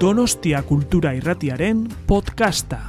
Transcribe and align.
Donostia 0.00 0.60
Kultura 0.62 1.14
Irratiaren 1.16 1.78
podcasta. 2.06 2.82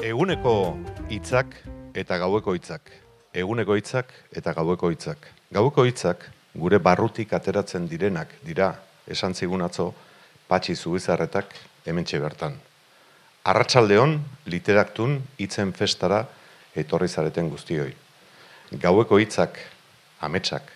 Eguneko 0.00 0.52
hitzak 1.12 1.50
eta 1.92 2.16
gaueko 2.16 2.54
hitzak. 2.56 2.88
Eguneko 3.36 3.74
hitzak 3.76 4.14
eta 4.32 4.54
gaueko 4.56 4.88
hitzak. 4.88 5.26
Gaueko 5.52 5.84
hitzak 5.84 6.24
gure 6.56 6.78
barrutik 6.80 7.34
ateratzen 7.36 7.84
direnak 7.90 8.32
dira 8.46 8.70
esan 9.04 9.36
zigun 9.36 9.60
atzo 9.66 9.90
patxi 10.48 10.72
zubizarretak 10.72 11.52
hementxe 11.84 12.20
bertan. 12.22 12.56
Arratsaldeon 13.44 14.16
literaktun 14.46 15.18
hitzen 15.36 15.74
festara 15.76 16.22
etorri 16.72 17.08
zareten 17.12 17.52
guztioi. 17.52 17.92
Gaueko 18.80 19.20
hitzak, 19.20 19.60
ametsak, 20.24 20.72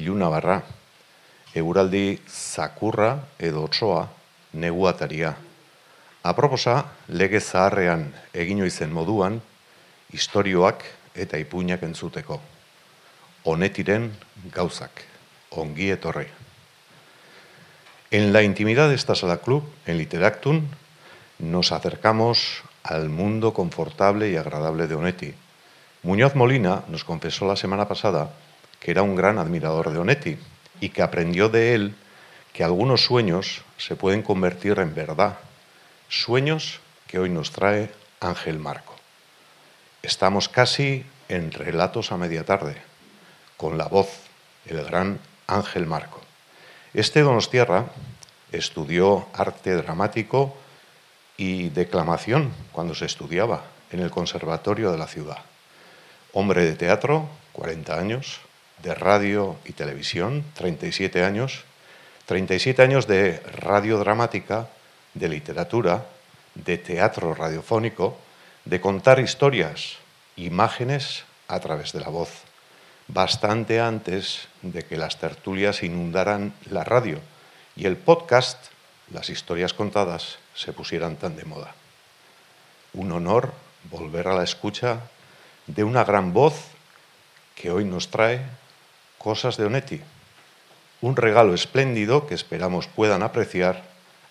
iluna 0.00 0.32
barra, 0.32 0.62
eguraldi 1.54 2.18
zakurra 2.26 3.28
edo 3.38 3.64
otsoa 3.64 4.08
neguataria. 4.52 5.34
Aproposa, 6.24 6.84
lege 7.08 7.40
zaharrean 7.40 8.08
egin 8.34 8.64
izen 8.66 8.92
moduan, 8.92 9.40
istorioak 10.12 10.82
eta 11.14 11.38
ipuinak 11.38 11.82
entzuteko. 11.86 12.40
Honetiren 13.44 14.10
gauzak, 14.54 15.04
ongi 15.50 15.90
etorri. 15.94 16.26
En 18.10 18.32
la 18.32 18.42
intimidad 18.42 18.88
de 18.88 18.94
esta 18.94 19.14
sala 19.14 19.38
club, 19.38 19.64
en 19.86 19.98
Literactun, 19.98 20.68
nos 21.38 21.72
acercamos 21.72 22.62
al 22.82 23.08
mundo 23.08 23.52
confortable 23.52 24.30
y 24.30 24.36
agradable 24.36 24.86
de 24.86 24.94
Onetti. 24.94 25.34
Muñoz 26.02 26.34
Molina 26.34 26.82
nos 26.88 27.04
confesó 27.04 27.46
la 27.46 27.56
semana 27.56 27.86
pasada 27.88 28.30
que 28.80 28.90
era 28.90 29.02
un 29.02 29.14
gran 29.16 29.38
admirador 29.38 29.90
de 29.90 29.98
Onetti 29.98 30.38
y 30.84 30.90
que 30.90 31.00
aprendió 31.00 31.48
de 31.48 31.74
él 31.74 31.94
que 32.52 32.62
algunos 32.62 33.02
sueños 33.02 33.62
se 33.78 33.96
pueden 33.96 34.20
convertir 34.20 34.78
en 34.80 34.94
verdad. 34.94 35.38
Sueños 36.10 36.80
que 37.06 37.18
hoy 37.18 37.30
nos 37.30 37.52
trae 37.52 37.90
Ángel 38.20 38.58
Marco. 38.58 38.94
Estamos 40.02 40.50
casi 40.50 41.06
en 41.30 41.52
Relatos 41.52 42.12
a 42.12 42.18
media 42.18 42.44
tarde, 42.44 42.76
con 43.56 43.78
la 43.78 43.86
voz, 43.86 44.10
el 44.66 44.84
gran 44.84 45.20
Ángel 45.46 45.86
Marco. 45.86 46.20
Este 46.92 47.22
Donostierra 47.22 47.86
estudió 48.52 49.26
arte 49.32 49.76
dramático 49.76 50.54
y 51.38 51.70
declamación 51.70 52.52
cuando 52.72 52.94
se 52.94 53.06
estudiaba 53.06 53.64
en 53.90 54.00
el 54.00 54.10
Conservatorio 54.10 54.92
de 54.92 54.98
la 54.98 55.06
ciudad. 55.06 55.38
Hombre 56.34 56.62
de 56.62 56.76
teatro, 56.76 57.26
40 57.54 57.98
años, 57.98 58.40
de 58.84 58.94
radio 58.94 59.56
y 59.64 59.72
televisión, 59.72 60.44
37 60.54 61.24
años, 61.24 61.64
37 62.26 62.82
años 62.82 63.06
de 63.06 63.40
radio 63.40 63.98
dramática, 63.98 64.68
de 65.14 65.28
literatura, 65.28 66.06
de 66.54 66.76
teatro 66.76 67.34
radiofónico, 67.34 68.18
de 68.66 68.82
contar 68.82 69.20
historias, 69.20 69.96
imágenes 70.36 71.24
a 71.48 71.60
través 71.60 71.92
de 71.92 72.00
la 72.00 72.08
voz, 72.08 72.30
bastante 73.08 73.80
antes 73.80 74.48
de 74.60 74.84
que 74.84 74.98
las 74.98 75.18
tertulias 75.18 75.82
inundaran 75.82 76.52
la 76.70 76.84
radio 76.84 77.20
y 77.76 77.86
el 77.86 77.96
podcast, 77.96 78.66
las 79.10 79.30
historias 79.30 79.72
contadas, 79.72 80.38
se 80.54 80.74
pusieran 80.74 81.16
tan 81.16 81.36
de 81.36 81.44
moda. 81.44 81.74
Un 82.92 83.12
honor 83.12 83.52
volver 83.90 84.28
a 84.28 84.34
la 84.34 84.44
escucha 84.44 85.00
de 85.66 85.84
una 85.84 86.04
gran 86.04 86.34
voz 86.34 86.54
que 87.54 87.70
hoy 87.70 87.84
nos 87.84 88.10
trae 88.10 88.40
cosas 89.24 89.56
de 89.56 89.64
Onetti, 89.64 90.02
un 91.00 91.16
regalo 91.16 91.54
espléndido 91.54 92.26
que 92.26 92.34
esperamos 92.34 92.88
puedan 92.88 93.22
apreciar 93.22 93.82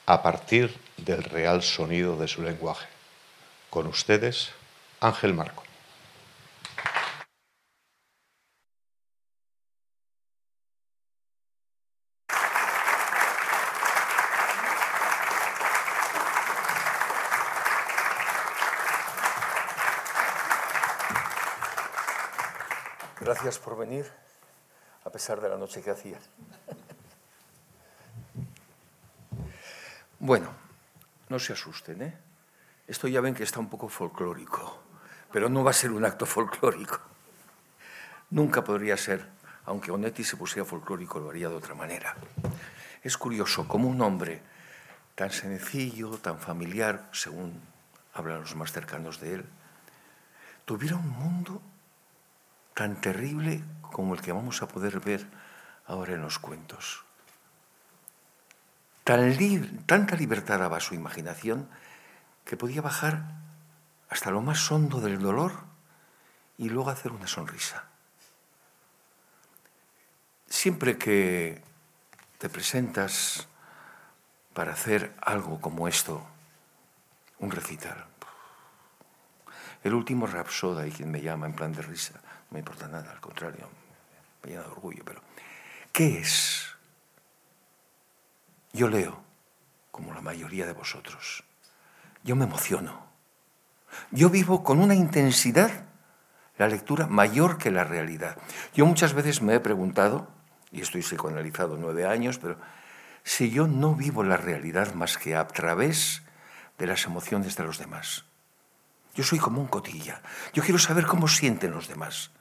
a 0.06 0.22
partir 0.22 0.78
del 0.98 1.24
real 1.24 1.64
sonido 1.64 2.16
de 2.16 2.28
su 2.28 2.44
lenguaje. 2.44 2.86
Con 3.72 3.88
ustedes, 3.88 4.52
Ángel 5.00 5.34
Marco. 5.34 5.64
Gracias 23.20 23.58
por 23.58 23.76
venir, 23.76 24.06
pesar 25.14 25.40
de 25.40 25.48
la 25.48 25.58
noche 25.58 25.82
que 25.82 25.92
hacía. 25.92 26.18
Bueno, 30.20 30.54
no 31.28 31.38
se 31.38 31.52
asusten, 31.52 32.02
¿eh? 32.02 32.18
Esto 32.88 33.10
ya 33.10 33.20
ven 33.20 33.36
que 33.36 33.44
está 33.44 33.60
un 33.60 33.68
poco 33.68 33.90
folclórico, 33.90 34.82
pero 35.34 35.50
no 35.50 35.66
va 35.66 35.72
a 35.72 35.74
ser 35.74 35.92
un 35.92 36.06
acto 36.06 36.26
folclórico. 36.26 36.98
Nunca 38.30 38.64
podría 38.64 38.96
ser, 38.96 39.28
aunque 39.66 39.92
Onetti 39.92 40.24
se 40.24 40.38
pusiera 40.38 40.64
folclórico, 40.64 41.20
lo 41.20 41.30
haría 41.30 41.50
de 41.50 41.56
otra 41.56 41.76
manera. 41.76 42.16
Es 43.04 43.18
curioso 43.18 43.68
cómo 43.68 43.90
un 43.90 44.00
hombre 44.00 44.42
tan 45.14 45.30
sencillo, 45.30 46.18
tan 46.20 46.40
familiar, 46.40 47.10
según 47.12 47.60
hablan 48.14 48.40
los 48.40 48.56
más 48.56 48.72
cercanos 48.72 49.20
de 49.20 49.34
él, 49.34 49.46
tuviera 50.64 50.96
un 50.96 51.10
mundo 51.10 51.62
tan 52.74 53.00
terrible 53.00 53.64
como 53.82 54.14
el 54.14 54.22
que 54.22 54.32
vamos 54.32 54.62
a 54.62 54.68
poder 54.68 55.00
ver 55.00 55.28
ahora 55.86 56.14
en 56.14 56.22
los 56.22 56.40
cuentos. 56.40 57.04
Tan 59.04 59.36
tanta 59.86 60.16
libertad 60.16 60.60
daba 60.60 60.80
su 60.80 60.96
imaginación 60.96 61.68
que 62.46 62.58
podía 62.58 62.82
bajar 62.82 63.24
hasta 64.10 64.32
lo 64.32 64.42
más 64.42 64.72
hondo 64.72 65.02
del 65.02 65.20
dolor 65.20 65.52
y 66.58 66.70
luego 66.70 66.90
hacer 66.90 67.12
una 67.12 67.28
sonrisa. 67.28 67.86
Siempre 70.48 70.98
que 70.98 71.62
te 72.38 72.48
presentas 72.48 73.48
para 74.54 74.74
hacer 74.74 75.16
algo 75.22 75.60
como 75.60 75.88
esto, 75.88 76.26
un 77.40 77.52
recital, 77.52 78.06
el 79.84 79.94
último 79.94 80.28
Rapsoda, 80.28 80.88
y 80.88 80.92
quien 80.92 81.12
me 81.12 81.22
llama 81.22 81.46
en 81.46 81.54
plan 81.54 81.74
de 81.74 81.82
risa, 81.82 82.22
me 82.54 82.60
importa 82.60 82.88
nada, 82.88 83.12
al 83.12 83.20
contrario, 83.20 83.68
me 84.44 84.52
llena 84.52 84.62
de 84.62 84.70
orgullo, 84.70 85.04
pero 85.04 85.22
¿qué 85.92 86.20
es? 86.20 86.68
Yo 88.72 88.88
leo, 88.88 89.24
como 89.92 90.14
la 90.14 90.22
mayoría 90.22 90.66
de 90.66 90.74
vosotros. 90.74 91.44
Yo 92.24 92.36
me 92.36 92.46
emociono. 92.46 93.08
Yo 94.12 94.30
vivo 94.30 94.64
con 94.64 94.80
una 94.80 94.96
intensidad 94.96 95.86
la 96.58 96.68
lectura 96.68 97.08
mayor 97.08 97.58
que 97.58 97.72
la 97.72 97.84
realidad. 97.84 98.38
Yo 98.74 98.86
muchas 98.86 99.14
veces 99.14 99.42
me 99.42 99.56
he 99.56 99.60
preguntado, 99.60 100.28
y 100.72 100.82
estoy 100.82 101.02
psicoanalizado 101.02 101.78
nueve 101.78 102.06
años, 102.06 102.38
pero 102.38 102.58
si 103.24 103.50
yo 103.50 103.68
no 103.68 103.96
vivo 103.96 104.24
la 104.24 104.38
realidad 104.38 104.94
más 104.94 105.18
que 105.18 105.36
a 105.36 105.48
través 105.48 106.22
de 106.78 106.88
las 106.88 107.06
emociones 107.06 107.56
de 107.56 107.64
los 107.64 107.80
demás. 107.80 108.26
Yo 109.16 109.24
soy 109.24 109.40
como 109.40 109.62
un 109.62 109.68
cotilla. 109.68 110.22
Yo 110.54 110.64
quiero 110.64 110.80
saber 110.80 111.06
cómo 111.06 111.28
sienten 111.28 111.72
los 111.72 111.88
demás. 111.88 112.32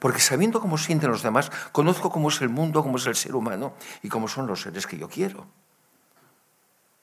Porque 0.00 0.20
sabiendo 0.20 0.60
cómo 0.60 0.78
sienten 0.78 1.10
los 1.10 1.22
demás, 1.22 1.52
conozco 1.72 2.10
cómo 2.10 2.30
es 2.30 2.40
el 2.40 2.48
mundo, 2.48 2.82
cómo 2.82 2.96
es 2.96 3.06
el 3.06 3.14
ser 3.14 3.36
humano 3.36 3.74
y 4.02 4.08
cómo 4.08 4.26
son 4.26 4.46
los 4.46 4.62
seres 4.62 4.86
que 4.86 4.96
yo 4.96 5.08
quiero. 5.08 5.46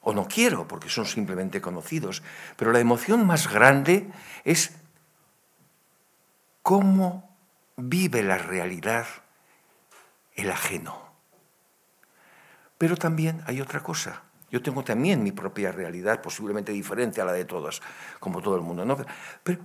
O 0.01 0.13
no 0.13 0.27
quiero, 0.27 0.67
porque 0.67 0.89
son 0.89 1.05
simplemente 1.05 1.61
conocidos. 1.61 2.23
Pero 2.57 2.71
la 2.71 2.79
emoción 2.79 3.25
más 3.25 3.53
grande 3.53 4.11
es 4.43 4.75
cómo 6.63 7.37
vive 7.77 8.23
la 8.23 8.39
realidad 8.39 9.05
el 10.33 10.49
ajeno. 10.49 10.99
Pero 12.79 12.97
también 12.97 13.43
hay 13.45 13.61
otra 13.61 13.81
cosa. 13.81 14.23
Yo 14.49 14.63
tengo 14.63 14.83
también 14.83 15.21
mi 15.21 15.31
propia 15.31 15.71
realidad, 15.71 16.21
posiblemente 16.21 16.71
diferente 16.71 17.21
a 17.21 17.25
la 17.25 17.33
de 17.33 17.45
todos, 17.45 17.83
como 18.19 18.41
todo 18.41 18.55
el 18.55 18.61
mundo. 18.61 18.85
¿no? 18.85 18.97
Pero 19.43 19.61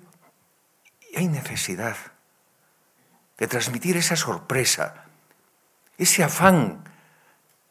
hay 1.16 1.28
necesidad 1.28 1.96
de 3.38 3.46
transmitir 3.46 3.96
esa 3.96 4.16
sorpresa, 4.16 5.06
ese 5.98 6.22
afán 6.22 6.84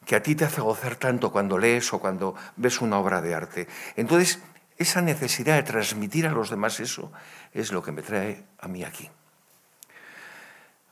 que 0.06 0.16
a 0.16 0.24
ti 0.24 0.36
te 0.36 0.46
hace 0.46 0.62
gozar 0.62 0.96
tanto 0.96 1.32
cuando 1.32 1.58
lees 1.58 1.94
o 1.94 2.00
cuando 2.00 2.36
ves 2.56 2.82
una 2.82 2.98
obra 2.98 3.22
de 3.22 3.36
arte. 3.36 3.68
Entonces, 3.96 4.40
esa 4.78 5.02
necesidad 5.02 5.56
de 5.56 5.64
transmitir 5.64 6.26
a 6.26 6.32
los 6.32 6.50
demás 6.50 6.80
eso 6.80 7.12
es 7.54 7.72
lo 7.72 7.84
que 7.84 7.92
me 7.92 8.02
trae 8.02 8.44
a 8.60 8.68
mí 8.68 8.84
aquí. 8.84 9.10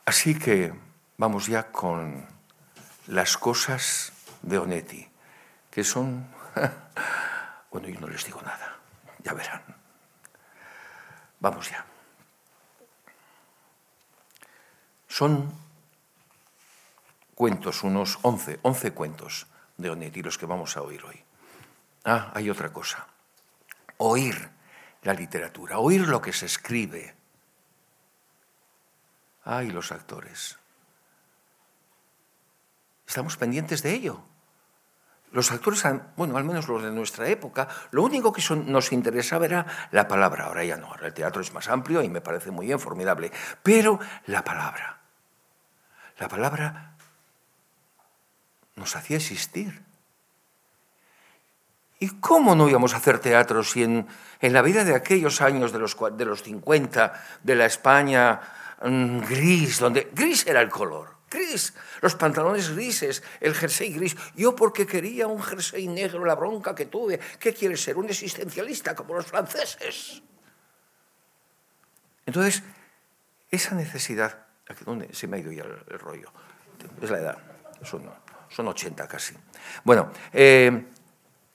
Así 0.04 0.38
que 0.38 0.72
vamos 1.18 1.46
ya 1.46 1.70
con 1.70 2.26
las 3.08 3.36
cosas 3.36 4.12
de 4.42 4.58
Onetti, 4.58 5.08
que 5.70 5.84
son... 5.84 6.26
bueno, 7.70 7.88
yo 7.88 8.00
no 8.00 8.08
les 8.08 8.24
digo 8.24 8.40
nada, 8.42 8.78
ya 9.22 9.34
verán. 9.34 9.62
Vamos 11.40 11.70
ya. 11.70 11.89
Son 15.10 15.52
cuentos, 17.34 17.82
unos 17.82 18.20
11, 18.22 18.60
11 18.62 18.92
cuentos 18.92 19.48
de 19.76 19.90
Onetti, 19.90 20.22
los 20.22 20.38
que 20.38 20.46
vamos 20.46 20.76
a 20.76 20.82
oír 20.82 21.04
hoy. 21.04 21.20
Ah, 22.04 22.30
hay 22.32 22.48
otra 22.48 22.72
cosa. 22.72 23.08
Oír 23.96 24.48
la 25.02 25.12
literatura, 25.12 25.78
oír 25.78 26.06
lo 26.06 26.22
que 26.22 26.32
se 26.32 26.46
escribe. 26.46 27.16
Ay, 29.44 29.72
los 29.72 29.90
actores. 29.90 30.58
Estamos 33.04 33.36
pendientes 33.36 33.82
de 33.82 33.92
ello. 33.92 34.22
Los 35.32 35.50
actores, 35.50 35.82
bueno, 36.16 36.36
al 36.36 36.44
menos 36.44 36.68
los 36.68 36.84
de 36.84 36.92
nuestra 36.92 37.28
época, 37.28 37.66
lo 37.90 38.04
único 38.04 38.32
que 38.32 38.42
nos 38.54 38.92
interesaba 38.92 39.44
era 39.44 39.66
la 39.90 40.06
palabra. 40.06 40.44
Ahora 40.44 40.64
ya 40.64 40.76
no, 40.76 40.86
ahora 40.86 41.08
el 41.08 41.14
teatro 41.14 41.42
es 41.42 41.52
más 41.52 41.68
amplio 41.68 42.00
y 42.00 42.08
me 42.08 42.20
parece 42.20 42.52
muy 42.52 42.66
bien, 42.66 42.78
formidable. 42.78 43.32
Pero 43.64 43.98
la 44.26 44.44
palabra, 44.44 44.99
la 46.20 46.28
palabra 46.28 46.96
nos 48.76 48.94
hacía 48.94 49.16
existir. 49.16 49.82
¿Y 51.98 52.20
cómo 52.20 52.54
no 52.54 52.68
íbamos 52.68 52.94
a 52.94 52.98
hacer 52.98 53.18
teatro 53.18 53.64
si 53.64 53.82
en, 53.82 54.06
la 54.40 54.62
vida 54.62 54.84
de 54.84 54.94
aquellos 54.94 55.40
años 55.40 55.72
de 55.72 55.78
los, 55.78 55.96
de 56.12 56.24
los 56.24 56.42
50, 56.42 57.24
de 57.42 57.54
la 57.54 57.66
España 57.66 58.40
mm, 58.82 59.20
gris, 59.20 59.78
donde 59.80 60.10
gris 60.12 60.46
era 60.46 60.60
el 60.60 60.68
color, 60.68 61.16
gris, 61.30 61.74
los 62.00 62.14
pantalones 62.14 62.70
grises, 62.70 63.22
el 63.40 63.54
jersey 63.54 63.92
gris. 63.92 64.16
Yo 64.34 64.54
porque 64.54 64.86
quería 64.86 65.26
un 65.26 65.42
jersey 65.42 65.88
negro, 65.88 66.24
la 66.24 66.34
bronca 66.34 66.74
que 66.74 66.86
tuve. 66.86 67.18
¿Qué 67.38 67.52
quieres 67.52 67.82
ser? 67.82 67.96
Un 67.96 68.08
existencialista 68.08 68.94
como 68.94 69.14
los 69.14 69.26
franceses. 69.26 70.22
Entonces, 72.24 72.62
esa 73.50 73.74
necesidad, 73.74 74.49
¿dónde 74.84 75.12
se 75.14 75.26
me 75.26 75.36
ha 75.36 75.40
ido 75.40 75.52
ya 75.52 75.64
el, 75.64 75.98
rollo? 75.98 76.32
Es 77.00 77.10
la 77.10 77.18
edad, 77.18 77.38
son, 77.82 78.10
son 78.48 78.68
80 78.68 79.06
casi. 79.08 79.34
Bueno, 79.84 80.10
eh, 80.32 80.86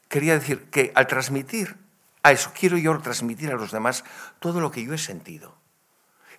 quería 0.07 0.33
decir 0.33 0.69
que 0.69 0.91
al 0.95 1.07
transmitir 1.07 1.75
a 2.23 2.31
eso, 2.31 2.51
quiero 2.57 2.77
yo 2.77 2.97
transmitir 3.00 3.51
a 3.51 3.56
los 3.56 3.71
demás 3.71 4.03
todo 4.39 4.59
lo 4.59 4.71
que 4.71 4.83
yo 4.83 4.94
he 4.94 4.97
sentido. 4.97 5.56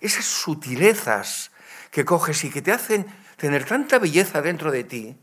Esas 0.01 0.25
sutilezas 0.25 1.51
que 1.91 2.05
coges 2.05 2.43
y 2.43 2.49
que 2.49 2.61
te 2.61 2.71
hacen 2.71 3.05
tener 3.37 3.65
tanta 3.65 3.97
belleza 3.97 4.41
dentro 4.41 4.71
de 4.71 4.83
ti. 4.83 5.17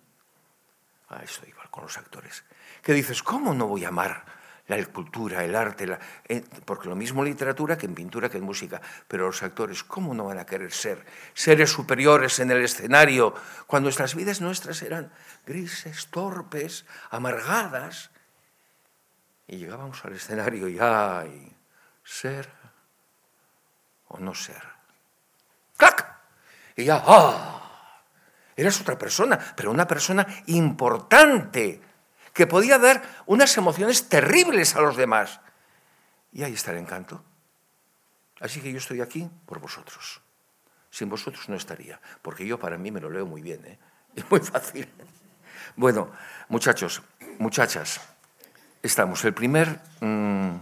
A 1.09 1.23
eso 1.23 1.43
igual 1.47 1.71
con 1.71 1.85
los 1.85 1.99
actores. 1.99 2.45
Que 2.83 2.93
dices, 2.93 3.23
¿cómo 3.23 3.55
no 3.55 3.67
voy 3.67 3.85
a 3.85 3.89
amar 3.89 4.25
la 4.67 4.85
cultura, 4.87 5.45
el 5.45 5.55
arte? 5.55 5.99
Eh, 6.29 6.45
porque 6.65 6.89
lo 6.89 6.97
mismo 6.97 7.23
en 7.23 7.31
literatura 7.31 7.77
que 7.77 7.87
en 7.87 7.95
pintura 7.95 8.29
que 8.29 8.39
en 8.39 8.45
música. 8.45 8.81
Pero 9.09 9.27
los 9.27 9.43
actores, 9.43 9.85
¿cómo 9.85 10.15
no 10.15 10.25
van 10.25 10.39
a 10.39 10.47
querer 10.47 10.73
ser 10.73 11.05
seres 11.35 11.71
superiores 11.71 12.39
en 12.39 12.51
el 12.51 12.65
escenario 12.65 13.35
cuando 13.67 13.87
nuestras 13.87 14.15
vidas 14.15 14.41
nuestras 14.41 14.83
eran 14.83 15.13
grises, 15.47 16.09
torpes, 16.09 16.87
amargadas? 17.11 18.11
Y 19.47 19.59
llegábamos 19.59 20.05
al 20.05 20.15
escenario 20.15 20.69
y 20.69 20.79
¡ay! 20.81 21.55
Ser 22.03 22.49
o 24.09 24.19
no 24.19 24.35
ser. 24.35 24.63
¡Clac! 25.77 26.17
Y 26.77 26.85
ya, 26.85 27.03
¡ah! 27.07 27.55
Eras 28.57 28.81
otra 28.81 28.97
persona, 28.97 29.39
pero 29.57 29.71
una 29.71 29.87
persona 29.87 30.27
importante, 30.47 31.81
que 32.35 32.47
podía 32.47 32.79
dar 32.79 33.01
unas 33.25 33.57
emociones 33.57 34.09
terribles 34.11 34.75
a 34.75 34.83
los 34.83 34.97
demás. 34.97 35.41
Y 36.33 36.43
ahí 36.43 36.53
está 36.53 36.73
el 36.73 36.79
encanto. 36.79 37.25
Así 38.41 38.61
que 38.61 38.71
yo 38.73 38.79
estoy 38.79 39.01
aquí 39.01 39.31
por 39.47 39.61
vosotros. 39.61 40.21
Sin 40.91 41.09
vosotros 41.09 41.49
no 41.49 41.55
estaría, 41.55 42.01
porque 42.21 42.45
yo 42.47 42.59
para 42.59 42.77
mí 42.77 42.91
me 42.91 43.01
lo 43.01 43.09
leo 43.09 43.25
muy 43.25 43.41
bien, 43.41 43.65
¿eh? 43.65 43.79
es 44.17 44.29
muy 44.31 44.41
fácil. 44.41 44.89
Bueno, 45.77 46.11
muchachos, 46.49 47.03
muchachas, 47.39 48.01
estamos. 48.83 49.25
El 49.25 49.33
primer 49.33 49.81
mm, 50.01 50.57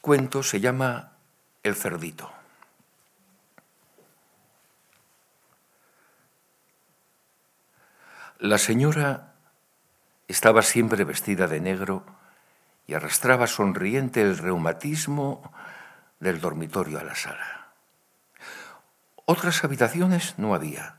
cuento 0.00 0.42
se 0.42 0.60
llama 0.60 1.12
El 1.62 1.76
cerdito. 1.76 2.32
La 8.38 8.58
señora 8.58 9.35
estaba 10.28 10.62
siempre 10.62 11.04
vestida 11.04 11.46
de 11.46 11.60
negro 11.60 12.04
y 12.86 12.94
arrastraba 12.94 13.46
sonriente 13.46 14.22
el 14.22 14.38
reumatismo 14.38 15.52
del 16.20 16.40
dormitorio 16.40 16.98
a 16.98 17.04
la 17.04 17.14
sala. 17.14 17.72
Otras 19.24 19.64
habitaciones 19.64 20.38
no 20.38 20.54
había, 20.54 20.96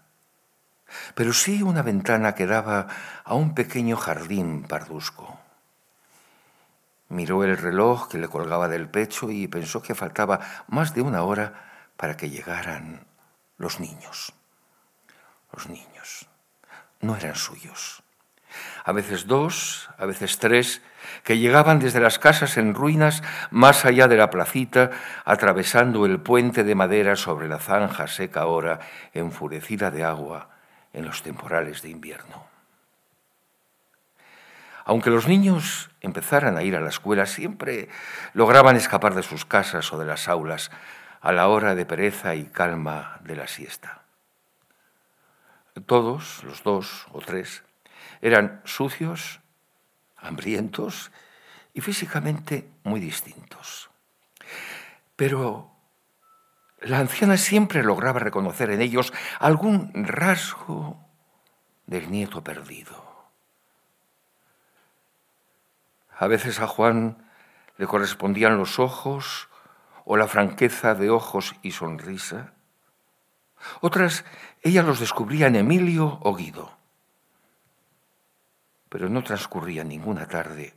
pero 1.15 1.33
sí 1.33 1.63
una 1.63 1.81
ventana 1.81 2.35
que 2.35 2.45
daba 2.45 2.87
a 3.23 3.35
un 3.35 3.53
pequeño 3.53 3.97
jardín 3.97 4.63
parduzco. 4.63 5.39
Miró 7.09 7.43
el 7.43 7.57
reloj 7.57 8.09
que 8.09 8.17
le 8.17 8.27
colgaba 8.27 8.67
del 8.67 8.89
pecho 8.89 9.31
y 9.31 9.47
pensó 9.47 9.81
que 9.81 9.95
faltaba 9.95 10.39
más 10.67 10.93
de 10.93 11.01
una 11.01 11.23
hora 11.23 11.89
para 11.95 12.17
que 12.17 12.29
llegaran 12.29 13.07
los 13.57 13.79
niños. 13.79 14.33
Los 15.53 15.67
niños 15.67 16.27
no 16.99 17.15
eran 17.15 17.35
suyos. 17.35 18.03
A 18.83 18.91
veces 18.91 19.27
dos, 19.27 19.89
a 19.97 20.05
veces 20.05 20.39
tres, 20.39 20.81
que 21.23 21.37
llegaban 21.37 21.79
desde 21.79 21.99
las 21.99 22.19
casas 22.19 22.57
en 22.57 22.73
ruinas 22.73 23.23
más 23.51 23.85
allá 23.85 24.07
de 24.07 24.17
la 24.17 24.29
placita, 24.29 24.91
atravesando 25.25 26.05
el 26.05 26.19
puente 26.19 26.63
de 26.63 26.75
madera 26.75 27.15
sobre 27.15 27.47
la 27.47 27.59
zanja 27.59 28.07
seca 28.07 28.41
ahora, 28.41 28.79
enfurecida 29.13 29.91
de 29.91 30.03
agua 30.03 30.49
en 30.93 31.05
los 31.05 31.21
temporales 31.23 31.81
de 31.81 31.89
invierno. 31.89 32.47
Aunque 34.85 35.09
los 35.09 35.27
niños 35.27 35.89
empezaran 35.99 36.55
a 36.55 36.63
ir 36.63 36.77
a 36.77 36.79
la 36.79 36.89
escuela, 36.89 37.25
siempre 37.25 37.89
lograban 38.33 38.77
escapar 38.77 39.15
de 39.15 39.23
sus 39.23 39.43
casas 39.43 39.91
o 39.91 39.97
de 39.97 40.05
las 40.05 40.29
aulas 40.29 40.71
a 41.19 41.33
la 41.33 41.49
hora 41.49 41.75
de 41.75 41.85
pereza 41.85 42.35
y 42.35 42.45
calma 42.45 43.19
de 43.25 43.35
la 43.35 43.47
siesta. 43.47 44.03
Todos, 45.85 46.41
los 46.45 46.63
dos 46.63 47.05
o 47.11 47.19
tres, 47.19 47.63
eran 48.27 48.61
sucios, 48.65 49.39
hambrientos 50.17 51.11
y 51.73 51.81
físicamente 51.81 52.69
muy 52.83 52.99
distintos. 52.99 53.89
Pero 55.15 55.71
la 56.81 56.99
anciana 56.99 57.37
siempre 57.37 57.83
lograba 57.83 58.19
reconocer 58.19 58.69
en 58.69 58.81
ellos 58.81 59.13
algún 59.39 59.91
rasgo 59.93 60.99
del 61.85 62.11
nieto 62.11 62.43
perdido. 62.43 63.07
A 66.19 66.27
veces 66.27 66.59
a 66.59 66.67
Juan 66.67 67.29
le 67.77 67.87
correspondían 67.87 68.57
los 68.57 68.79
ojos 68.79 69.49
o 70.05 70.17
la 70.17 70.27
franqueza 70.27 70.95
de 70.95 71.09
ojos 71.09 71.55
y 71.61 71.71
sonrisa. 71.71 72.53
Otras 73.81 74.25
ella 74.61 74.83
los 74.83 74.99
descubría 74.99 75.47
en 75.47 75.55
Emilio 75.55 76.19
o 76.21 76.35
Guido. 76.35 76.76
Pero 78.89 79.09
no 79.09 79.23
transcurría 79.23 79.83
ninguna 79.83 80.27
tarde 80.27 80.73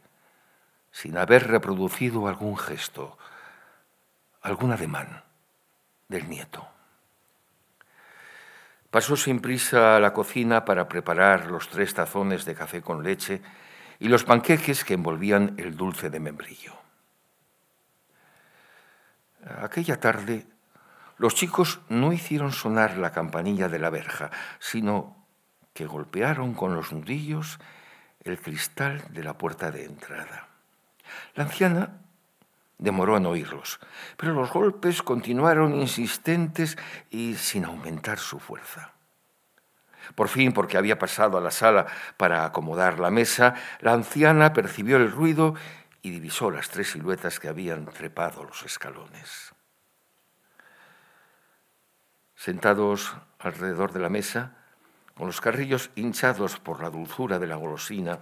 sin 0.90 1.16
haber 1.16 1.46
reproducido 1.48 2.26
algún 2.26 2.56
gesto, 2.56 3.16
algún 4.42 4.72
ademán 4.72 5.22
del 6.08 6.28
nieto. 6.28 6.66
Pasó 8.90 9.16
sin 9.16 9.40
prisa 9.40 9.96
a 9.96 10.00
la 10.00 10.12
cocina 10.12 10.64
para 10.64 10.88
preparar 10.88 11.46
los 11.46 11.68
tres 11.68 11.94
tazones 11.94 12.44
de 12.44 12.56
café 12.56 12.82
con 12.82 13.04
leche 13.04 13.40
y 14.00 14.08
los 14.08 14.24
panqueques 14.24 14.84
que 14.84 14.94
envolvían 14.94 15.54
el 15.58 15.76
dulce 15.76 16.10
de 16.10 16.18
membrillo. 16.18 16.74
Aquella 19.62 20.00
tarde 20.00 20.46
los 21.18 21.34
chicos 21.34 21.80
no 21.88 22.12
hicieron 22.12 22.50
sonar 22.50 22.96
la 22.96 23.12
campanilla 23.12 23.68
de 23.68 23.78
la 23.78 23.90
verja, 23.90 24.30
sino 24.58 25.16
que 25.74 25.86
golpearon 25.86 26.54
con 26.54 26.74
los 26.74 26.92
nudillos 26.92 27.58
el 28.24 28.40
cristal 28.40 29.02
de 29.10 29.24
la 29.24 29.36
puerta 29.36 29.70
de 29.70 29.84
entrada. 29.84 30.48
La 31.34 31.44
anciana 31.44 32.00
demoró 32.78 33.16
en 33.16 33.26
oírlos, 33.26 33.78
pero 34.16 34.32
los 34.32 34.50
golpes 34.52 35.02
continuaron 35.02 35.74
insistentes 35.74 36.78
y 37.10 37.34
sin 37.34 37.64
aumentar 37.64 38.18
su 38.18 38.38
fuerza. 38.38 38.92
Por 40.14 40.28
fin, 40.28 40.52
porque 40.52 40.76
había 40.78 40.98
pasado 40.98 41.38
a 41.38 41.40
la 41.40 41.50
sala 41.50 41.86
para 42.16 42.44
acomodar 42.44 42.98
la 42.98 43.10
mesa, 43.10 43.54
la 43.80 43.92
anciana 43.92 44.52
percibió 44.52 44.96
el 44.96 45.12
ruido 45.12 45.54
y 46.02 46.10
divisó 46.10 46.50
las 46.50 46.70
tres 46.70 46.90
siluetas 46.92 47.38
que 47.38 47.48
habían 47.48 47.84
trepado 47.86 48.44
los 48.44 48.62
escalones. 48.62 49.54
Sentados 52.34 53.14
alrededor 53.38 53.92
de 53.92 54.00
la 54.00 54.08
mesa, 54.08 54.56
con 55.20 55.26
los 55.26 55.42
carrillos 55.42 55.90
hinchados 55.96 56.58
por 56.58 56.82
la 56.82 56.88
dulzura 56.88 57.38
de 57.38 57.46
la 57.46 57.56
golosina, 57.56 58.20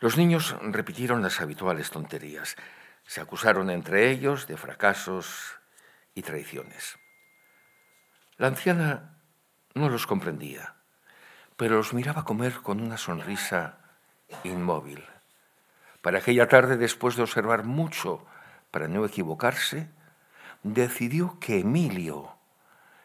los 0.00 0.18
niños 0.18 0.54
repitieron 0.60 1.22
las 1.22 1.40
habituales 1.40 1.90
tonterías. 1.90 2.56
Se 3.06 3.22
acusaron 3.22 3.70
entre 3.70 4.10
ellos 4.10 4.46
de 4.46 4.58
fracasos 4.58 5.58
y 6.14 6.20
traiciones. 6.20 6.98
La 8.36 8.48
anciana 8.48 9.16
No 9.74 9.88
los 9.88 10.06
comprendía, 10.06 10.74
pero 11.56 11.76
los 11.76 11.94
miraba 11.94 12.26
comer 12.26 12.60
con 12.60 12.78
una 12.78 12.98
sonrisa 12.98 13.78
inmóvil. 14.44 15.02
Para 16.02 16.18
aquella 16.18 16.48
tarde, 16.48 16.76
después 16.76 17.16
de 17.16 17.22
observar 17.22 17.64
mucho 17.64 18.26
para 18.70 18.88
no 18.88 19.06
equivocarse, 19.06 19.88
decidió 20.62 21.38
que 21.40 21.60
Emilio 21.60 22.36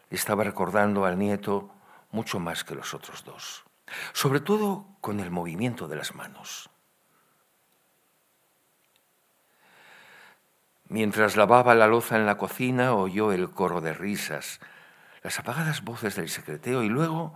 estaba 0.10 0.44
recordando 0.44 1.06
al 1.06 1.18
nieto 1.18 1.72
mucho 2.12 2.40
más 2.40 2.64
que 2.64 2.76
los 2.76 2.94
otros 2.94 3.24
dos, 3.24 3.66
sobre 4.14 4.40
todo 4.40 4.86
con 5.02 5.20
el 5.20 5.32
movimiento 5.32 5.88
de 5.88 5.96
las 5.96 6.16
manos. 6.16 6.70
Mientras 10.90 11.36
lavaba 11.36 11.76
la 11.76 11.88
loza 11.88 12.16
en 12.16 12.26
la 12.26 12.38
cocina, 12.38 12.96
oyó 12.96 13.34
el 13.34 13.50
coro 13.52 13.82
de 13.82 13.94
risas, 13.94 14.62
las 15.22 15.38
apagadas 15.40 15.84
voces 15.84 16.16
del 16.16 16.30
secreteo 16.30 16.82
y 16.82 16.90
luego 16.90 17.34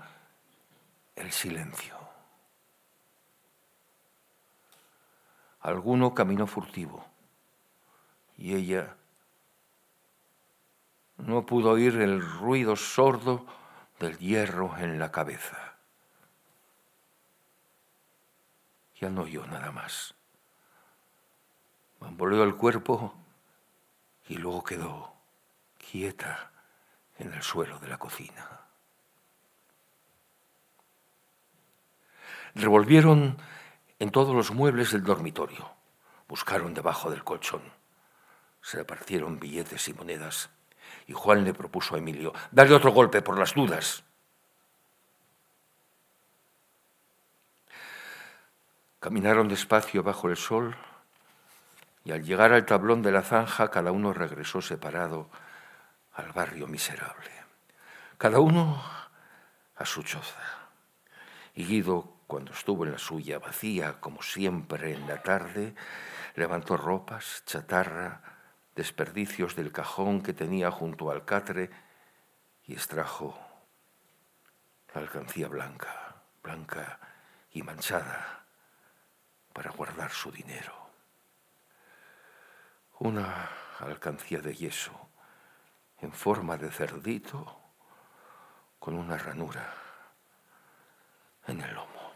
el 1.16 1.32
silencio. 1.32 2.00
Alguno 5.60 6.14
caminó 6.14 6.48
furtivo 6.48 7.06
y 8.38 8.56
ella 8.56 8.96
no 11.18 11.46
pudo 11.46 11.72
oír 11.72 12.02
el 12.02 12.22
ruido 12.22 12.76
sordo 12.76 13.46
del 14.02 14.18
hierro 14.18 14.76
en 14.78 14.98
la 14.98 15.12
cabeza. 15.12 15.76
Ya 19.00 19.10
no 19.10 19.22
oyó 19.22 19.46
nada 19.46 19.72
más. 19.72 20.16
Bamboleó 22.00 22.44
el 22.44 22.56
cuerpo 22.56 23.14
y 24.28 24.38
luego 24.38 24.64
quedó 24.64 25.14
quieta 25.78 26.52
en 27.20 27.32
el 27.32 27.44
suelo 27.44 27.78
de 27.80 27.88
la 27.88 27.98
cocina. 27.98 28.62
Revolvieron 32.56 33.38
en 34.00 34.12
todos 34.12 34.36
los 34.36 34.52
muebles 34.52 34.92
del 34.92 35.04
dormitorio. 35.04 35.72
Buscaron 36.28 36.74
debajo 36.74 37.12
del 37.12 37.24
colchón. 37.24 37.62
Se 38.62 38.78
repartieron 38.78 39.40
billetes 39.40 39.88
y 39.88 39.94
monedas. 39.94 40.50
Y 41.08 41.14
Juan 41.14 41.44
le 41.44 41.54
propuso 41.54 41.96
a 41.96 41.98
Emilio, 41.98 42.34
darle 42.52 42.76
otro 42.76 42.92
golpe 42.92 43.22
por 43.22 43.38
las 43.38 43.54
dudas. 43.54 44.04
Caminaron 49.00 49.48
despacio 49.48 50.04
bajo 50.04 50.30
el 50.30 50.38
sol 50.38 50.76
y 52.04 52.12
al 52.12 52.24
llegar 52.24 52.54
al 52.54 52.66
tablón 52.66 53.02
de 53.02 53.12
la 53.12 53.24
zanja 53.24 53.70
cada 53.70 53.92
uno 53.92 54.14
regresó 54.14 54.62
separado 54.62 55.30
al 56.14 56.32
barrio 56.34 56.68
miserable. 56.68 57.32
Cada 58.18 58.40
uno 58.40 58.82
a 59.76 59.86
su 59.86 60.04
choza. 60.04 60.42
Y 61.56 61.66
Guido, 61.66 62.14
cuando 62.28 62.54
estuvo 62.54 62.86
en 62.86 62.92
la 62.92 62.98
suya 62.98 63.40
vacía, 63.40 64.00
como 64.00 64.22
siempre 64.22 64.94
en 64.94 65.08
la 65.08 65.22
tarde, 65.22 65.74
levantó 66.36 66.78
ropas, 66.78 67.44
chatarra, 67.46 68.22
desperdicios 68.76 69.56
del 69.56 69.72
cajón 69.72 70.22
que 70.22 70.34
tenía 70.34 70.72
junto 70.72 71.12
al 71.12 71.26
catre 71.26 71.70
y 72.64 72.74
extrajo 72.74 73.40
la 74.94 75.02
alcancía 75.02 75.48
blanca, 75.48 76.24
blanca 76.44 77.00
y 77.52 77.64
manchada, 77.64 78.46
para 79.54 79.72
guardar 79.72 80.12
su 80.12 80.32
dinero 80.32 80.82
una 83.02 83.50
alcancía 83.80 84.40
de 84.42 84.54
yeso 84.54 84.92
en 86.02 86.14
forma 86.14 86.56
de 86.56 86.70
cerdito 86.70 87.60
con 88.78 88.94
una 88.94 89.18
ranura 89.18 89.74
en 91.48 91.62
el 91.62 91.74
lomo. 91.74 92.11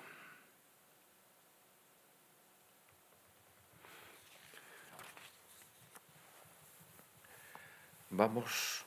Vamos 8.17 8.86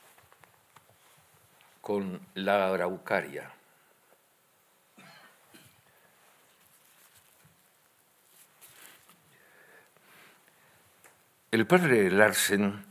con 1.81 2.19
la 2.33 2.73
araucaria. 2.73 3.51
El 11.51 11.67
padre 11.67 12.09
Larsen 12.09 12.83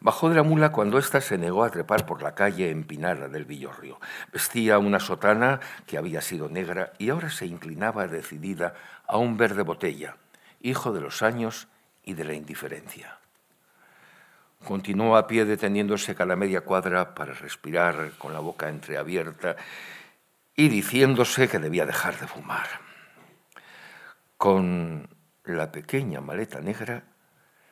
bajó 0.00 0.30
de 0.30 0.36
la 0.36 0.42
mula 0.42 0.72
cuando 0.72 0.96
ésta 0.96 1.20
se 1.20 1.36
negó 1.36 1.62
a 1.62 1.70
trepar 1.70 2.06
por 2.06 2.22
la 2.22 2.34
calle 2.34 2.70
empinada 2.70 3.28
del 3.28 3.44
Villorrio. 3.44 4.00
Vestía 4.32 4.78
una 4.78 4.98
sotana 4.98 5.60
que 5.86 5.98
había 5.98 6.22
sido 6.22 6.48
negra 6.48 6.94
y 6.96 7.10
ahora 7.10 7.28
se 7.28 7.44
inclinaba 7.44 8.06
decidida 8.06 8.72
a 9.06 9.18
un 9.18 9.36
verde 9.36 9.60
botella, 9.60 10.16
hijo 10.62 10.92
de 10.92 11.02
los 11.02 11.20
años 11.20 11.68
y 12.02 12.14
de 12.14 12.24
la 12.24 12.32
indiferencia. 12.32 13.18
Continuó 14.64 15.16
a 15.16 15.26
pie 15.26 15.44
deteniéndose 15.44 16.14
cada 16.14 16.36
media 16.36 16.62
cuadra 16.62 17.14
para 17.14 17.34
respirar 17.34 18.12
con 18.18 18.32
la 18.32 18.40
boca 18.40 18.68
entreabierta 18.68 19.56
y 20.56 20.68
diciéndose 20.68 21.48
que 21.48 21.58
debía 21.58 21.86
dejar 21.86 22.18
de 22.18 22.26
fumar. 22.26 22.66
Con 24.36 25.08
la 25.44 25.70
pequeña 25.70 26.20
maleta 26.20 26.60
negra 26.60 27.04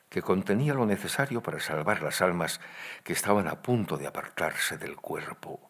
que 0.09 0.23
contenía 0.23 0.75
lo 0.75 0.87
necesario 0.87 1.43
para 1.43 1.59
salvar 1.59 2.03
las 2.03 2.23
almas 2.23 2.61
que 3.03 3.13
estaban 3.13 3.49
a 3.49 3.61
punto 3.63 3.97
de 3.97 4.07
apartarse 4.07 4.79
del 4.79 4.97
cuerpo 4.97 5.69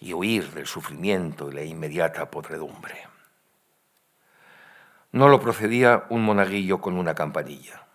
y 0.00 0.12
huir 0.12 0.50
del 0.50 0.66
sufrimiento 0.66 1.50
y 1.50 1.54
la 1.54 1.62
inmediata 1.62 2.30
podredumbre. 2.30 3.06
No 5.12 5.28
lo 5.28 5.40
procedía 5.40 6.06
un 6.10 6.24
monaguillo 6.24 6.80
con 6.80 6.98
una 6.98 7.14
campanilla. 7.14 7.87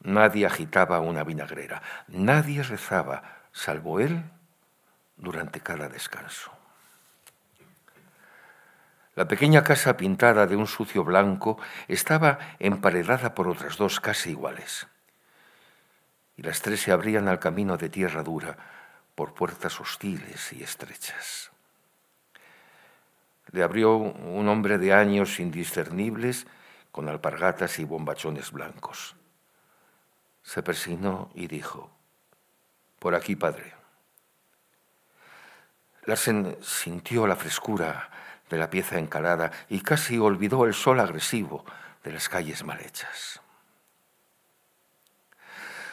Nadie 0.00 0.46
agitaba 0.46 1.00
una 1.00 1.24
vinagrera, 1.24 1.82
nadie 2.08 2.62
rezaba, 2.62 3.42
salvo 3.52 4.00
él, 4.00 4.22
durante 5.16 5.60
cada 5.60 5.88
descanso. 5.88 6.52
La 9.18 9.26
pequeña 9.26 9.64
casa 9.64 9.96
pintada 9.96 10.46
de 10.46 10.54
un 10.54 10.68
sucio 10.68 11.02
blanco 11.02 11.58
estaba 11.88 12.38
emparedada 12.60 13.34
por 13.34 13.48
otras 13.48 13.76
dos 13.76 13.98
casi 13.98 14.30
iguales. 14.30 14.86
Y 16.36 16.42
las 16.42 16.62
tres 16.62 16.82
se 16.82 16.92
abrían 16.92 17.26
al 17.26 17.40
camino 17.40 17.76
de 17.76 17.88
tierra 17.88 18.22
dura 18.22 18.56
por 19.16 19.34
puertas 19.34 19.80
hostiles 19.80 20.52
y 20.52 20.62
estrechas. 20.62 21.50
Le 23.50 23.64
abrió 23.64 23.96
un 23.96 24.46
hombre 24.46 24.78
de 24.78 24.92
años 24.92 25.40
indiscernibles 25.40 26.46
con 26.92 27.08
alpargatas 27.08 27.80
y 27.80 27.84
bombachones 27.84 28.52
blancos. 28.52 29.17
Se 30.48 30.62
persignó 30.62 31.30
y 31.34 31.46
dijo, 31.46 31.90
Por 32.98 33.14
aquí, 33.14 33.36
padre. 33.36 33.74
Larsen 36.06 36.56
sintió 36.62 37.26
la 37.26 37.36
frescura 37.36 38.08
de 38.48 38.56
la 38.56 38.70
pieza 38.70 38.98
encalada 38.98 39.52
y 39.68 39.82
casi 39.82 40.16
olvidó 40.16 40.64
el 40.64 40.72
sol 40.72 41.00
agresivo 41.00 41.66
de 42.02 42.12
las 42.12 42.30
calles 42.30 42.64
mal 42.64 42.80
hechas. 42.80 43.42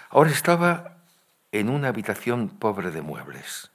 Ahora 0.09 0.29
estaba 0.29 1.00
en 1.51 1.67
una 1.67 1.89
habitación 1.89 2.47
pobre 2.47 2.91
de 2.91 3.01
muebles, 3.01 3.71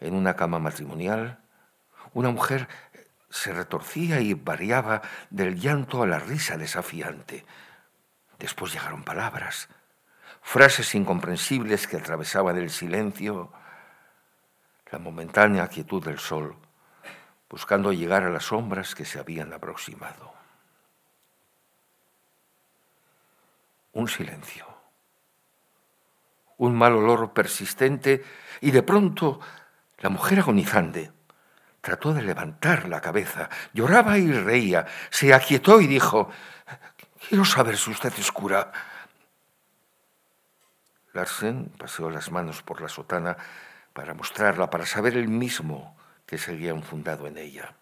en 0.00 0.14
una 0.14 0.34
cama 0.34 0.58
matrimonial. 0.58 1.38
Una 2.12 2.30
mujer 2.30 2.66
se 3.30 3.52
retorcía 3.52 4.18
y 4.20 4.34
variaba 4.34 5.02
del 5.30 5.60
llanto 5.60 6.02
a 6.02 6.08
la 6.08 6.18
risa 6.18 6.56
desafiante. 6.56 7.44
Después 8.38 8.72
llegaron 8.72 9.02
palabras, 9.02 9.68
frases 10.42 10.94
incomprensibles 10.94 11.86
que 11.86 11.96
atravesaban 11.96 12.56
el 12.58 12.70
silencio, 12.70 13.52
la 14.90 14.98
momentánea 14.98 15.68
quietud 15.68 16.04
del 16.04 16.18
sol 16.18 16.56
buscando 17.48 17.92
llegar 17.92 18.24
a 18.24 18.30
las 18.30 18.44
sombras 18.44 18.94
que 18.94 19.04
se 19.04 19.18
habían 19.18 19.52
aproximado. 19.52 20.34
Un 23.92 24.08
silencio, 24.08 24.66
un 26.58 26.76
mal 26.76 26.92
olor 26.94 27.32
persistente 27.32 28.24
y 28.60 28.70
de 28.70 28.82
pronto 28.82 29.40
la 29.98 30.10
mujer 30.10 30.40
agonizante 30.40 31.12
trató 31.80 32.12
de 32.12 32.22
levantar 32.22 32.88
la 32.88 33.00
cabeza, 33.00 33.48
lloraba 33.72 34.18
y 34.18 34.30
reía, 34.30 34.86
se 35.08 35.32
aquietó 35.32 35.80
y 35.80 35.86
dijo, 35.86 36.28
quiero 37.28 37.44
saber 37.44 37.76
si 37.76 37.90
usted 37.90 38.12
es 38.18 38.30
cura. 38.30 38.72
Larsen 41.12 41.72
paseó 41.78 42.10
las 42.10 42.30
manos 42.30 42.62
por 42.62 42.80
la 42.80 42.88
sotana 42.88 43.36
para 43.92 44.14
mostrarla, 44.14 44.70
para 44.70 44.86
saber 44.86 45.16
él 45.16 45.28
mismo 45.28 45.96
que 46.26 46.38
seguía 46.38 46.70
enfundado 46.70 47.26
en 47.26 47.38
ella. 47.38 47.74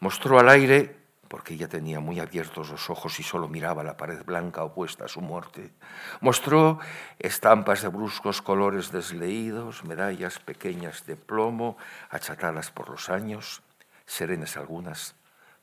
Mostró 0.00 0.38
al 0.38 0.48
aire 0.48 1.04
porque 1.28 1.54
ella 1.54 1.68
tenía 1.68 2.00
muy 2.00 2.20
abiertos 2.20 2.70
los 2.70 2.90
ojos 2.90 3.18
y 3.18 3.22
solo 3.22 3.48
miraba 3.48 3.82
la 3.82 3.96
pared 3.96 4.22
blanca 4.24 4.62
opuesta 4.62 5.06
a 5.06 5.08
su 5.08 5.20
muerte. 5.20 5.72
Mostró 6.20 6.78
estampas 7.18 7.82
de 7.82 7.88
bruscos 7.88 8.40
colores 8.40 8.92
desleídos, 8.92 9.84
medallas 9.84 10.38
pequeñas 10.38 11.06
de 11.06 11.16
plomo, 11.16 11.76
achatadas 12.10 12.70
por 12.70 12.88
los 12.88 13.08
años, 13.08 13.62
serenas 14.06 14.56
algunas, 14.56 15.16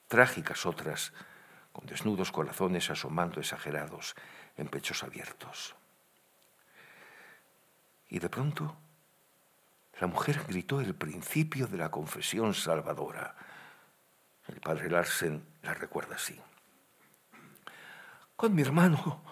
trágicas 0.08 0.66
otras, 0.66 1.14
con 1.72 1.86
desnudos 1.86 2.32
corazones 2.32 2.90
asomando 2.90 3.40
exagerados 3.40 4.16
en 4.58 4.68
pechos 4.68 5.04
abiertos. 5.04 5.76
Y 8.10 8.20
de 8.20 8.30
pronto, 8.30 8.76
la 10.00 10.08
mujer 10.08 10.44
gritó 10.48 10.82
el 10.82 10.96
principio 10.96 11.68
de 11.68 11.78
la 11.78 11.90
confesión 11.90 12.54
salvadora. 12.54 13.36
El 14.48 14.60
padre 14.60 14.90
Larsen 14.90 15.46
la 15.62 15.74
recuerda 15.74 16.16
así. 16.16 16.40
Con 18.36 18.56
mi 18.56 18.64
hermano 18.64 19.24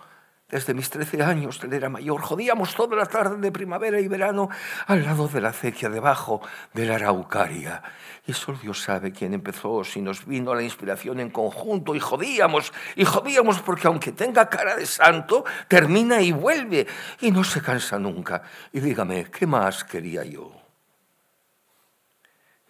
desde 0.49 0.73
mis 0.73 0.89
trece 0.89 1.21
años, 1.21 1.59
él 1.63 1.73
era 1.73 1.89
mayor, 1.89 2.21
jodíamos 2.21 2.73
toda 2.73 2.95
la 2.95 3.05
tarde 3.05 3.37
de 3.37 3.51
primavera 3.51 3.99
y 3.99 4.07
verano 4.07 4.49
al 4.87 5.03
lado 5.03 5.27
de 5.27 5.41
la 5.41 5.49
acequia 5.49 5.89
debajo 5.89 6.41
de 6.73 6.85
la 6.87 6.95
araucaria. 6.95 7.83
Y 8.25 8.33
solo 8.33 8.57
Dios 8.57 8.81
sabe 8.81 9.11
quién 9.11 9.33
empezó, 9.33 9.83
si 9.83 10.01
nos 10.01 10.25
vino 10.25 10.55
la 10.55 10.63
inspiración 10.63 11.19
en 11.19 11.29
conjunto 11.29 11.93
y 11.93 11.99
jodíamos, 11.99 12.73
y 12.95 13.05
jodíamos 13.05 13.61
porque 13.61 13.87
aunque 13.87 14.11
tenga 14.11 14.49
cara 14.49 14.75
de 14.75 14.87
santo, 14.87 15.45
termina 15.67 16.19
y 16.21 16.31
vuelve 16.31 16.87
y 17.21 17.31
no 17.31 17.43
se 17.43 17.61
cansa 17.61 17.99
nunca. 17.99 18.41
Y 18.73 18.79
dígame, 18.79 19.25
¿qué 19.25 19.45
más 19.45 19.83
quería 19.83 20.23
yo? 20.23 20.51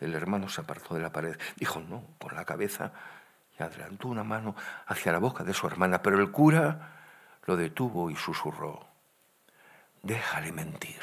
El 0.02 0.14
hermano 0.16 0.50
se 0.50 0.62
apartó 0.62 0.96
de 0.96 1.02
la 1.02 1.12
pared, 1.12 1.38
dijo 1.56 1.80
no 1.80 2.04
con 2.20 2.36
la 2.36 2.46
cabeza 2.46 2.92
y 3.58 3.64
adelantó 3.64 4.08
una 4.08 4.24
mano 4.24 4.56
hacia 4.88 5.12
la 5.12 5.20
boca 5.20 5.44
de 5.44 5.54
su 5.54 5.68
hermana, 5.68 6.02
pero 6.02 6.20
el 6.20 6.32
cura 6.32 6.99
lo 7.46 7.56
detuvo 7.58 8.10
y 8.10 8.16
susurró, 8.16 8.88
déjale 10.04 10.52
mentir, 10.52 11.02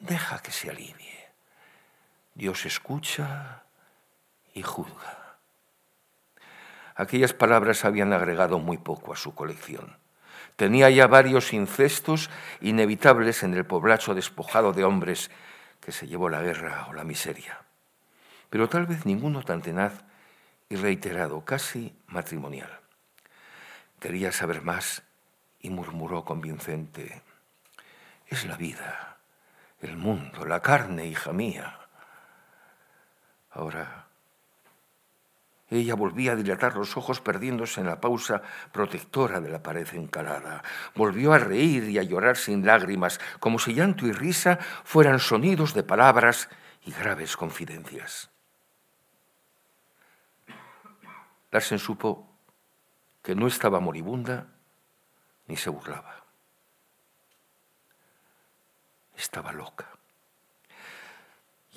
deja 0.00 0.40
que 0.40 0.50
se 0.50 0.70
alivie. 0.70 1.28
Dios 2.34 2.66
escucha 2.66 3.62
y 4.54 4.62
juzga. 4.62 5.36
Aquellas 6.96 7.32
palabras 7.32 7.84
habían 7.84 8.12
agregado 8.12 8.58
muy 8.58 8.78
poco 8.78 9.12
a 9.12 9.16
su 9.16 9.34
colección. 9.34 9.96
Tenía 10.56 10.90
ya 10.90 11.06
varios 11.08 11.52
incestos 11.52 12.30
inevitables 12.60 13.42
en 13.42 13.54
el 13.54 13.66
poblacho 13.66 14.14
despojado 14.14 14.72
de 14.72 14.84
hombres 14.84 15.30
que 15.80 15.90
se 15.90 16.06
llevó 16.06 16.28
la 16.28 16.40
guerra 16.42 16.86
o 16.88 16.92
la 16.92 17.04
miseria, 17.04 17.62
pero 18.50 18.68
tal 18.68 18.86
vez 18.86 19.04
ninguno 19.04 19.42
tan 19.42 19.62
tenaz 19.62 20.04
y 20.68 20.76
reiterado, 20.76 21.44
casi 21.44 21.94
matrimonial. 22.06 22.83
Quería 24.04 24.32
saber 24.32 24.60
más 24.60 25.02
y 25.60 25.70
murmuró 25.70 26.26
convincente, 26.26 27.22
es 28.26 28.44
la 28.44 28.54
vida, 28.54 29.16
el 29.80 29.96
mundo, 29.96 30.44
la 30.44 30.60
carne, 30.60 31.06
hija 31.06 31.32
mía. 31.32 31.78
Ahora, 33.50 34.08
ella 35.70 35.94
volvía 35.94 36.32
a 36.32 36.36
dilatar 36.36 36.76
los 36.76 36.98
ojos 36.98 37.22
perdiéndose 37.22 37.80
en 37.80 37.86
la 37.86 37.98
pausa 37.98 38.42
protectora 38.72 39.40
de 39.40 39.48
la 39.48 39.62
pared 39.62 39.88
encalada. 39.94 40.62
Volvió 40.94 41.32
a 41.32 41.38
reír 41.38 41.88
y 41.88 41.98
a 41.98 42.02
llorar 42.02 42.36
sin 42.36 42.66
lágrimas, 42.66 43.18
como 43.40 43.58
si 43.58 43.72
llanto 43.72 44.06
y 44.06 44.12
risa 44.12 44.58
fueran 44.84 45.18
sonidos 45.18 45.72
de 45.72 45.82
palabras 45.82 46.50
y 46.84 46.92
graves 46.92 47.38
confidencias. 47.38 48.28
Larsen 51.50 51.78
supo 51.78 52.33
que 53.24 53.34
no 53.34 53.46
estaba 53.46 53.80
moribunda 53.80 54.48
ni 55.46 55.56
se 55.56 55.70
burlaba. 55.70 56.24
Estaba 59.16 59.50
loca. 59.50 59.88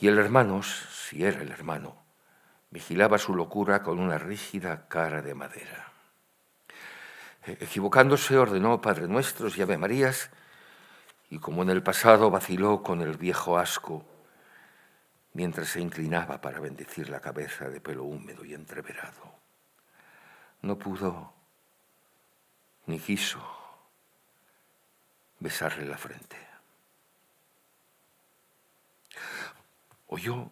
Y 0.01 0.09
el 0.09 0.19
hermano, 0.19 0.61
si 0.61 1.23
era 1.23 1.41
el 1.41 1.51
hermano, 1.51 2.03
vigilaba 2.69 3.17
su 3.17 3.33
locura 3.33 3.81
con 3.81 3.97
una 3.99 4.17
rígida 4.17 4.89
cara 4.89 5.21
de 5.21 5.33
madera. 5.35 5.93
E-, 7.45 7.57
equivocándose 7.61 8.37
ordenó 8.37 8.81
Padre 8.81 9.07
Nuestros 9.07 9.57
y 9.57 9.61
Ave 9.61 9.77
Marías, 9.77 10.29
y 11.29 11.39
como 11.39 11.63
en 11.63 11.69
el 11.69 11.81
pasado 11.81 12.29
vaciló 12.29 12.83
con 12.83 13.01
el 13.01 13.15
viejo 13.15 13.57
asco, 13.57 14.05
mientras 15.31 15.69
se 15.69 15.79
inclinaba 15.79 16.41
para 16.41 16.59
bendecir 16.59 17.09
la 17.09 17.21
cabeza 17.21 17.69
de 17.69 17.79
pelo 17.79 18.03
húmedo 18.03 18.43
y 18.43 18.53
entreverado. 18.53 19.33
No 20.61 20.77
pudo 20.77 21.36
ni 22.87 22.99
quiso 22.99 23.39
besarle 25.39 25.85
la 25.85 25.97
frente. 25.97 26.37
Oyó, 30.07 30.49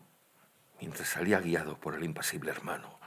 mientras 0.80 1.08
salía 1.08 1.40
guiado 1.40 1.78
por 1.78 1.96
el 1.96 2.04
impasible 2.04 2.52
hermano, 2.52 3.00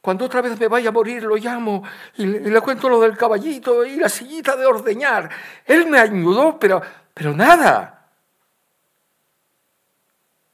cuando 0.00 0.24
otra 0.24 0.40
vez 0.40 0.58
me 0.58 0.68
vaya 0.68 0.90
a 0.90 0.92
morir 0.92 1.24
lo 1.24 1.36
llamo 1.36 1.82
y 2.16 2.26
le, 2.26 2.60
cuento 2.60 2.88
lo 2.88 3.00
del 3.00 3.16
caballito 3.16 3.84
y 3.84 3.96
la 3.96 4.08
sillita 4.08 4.56
de 4.56 4.64
ordeñar. 4.64 5.28
Él 5.64 5.88
me 5.88 5.98
ayudó, 5.98 6.58
pero, 6.58 6.80
pero 7.12 7.34
nada. 7.34 8.08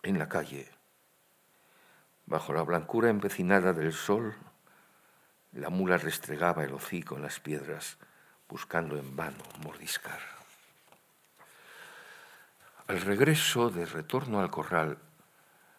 En 0.02 0.18
la 0.18 0.28
calle, 0.28 0.68
bajo 2.24 2.52
la 2.54 2.62
blancura 2.62 3.10
empecinada 3.10 3.74
del 3.74 3.92
sol, 3.92 4.34
la 5.52 5.68
mula 5.68 5.98
restregaba 5.98 6.64
el 6.64 6.72
hocico 6.72 7.16
en 7.16 7.22
las 7.22 7.40
piedras, 7.40 7.98
buscando 8.48 8.96
en 8.96 9.16
vano 9.16 9.42
mordiscar. 9.62 10.20
Al 12.86 13.00
regreso 13.00 13.70
de 13.70 13.86
retorno 13.86 14.40
al 14.40 14.50
corral, 14.50 14.98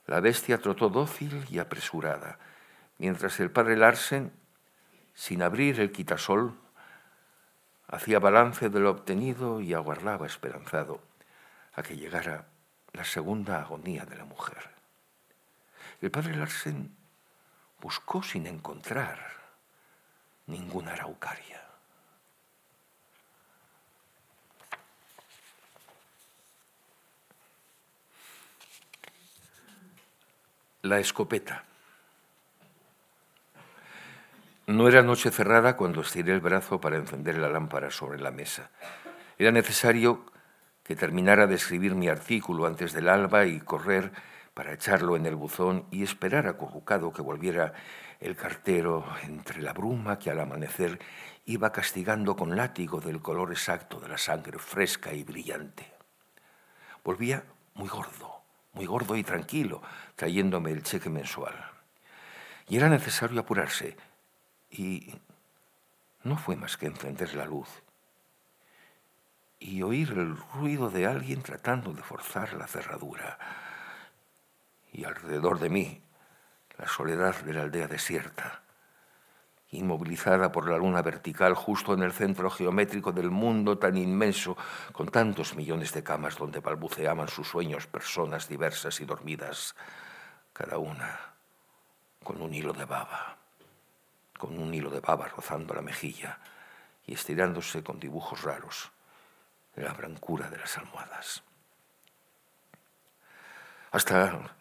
la 0.05 0.19
bestia 0.19 0.59
trotó 0.59 0.89
dócil 0.89 1.45
y 1.49 1.59
apresurada, 1.59 2.39
mientras 2.97 3.39
el 3.39 3.51
padre 3.51 3.77
Larsen, 3.77 4.31
sin 5.13 5.41
abrir 5.41 5.79
el 5.79 5.91
quitasol, 5.91 6.57
hacía 7.87 8.19
balance 8.19 8.69
de 8.69 8.79
lo 8.79 8.91
obtenido 8.91 9.59
y 9.61 9.73
aguardaba 9.73 10.25
esperanzado 10.25 11.01
a 11.73 11.83
que 11.83 11.97
llegara 11.97 12.47
la 12.91 13.03
segunda 13.03 13.59
agonía 13.61 14.05
de 14.05 14.17
la 14.17 14.25
mujer. 14.25 14.69
El 16.01 16.11
padre 16.11 16.35
Larsen 16.35 16.95
buscó 17.79 18.23
sin 18.23 18.47
encontrar 18.47 19.42
ninguna 20.47 20.93
araucaria. 20.93 21.61
La 30.81 30.99
escopeta. 30.99 31.63
No 34.67 34.87
era 34.87 35.01
noche 35.01 35.31
cerrada 35.31 35.77
cuando 35.77 36.01
estiré 36.01 36.33
el 36.33 36.39
brazo 36.41 36.79
para 36.79 36.97
encender 36.97 37.37
la 37.37 37.49
lámpara 37.49 37.91
sobre 37.91 38.19
la 38.19 38.31
mesa. 38.31 38.69
Era 39.37 39.51
necesario 39.51 40.25
que 40.83 40.95
terminara 40.95 41.47
de 41.47 41.55
escribir 41.55 41.95
mi 41.95 42.09
artículo 42.09 42.65
antes 42.65 42.93
del 42.93 43.09
alba 43.09 43.45
y 43.45 43.59
correr 43.59 44.11
para 44.53 44.73
echarlo 44.73 45.15
en 45.15 45.25
el 45.25 45.35
buzón 45.35 45.85
y 45.89 46.03
esperar 46.03 46.47
acurrucado 46.47 47.11
que 47.11 47.21
volviera 47.21 47.73
el 48.23 48.35
cartero 48.35 49.05
entre 49.23 49.61
la 49.61 49.73
bruma 49.73 50.17
que 50.17 50.31
al 50.31 50.39
amanecer 50.39 50.99
iba 51.45 51.71
castigando 51.71 52.35
con 52.35 52.55
látigo 52.55 53.01
del 53.01 53.21
color 53.21 53.51
exacto 53.51 53.99
de 53.99 54.07
la 54.07 54.17
sangre 54.17 54.57
fresca 54.59 55.13
y 55.13 55.23
brillante. 55.23 55.91
Volvía 57.03 57.43
muy 57.73 57.89
gordo, 57.89 58.41
muy 58.73 58.85
gordo 58.85 59.17
y 59.17 59.23
tranquilo, 59.23 59.81
trayéndome 60.15 60.71
el 60.71 60.83
cheque 60.83 61.09
mensual. 61.09 61.53
Y 62.69 62.77
era 62.77 62.87
necesario 62.87 63.41
apurarse, 63.41 63.97
y 64.71 65.13
no 66.23 66.37
fue 66.37 66.55
más 66.55 66.77
que 66.77 66.85
encender 66.85 67.35
la 67.35 67.45
luz 67.45 67.67
y 69.63 69.81
oír 69.81 70.11
el 70.11 70.35
ruido 70.35 70.89
de 70.89 71.05
alguien 71.05 71.41
tratando 71.41 71.93
de 71.93 72.03
forzar 72.03 72.53
la 72.53 72.67
cerradura. 72.67 73.39
Y 74.91 75.05
alrededor 75.05 75.59
de 75.59 75.69
mí, 75.69 76.01
la 76.77 76.87
soledad 76.87 77.35
de 77.41 77.53
la 77.53 77.61
aldea 77.61 77.87
desierta, 77.87 78.61
inmovilizada 79.71 80.51
por 80.51 80.69
la 80.69 80.77
luna 80.77 81.01
vertical 81.01 81.55
justo 81.55 81.93
en 81.93 82.03
el 82.03 82.13
centro 82.13 82.49
geométrico 82.49 83.11
del 83.11 83.31
mundo 83.31 83.77
tan 83.77 83.97
inmenso, 83.97 84.57
con 84.91 85.09
tantos 85.09 85.55
millones 85.55 85.93
de 85.93 86.03
camas 86.03 86.37
donde 86.37 86.59
balbuceaban 86.59 87.27
sus 87.27 87.49
sueños 87.49 87.87
personas 87.87 88.47
diversas 88.47 88.99
y 89.01 89.05
dormidas, 89.05 89.75
cada 90.53 90.77
una 90.77 91.33
con 92.23 92.41
un 92.41 92.53
hilo 92.53 92.73
de 92.73 92.85
baba, 92.85 93.37
con 94.37 94.57
un 94.57 94.73
hilo 94.73 94.89
de 94.89 94.99
baba 94.99 95.27
rozando 95.27 95.73
la 95.73 95.81
mejilla 95.81 96.39
y 97.05 97.13
estirándose 97.13 97.83
con 97.83 97.99
dibujos 97.99 98.43
raros 98.43 98.91
en 99.75 99.83
la 99.83 99.93
blancura 99.93 100.49
de 100.49 100.57
las 100.57 100.77
almohadas. 100.77 101.43
Hasta 103.91 104.53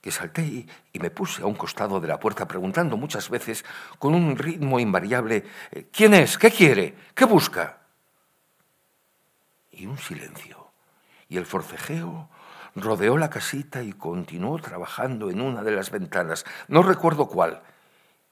que 0.00 0.10
salté 0.10 0.42
y, 0.42 0.68
y, 0.92 0.98
me 0.98 1.10
puse 1.10 1.42
a 1.42 1.46
un 1.46 1.54
costado 1.54 2.00
de 2.00 2.08
la 2.08 2.20
puerta 2.20 2.46
preguntando 2.46 2.96
muchas 2.96 3.28
veces 3.30 3.64
con 3.98 4.14
un 4.14 4.36
ritmo 4.36 4.78
invariable, 4.78 5.44
eh, 5.72 5.88
¿quién 5.92 6.14
es? 6.14 6.38
¿Qué 6.38 6.50
quiere? 6.50 6.94
¿Qué 7.14 7.24
busca? 7.24 7.80
Y 9.72 9.86
un 9.86 9.98
silencio. 9.98 10.70
Y 11.28 11.36
el 11.36 11.46
forcejeo 11.46 12.30
rodeó 12.74 13.16
la 13.16 13.30
casita 13.30 13.82
y 13.82 13.92
continuó 13.92 14.58
trabajando 14.58 15.30
en 15.30 15.40
una 15.40 15.62
de 15.62 15.72
las 15.72 15.90
ventanas, 15.90 16.44
no 16.68 16.82
recuerdo 16.82 17.26
cuál, 17.26 17.62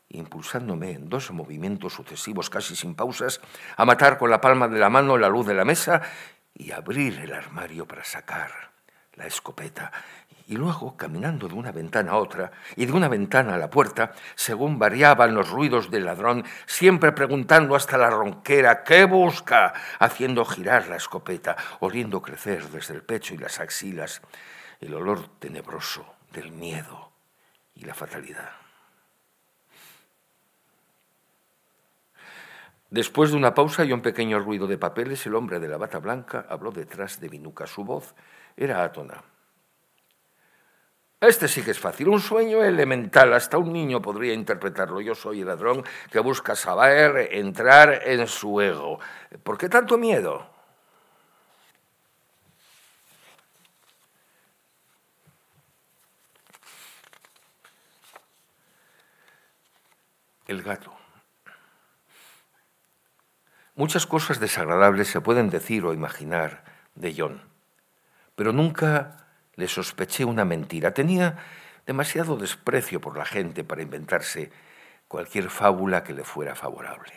impulsándome 0.08 0.92
en 0.92 1.08
dos 1.08 1.30
movimientos 1.30 1.94
sucesivos 1.94 2.50
casi 2.50 2.76
sin 2.76 2.94
pausas, 2.94 3.40
a 3.76 3.84
matar 3.84 4.18
con 4.18 4.30
la 4.30 4.40
palma 4.40 4.68
de 4.68 4.78
la 4.78 4.88
mano 4.88 5.18
la 5.18 5.28
luz 5.28 5.46
de 5.46 5.54
la 5.54 5.64
mesa 5.64 6.02
y 6.54 6.70
abrir 6.72 7.18
el 7.18 7.32
armario 7.32 7.86
para 7.86 8.04
sacar 8.04 8.72
la 9.14 9.26
escopeta 9.26 9.92
y 10.48 10.56
luego, 10.56 10.96
caminando 10.96 11.48
de 11.48 11.54
una 11.54 11.72
ventana 11.72 12.12
a 12.12 12.18
otra 12.18 12.52
y 12.76 12.86
de 12.86 12.92
una 12.92 13.08
ventana 13.08 13.54
a 13.54 13.58
la 13.58 13.68
puerta, 13.68 14.12
según 14.36 14.78
variaban 14.78 15.34
los 15.34 15.50
ruidos 15.50 15.90
del 15.90 16.04
ladrón, 16.04 16.44
siempre 16.66 17.10
preguntando 17.12 17.74
hasta 17.74 17.98
la 17.98 18.10
ronquera 18.10 18.84
¿qué 18.84 19.06
busca? 19.06 19.74
haciendo 19.98 20.44
girar 20.44 20.86
la 20.86 20.96
escopeta, 20.96 21.56
oliendo 21.80 22.22
crecer 22.22 22.68
desde 22.68 22.94
el 22.94 23.02
pecho 23.02 23.34
y 23.34 23.38
las 23.38 23.58
axilas 23.58 24.22
el 24.80 24.94
olor 24.94 25.28
tenebroso 25.38 26.06
del 26.32 26.52
miedo 26.52 27.10
y 27.74 27.84
la 27.84 27.94
fatalidad. 27.94 28.50
Después 32.90 33.30
de 33.32 33.36
una 33.36 33.52
pausa 33.52 33.84
y 33.84 33.92
un 33.92 34.00
pequeño 34.00 34.38
ruido 34.38 34.68
de 34.68 34.78
papeles, 34.78 35.26
el 35.26 35.34
hombre 35.34 35.58
de 35.58 35.66
la 35.66 35.76
bata 35.76 35.98
blanca 35.98 36.46
habló 36.48 36.70
detrás 36.70 37.20
de 37.20 37.28
mi 37.28 37.38
nuca. 37.40 37.66
Su 37.66 37.84
voz 37.84 38.14
era 38.56 38.84
átona. 38.84 39.24
Este 41.26 41.48
sí 41.48 41.62
que 41.62 41.72
es 41.72 41.80
fácil, 41.80 42.08
un 42.08 42.20
sueño 42.20 42.62
elemental, 42.62 43.32
hasta 43.32 43.58
un 43.58 43.72
niño 43.72 44.00
podría 44.00 44.32
interpretarlo. 44.32 45.00
Yo 45.00 45.16
soy 45.16 45.40
el 45.40 45.48
ladrón 45.48 45.82
que 46.10 46.20
busca 46.20 46.54
saber 46.54 47.34
entrar 47.34 48.02
en 48.04 48.28
su 48.28 48.60
ego. 48.60 49.00
¿Por 49.42 49.58
qué 49.58 49.68
tanto 49.68 49.98
miedo? 49.98 50.48
El 60.46 60.62
gato. 60.62 60.94
Muchas 63.74 64.06
cosas 64.06 64.38
desagradables 64.38 65.08
se 65.08 65.20
pueden 65.20 65.50
decir 65.50 65.84
o 65.84 65.92
imaginar 65.92 66.62
de 66.94 67.14
John, 67.18 67.42
pero 68.36 68.52
nunca 68.52 69.25
le 69.56 69.68
sospeché 69.68 70.24
una 70.24 70.44
mentira. 70.44 70.92
Tenía 70.92 71.36
demasiado 71.86 72.36
desprecio 72.36 73.00
por 73.00 73.16
la 73.16 73.24
gente 73.24 73.64
para 73.64 73.82
inventarse 73.82 74.50
cualquier 75.08 75.50
fábula 75.50 76.04
que 76.04 76.14
le 76.14 76.24
fuera 76.24 76.54
favorable. 76.54 77.12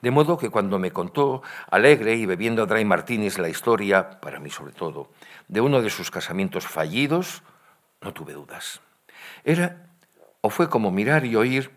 De 0.00 0.10
modo 0.10 0.36
que 0.36 0.50
cuando 0.50 0.80
me 0.80 0.90
contó, 0.90 1.42
alegre 1.70 2.16
y 2.16 2.26
bebiendo 2.26 2.66
dry 2.66 2.84
martinis, 2.84 3.38
la 3.38 3.48
historia, 3.48 4.20
para 4.20 4.40
mí 4.40 4.50
sobre 4.50 4.72
todo, 4.72 5.12
de 5.46 5.60
uno 5.60 5.80
de 5.80 5.90
sus 5.90 6.10
casamientos 6.10 6.66
fallidos, 6.66 7.42
no 8.00 8.12
tuve 8.12 8.32
dudas. 8.32 8.80
Era 9.44 9.86
o 10.40 10.50
fue 10.50 10.68
como 10.68 10.90
mirar 10.90 11.24
y 11.24 11.36
oír 11.36 11.70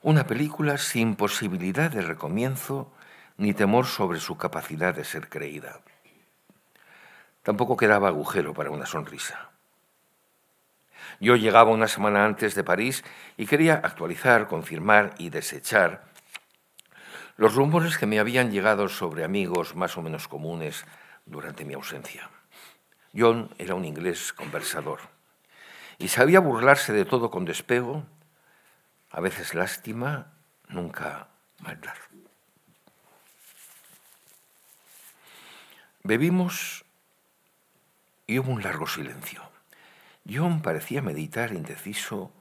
una 0.00 0.26
película 0.26 0.78
sin 0.78 1.16
posibilidad 1.16 1.90
de 1.90 2.02
recomienzo 2.02 2.92
ni 3.36 3.52
temor 3.52 3.86
sobre 3.86 4.20
su 4.20 4.36
capacidad 4.36 4.94
de 4.94 5.04
ser 5.04 5.28
creída. 5.28 5.80
Tampoco 7.44 7.76
quedaba 7.76 8.08
agujero 8.08 8.52
para 8.52 8.70
una 8.70 8.86
sonrisa. 8.86 9.50
Yo 11.20 11.36
llegaba 11.36 11.70
una 11.70 11.86
semana 11.86 12.24
antes 12.24 12.56
de 12.56 12.64
París 12.64 13.04
y 13.36 13.46
quería 13.46 13.74
actualizar, 13.74 14.48
confirmar 14.48 15.14
y 15.18 15.30
desechar 15.30 16.04
los 17.36 17.54
rumores 17.54 17.98
que 17.98 18.06
me 18.06 18.18
habían 18.18 18.50
llegado 18.50 18.88
sobre 18.88 19.22
amigos 19.22 19.76
más 19.76 19.96
o 19.96 20.02
menos 20.02 20.26
comunes 20.26 20.84
durante 21.26 21.64
mi 21.64 21.74
ausencia. 21.74 22.28
John 23.16 23.54
era 23.58 23.76
un 23.76 23.84
inglés 23.84 24.32
conversador 24.32 25.00
y 25.98 26.08
sabía 26.08 26.40
burlarse 26.40 26.92
de 26.92 27.04
todo 27.04 27.30
con 27.30 27.44
despego 27.44 28.04
a 29.14 29.20
veces 29.20 29.54
lástima, 29.54 30.32
nunca 30.66 31.28
maldad. 31.60 31.94
Bebimos 36.02 36.83
y 38.26 38.38
hubo 38.38 38.52
un 38.52 38.62
largo 38.62 38.86
silencio. 38.86 39.42
John 40.28 40.62
parecía 40.62 41.02
meditar 41.02 41.52
indeciso 41.52 42.32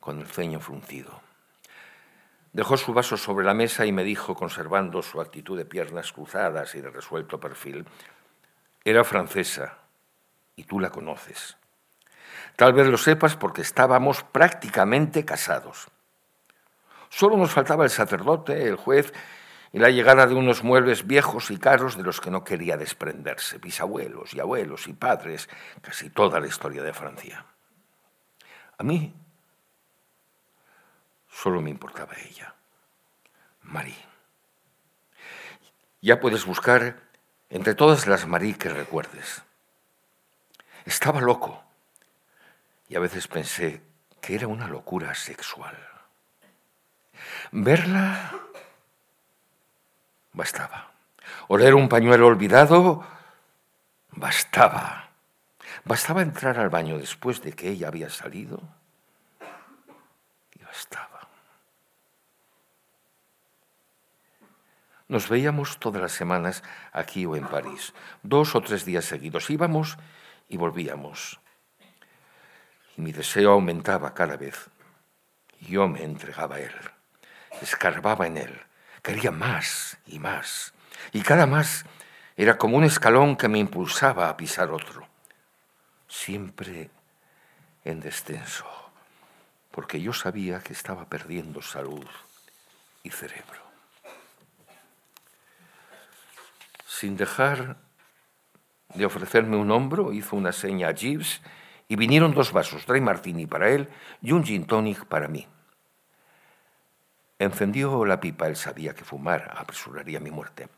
con 0.00 0.20
el 0.20 0.26
ceño 0.26 0.60
fruncido. 0.60 1.20
Dejó 2.52 2.76
su 2.76 2.92
vaso 2.92 3.16
sobre 3.16 3.46
la 3.46 3.54
mesa 3.54 3.86
y 3.86 3.92
me 3.92 4.04
dijo, 4.04 4.34
conservando 4.34 5.00
su 5.02 5.20
actitud 5.20 5.56
de 5.56 5.64
piernas 5.64 6.12
cruzadas 6.12 6.74
y 6.74 6.82
de 6.82 6.90
resuelto 6.90 7.40
perfil, 7.40 7.86
era 8.84 9.04
francesa 9.04 9.78
y 10.56 10.64
tú 10.64 10.78
la 10.78 10.90
conoces. 10.90 11.56
Tal 12.56 12.74
vez 12.74 12.88
lo 12.88 12.98
sepas 12.98 13.36
porque 13.36 13.62
estábamos 13.62 14.22
prácticamente 14.24 15.24
casados. 15.24 15.88
Solo 17.08 17.36
nos 17.36 17.52
faltaba 17.52 17.84
el 17.84 17.90
sacerdote, 17.90 18.68
el 18.68 18.76
juez 18.76 19.12
y 19.72 19.78
la 19.78 19.88
llegada 19.88 20.26
de 20.26 20.34
unos 20.34 20.62
muebles 20.62 21.06
viejos 21.06 21.50
y 21.50 21.56
caros 21.56 21.96
de 21.96 22.02
los 22.02 22.20
que 22.20 22.30
no 22.30 22.44
quería 22.44 22.76
desprenderse, 22.76 23.58
bisabuelos 23.58 24.34
y 24.34 24.40
abuelos 24.40 24.86
y 24.86 24.92
padres, 24.92 25.48
casi 25.80 26.10
toda 26.10 26.40
la 26.40 26.46
historia 26.46 26.82
de 26.82 26.92
Francia. 26.92 27.46
A 28.76 28.82
mí 28.82 29.14
solo 31.30 31.62
me 31.62 31.70
importaba 31.70 32.12
ella, 32.28 32.54
Marie. 33.62 33.96
Ya 36.02 36.20
puedes 36.20 36.44
buscar 36.44 37.00
entre 37.48 37.74
todas 37.74 38.06
las 38.06 38.26
Marie 38.26 38.58
que 38.58 38.68
recuerdes. 38.68 39.42
Estaba 40.84 41.20
loco 41.20 41.64
y 42.88 42.96
a 42.96 43.00
veces 43.00 43.26
pensé 43.26 43.80
que 44.20 44.34
era 44.34 44.48
una 44.48 44.68
locura 44.68 45.14
sexual. 45.14 45.76
Verla 47.52 48.32
bastaba. 50.32 50.92
Oler 51.48 51.74
un 51.74 51.88
pañuelo 51.88 52.26
olvidado 52.26 53.04
bastaba. 54.10 55.10
Bastaba 55.84 56.22
entrar 56.22 56.58
al 56.58 56.68
baño 56.68 56.98
después 56.98 57.42
de 57.42 57.52
que 57.52 57.68
ella 57.68 57.88
había 57.88 58.10
salido 58.10 58.60
y 60.54 60.62
bastaba. 60.62 61.28
Nos 65.08 65.28
veíamos 65.28 65.78
todas 65.78 66.00
las 66.00 66.12
semanas 66.12 66.62
aquí 66.92 67.26
o 67.26 67.36
en 67.36 67.46
París, 67.46 67.92
dos 68.22 68.54
o 68.54 68.60
tres 68.60 68.84
días 68.84 69.04
seguidos. 69.04 69.50
Íbamos 69.50 69.98
y 70.48 70.56
volvíamos. 70.56 71.40
Y 72.96 73.02
mi 73.02 73.12
deseo 73.12 73.52
aumentaba 73.52 74.14
cada 74.14 74.36
vez. 74.36 74.70
Yo 75.60 75.88
me 75.88 76.02
entregaba 76.02 76.56
a 76.56 76.60
él 76.60 76.74
escarbaba 77.60 78.26
en 78.26 78.36
él, 78.38 78.60
quería 79.02 79.30
más 79.30 79.98
y 80.06 80.18
más, 80.18 80.72
y 81.12 81.22
cada 81.22 81.46
más 81.46 81.84
era 82.36 82.56
como 82.56 82.76
un 82.76 82.84
escalón 82.84 83.36
que 83.36 83.48
me 83.48 83.58
impulsaba 83.58 84.28
a 84.28 84.36
pisar 84.36 84.70
otro, 84.70 85.06
siempre 86.08 86.90
en 87.84 88.00
descenso, 88.00 88.66
porque 89.70 90.00
yo 90.00 90.12
sabía 90.12 90.60
que 90.60 90.72
estaba 90.72 91.06
perdiendo 91.06 91.60
salud 91.60 92.06
y 93.02 93.10
cerebro. 93.10 93.60
Sin 96.86 97.16
dejar 97.16 97.76
de 98.94 99.04
ofrecerme 99.04 99.56
un 99.56 99.70
hombro, 99.70 100.12
hizo 100.12 100.36
una 100.36 100.52
seña 100.52 100.88
a 100.88 100.94
Jeeves 100.94 101.40
y 101.88 101.96
vinieron 101.96 102.32
dos 102.32 102.52
vasos, 102.52 102.86
dry 102.86 103.00
martini 103.00 103.46
para 103.46 103.70
él 103.70 103.88
y 104.20 104.32
un 104.32 104.44
gin 104.44 104.66
tonic 104.66 105.04
para 105.06 105.28
mí. 105.28 105.48
Encendió 107.42 108.04
la 108.04 108.20
pipa, 108.20 108.46
él 108.46 108.54
sabía 108.54 108.94
que 108.94 109.02
fumar 109.02 109.52
apresuraría 109.56 110.20
mi 110.20 110.30
muerte. 110.30 110.68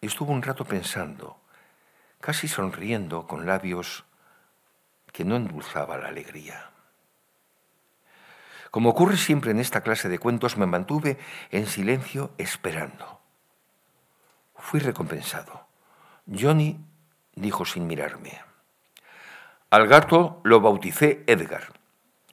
Estuvo 0.00 0.32
un 0.32 0.42
rato 0.42 0.64
pensando, 0.64 1.38
casi 2.20 2.48
sonriendo 2.48 3.28
con 3.28 3.46
labios 3.46 4.04
que 5.12 5.24
no 5.24 5.36
endulzaba 5.36 5.98
la 5.98 6.08
alegría. 6.08 6.68
Como 8.72 8.90
ocurre 8.90 9.16
siempre 9.16 9.52
en 9.52 9.60
esta 9.60 9.82
clase 9.82 10.08
de 10.08 10.18
cuentos, 10.18 10.56
me 10.56 10.66
mantuve 10.66 11.16
en 11.52 11.68
silencio 11.68 12.32
esperando. 12.38 13.20
Fui 14.56 14.80
recompensado. 14.80 15.68
Johnny 16.26 16.84
dijo 17.36 17.64
sin 17.64 17.86
mirarme. 17.86 18.40
Al 19.70 19.86
gato 19.86 20.40
lo 20.42 20.60
bauticé 20.60 21.22
Edgar. 21.28 21.72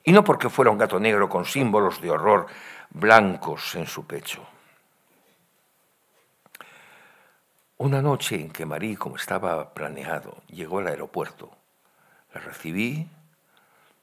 Y 0.04 0.14
no 0.14 0.24
porque 0.24 0.50
fuera 0.50 0.72
un 0.72 0.80
gato 0.80 1.00
negro 1.00 1.30
con 1.30 1.46
símbolos 1.46 2.02
de 2.02 2.10
horror 2.10 2.48
blancos 2.92 3.76
en 3.76 3.88
su 3.88 4.06
pecho. 4.06 4.48
Una 7.78 8.02
noche 8.02 8.36
en 8.36 8.52
que 8.52 8.66
Marí, 8.66 8.96
como 8.96 9.16
estaba 9.16 9.74
planeado, 9.74 10.42
llegó 10.48 10.80
al 10.80 10.88
aeropuerto, 10.88 11.56
La 12.34 12.42
recibí, 12.42 13.08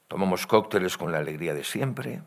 tomamos 0.07 0.47
cócteles 0.47 0.97
con 0.97 1.11
la 1.11 1.19
alegría 1.19 1.53
de 1.53 1.63
siempre 1.63 2.21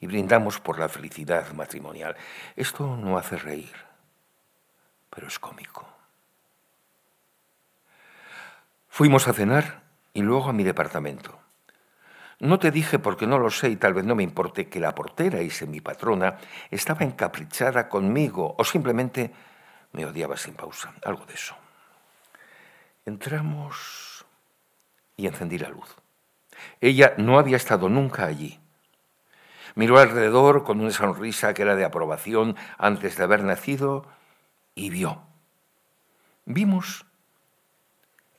y 0.00 0.06
brindamos 0.06 0.60
por 0.60 0.78
la 0.78 0.88
felicidad 0.88 1.52
matrimonial. 1.52 2.16
Esto 2.54 2.96
no 2.96 3.18
hace 3.18 3.36
reír, 3.36 3.74
pero 5.10 5.26
es 5.26 5.38
cómico. 5.38 5.88
Fuimos 8.88 9.26
a 9.26 9.32
cenar 9.32 9.82
y 10.12 10.22
luego 10.22 10.50
a 10.50 10.52
mi 10.52 10.64
departamento. 10.64 11.38
No 12.40 12.58
te 12.58 12.70
dije 12.70 12.98
porque 12.98 13.26
no 13.26 13.38
lo 13.38 13.50
sé 13.50 13.68
y 13.68 13.76
tal 13.76 13.94
vez 13.94 14.04
no 14.04 14.14
me 14.14 14.22
importe 14.22 14.68
que 14.68 14.78
la 14.78 14.94
portera 14.94 15.42
y 15.42 15.50
semipatrona 15.50 16.36
estaba 16.70 17.04
encaprichada 17.04 17.88
conmigo 17.88 18.54
o 18.56 18.64
simplemente 18.64 19.32
me 19.92 20.06
odiaba 20.06 20.36
sin 20.36 20.54
pausa, 20.54 20.94
algo 21.04 21.26
de 21.26 21.34
eso. 21.34 21.56
Entramos 23.04 24.24
y 25.16 25.26
encendí 25.26 25.58
la 25.58 25.68
luz. 25.68 25.96
Ella 26.80 27.14
no 27.16 27.38
había 27.38 27.56
estado 27.56 27.88
nunca 27.88 28.26
allí. 28.26 28.60
Miró 29.74 29.98
alrededor 29.98 30.64
con 30.64 30.80
una 30.80 30.90
sonrisa 30.90 31.54
que 31.54 31.62
era 31.62 31.74
de 31.74 31.84
aprobación 31.84 32.56
antes 32.78 33.16
de 33.16 33.24
haber 33.24 33.42
nacido 33.42 34.06
y 34.74 34.90
vio. 34.90 35.22
Vimos 36.44 37.04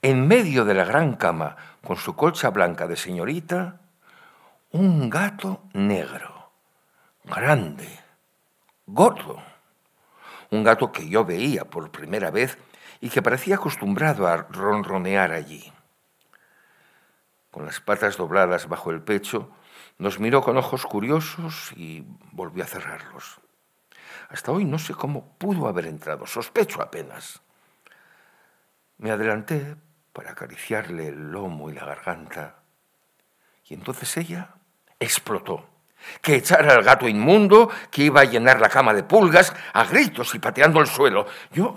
en 0.01 0.27
medio 0.27 0.63
de 0.63 0.73
la 0.73 0.85
gran 0.85 1.15
cama, 1.15 1.57
con 1.83 1.97
su 1.97 2.15
colcha 2.15 2.49
blanca 2.49 2.87
de 2.87 2.95
señorita, 2.95 3.81
un 4.71 5.09
gato 5.09 5.63
negro, 5.73 6.51
grande, 7.23 7.99
gordo. 8.85 9.41
Un 10.51 10.63
gato 10.63 10.91
que 10.91 11.09
yo 11.09 11.25
veía 11.25 11.65
por 11.65 11.91
primera 11.91 12.29
vez 12.29 12.57
y 13.01 13.09
que 13.09 13.21
parecía 13.21 13.55
acostumbrado 13.55 14.27
a 14.27 14.37
ronronear 14.37 15.31
allí. 15.31 15.71
Con 17.49 17.65
las 17.65 17.79
patas 17.79 18.17
dobladas 18.17 18.67
bajo 18.67 18.91
el 18.91 19.01
pecho, 19.01 19.49
nos 19.97 20.19
miró 20.19 20.43
con 20.43 20.57
ojos 20.57 20.85
curiosos 20.85 21.71
y 21.75 22.05
volvió 22.31 22.63
a 22.63 22.67
cerrarlos. 22.67 23.39
Hasta 24.29 24.51
hoy 24.51 24.65
no 24.65 24.77
sé 24.77 24.93
cómo 24.93 25.33
pudo 25.39 25.67
haber 25.67 25.87
entrado, 25.87 26.27
sospecho 26.27 26.81
apenas. 26.81 27.41
Me 28.99 29.09
adelanté 29.09 29.75
para 30.13 30.31
acariciarle 30.31 31.07
el 31.07 31.31
lomo 31.31 31.69
y 31.69 31.73
la 31.73 31.85
garganta, 31.85 32.59
y 33.65 33.73
entonces 33.75 34.15
ella 34.17 34.55
explotó. 34.99 35.65
Que 36.21 36.35
echara 36.35 36.73
al 36.73 36.83
gato 36.83 37.07
inmundo, 37.07 37.69
que 37.91 38.03
iba 38.03 38.21
a 38.21 38.25
llenar 38.25 38.59
la 38.59 38.69
cama 38.69 38.93
de 38.93 39.03
pulgas, 39.03 39.53
a 39.73 39.83
gritos 39.85 40.33
y 40.35 40.39
pateando 40.39 40.79
el 40.79 40.87
suelo. 40.87 41.27
Yo 41.51 41.75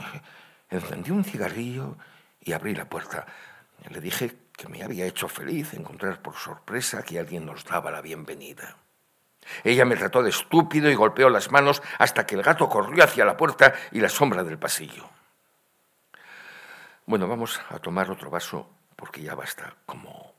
encendí 0.70 1.10
un 1.10 1.24
cigarrillo 1.24 1.96
y 2.40 2.52
abrí 2.52 2.74
la 2.74 2.86
puerta. 2.86 3.26
Le 3.90 4.00
dije 4.00 4.34
que 4.56 4.68
me 4.68 4.82
había 4.82 5.06
hecho 5.06 5.28
feliz 5.28 5.74
encontrar 5.74 6.22
por 6.22 6.36
sorpresa 6.36 7.02
que 7.02 7.18
alguien 7.18 7.44
nos 7.44 7.64
daba 7.64 7.90
la 7.90 8.00
bienvenida. 8.00 8.76
Ella 9.64 9.84
me 9.84 9.96
trató 9.96 10.22
de 10.22 10.30
estúpido 10.30 10.88
y 10.90 10.94
golpeó 10.94 11.28
las 11.28 11.50
manos 11.50 11.82
hasta 11.98 12.24
que 12.24 12.36
el 12.36 12.42
gato 12.42 12.68
corrió 12.68 13.04
hacia 13.04 13.24
la 13.24 13.36
puerta 13.36 13.74
y 13.90 14.00
la 14.00 14.08
sombra 14.08 14.44
del 14.44 14.58
pasillo. 14.58 15.08
Bueno, 17.06 17.26
vamos 17.26 17.60
a 17.68 17.78
tomar 17.78 18.10
otro 18.10 18.30
vaso 18.30 18.70
porque 18.94 19.20
ya 19.20 19.34
basta 19.34 19.74
como 19.84 20.31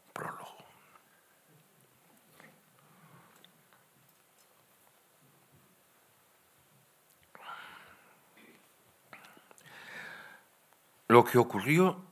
Lo 11.13 11.23
que 11.23 11.37
ocurrió 11.37 12.03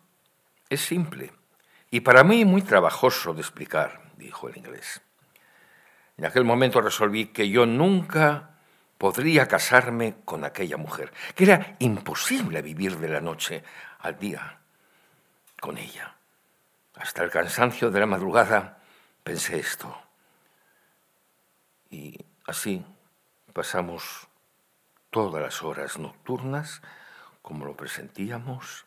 es 0.70 0.80
simple 0.80 1.34
y 1.90 2.02
para 2.02 2.24
mí 2.24 2.46
muy 2.46 2.62
trabajoso 2.62 3.34
de 3.34 3.42
explicar, 3.42 4.12
dijo 4.16 4.48
el 4.48 4.58
inglés. 4.58 5.02
En 6.18 6.26
aquel 6.26 6.44
momento 6.44 6.82
resolví 6.82 7.30
que 7.30 7.50
yo 7.50 7.66
nunca 7.66 8.60
podría 9.00 9.48
casarme 9.48 10.18
con 10.24 10.44
aquella 10.44 10.78
mujer, 10.78 11.12
que 11.34 11.46
era 11.46 11.78
imposible 11.80 12.62
vivir 12.62 13.00
de 13.00 13.08
la 13.10 13.22
noche 13.22 13.64
al 14.02 14.20
día 14.20 14.60
con 15.60 15.80
ella. 15.80 16.16
Hasta 16.94 17.24
el 17.24 17.32
cansancio 17.32 17.90
de 17.90 18.02
la 18.02 18.06
madrugada 18.06 18.84
pensé 19.24 19.58
esto. 19.58 20.00
Y 21.90 22.24
así 22.46 22.86
pasamos 23.52 24.28
todas 25.10 25.42
las 25.42 25.64
horas 25.64 25.98
nocturnas 25.98 26.84
como 27.42 27.66
lo 27.66 27.76
presentíamos 27.76 28.86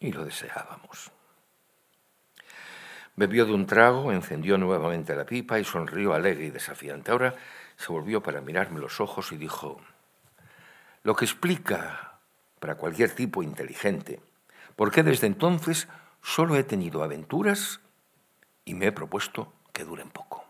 y 0.00 0.12
lo 0.12 0.24
deseábamos. 0.24 1.12
Bebió 3.16 3.44
de 3.44 3.52
un 3.52 3.66
trago, 3.66 4.12
encendió 4.12 4.56
nuevamente 4.56 5.14
la 5.14 5.26
pipa 5.26 5.58
y 5.58 5.64
sonrió 5.64 6.14
alegre 6.14 6.46
y 6.46 6.50
desafiante. 6.50 7.12
Ahora 7.12 7.34
se 7.76 7.92
volvió 7.92 8.22
para 8.22 8.40
mirarme 8.40 8.80
los 8.80 9.00
ojos 9.00 9.30
y 9.32 9.36
dijo, 9.36 9.80
lo 11.02 11.14
que 11.14 11.26
explica 11.26 12.18
para 12.58 12.76
cualquier 12.76 13.14
tipo 13.14 13.42
inteligente 13.42 14.20
por 14.80 14.90
qué 14.90 15.02
desde 15.02 15.26
entonces 15.26 15.88
solo 16.22 16.56
he 16.56 16.64
tenido 16.64 17.02
aventuras 17.02 17.80
y 18.64 18.72
me 18.72 18.86
he 18.86 18.92
propuesto 18.92 19.52
que 19.74 19.84
duren 19.84 20.08
poco. 20.08 20.42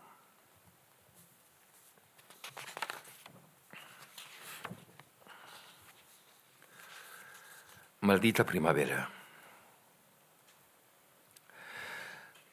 Maldita 7.99 8.45
primavera. 8.45 9.20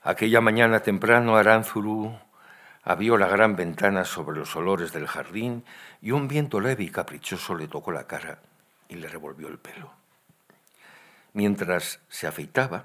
Aquella 0.02 0.40
mañana 0.40 0.80
temprano 0.80 1.37
Aránzuru 1.37 2.18
abrió 2.82 3.16
la 3.18 3.28
gran 3.28 3.56
ventana 3.56 4.04
sobre 4.04 4.38
los 4.38 4.54
olores 4.56 4.92
del 4.92 5.06
jardín 5.06 5.64
y 6.00 6.12
un 6.12 6.28
viento 6.28 6.61
leve 6.61 6.84
y 6.84 6.90
caprichoso 6.90 7.54
le 7.54 7.68
tocó 7.68 7.92
la 7.92 8.06
cara 8.06 8.40
y 8.88 8.96
le 8.96 9.08
revolvió 9.08 9.48
el 9.48 9.58
pelo. 9.58 9.92
Mientras 11.32 12.00
se 12.08 12.26
afeitaba, 12.26 12.84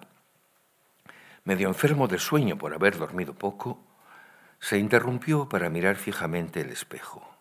medio 1.44 1.68
enfermo 1.68 2.08
de 2.08 2.20
sueño 2.20 2.58
por 2.58 2.74
haber 2.74 2.98
dormido 2.98 3.34
poco, 3.34 3.80
se 4.60 4.78
interrumpió 4.78 5.48
para 5.48 5.70
mirar 5.70 5.96
fijamente 5.96 6.62
el 6.62 6.72
espejo. 6.72 7.38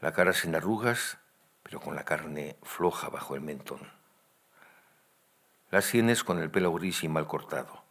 La 0.00 0.12
cara 0.12 0.32
sin 0.32 0.54
arrugas, 0.54 1.18
pero 1.62 1.80
con 1.80 1.94
la 1.94 2.04
carne 2.04 2.56
floja 2.62 3.08
bajo 3.08 3.34
el 3.34 3.40
mentón 3.40 3.98
las 5.70 5.84
sienes 5.84 6.24
con 6.24 6.38
el 6.38 6.50
pelo 6.50 6.72
gris 6.72 7.04
y 7.04 7.08
mal 7.08 7.26
cortado, 7.26 7.82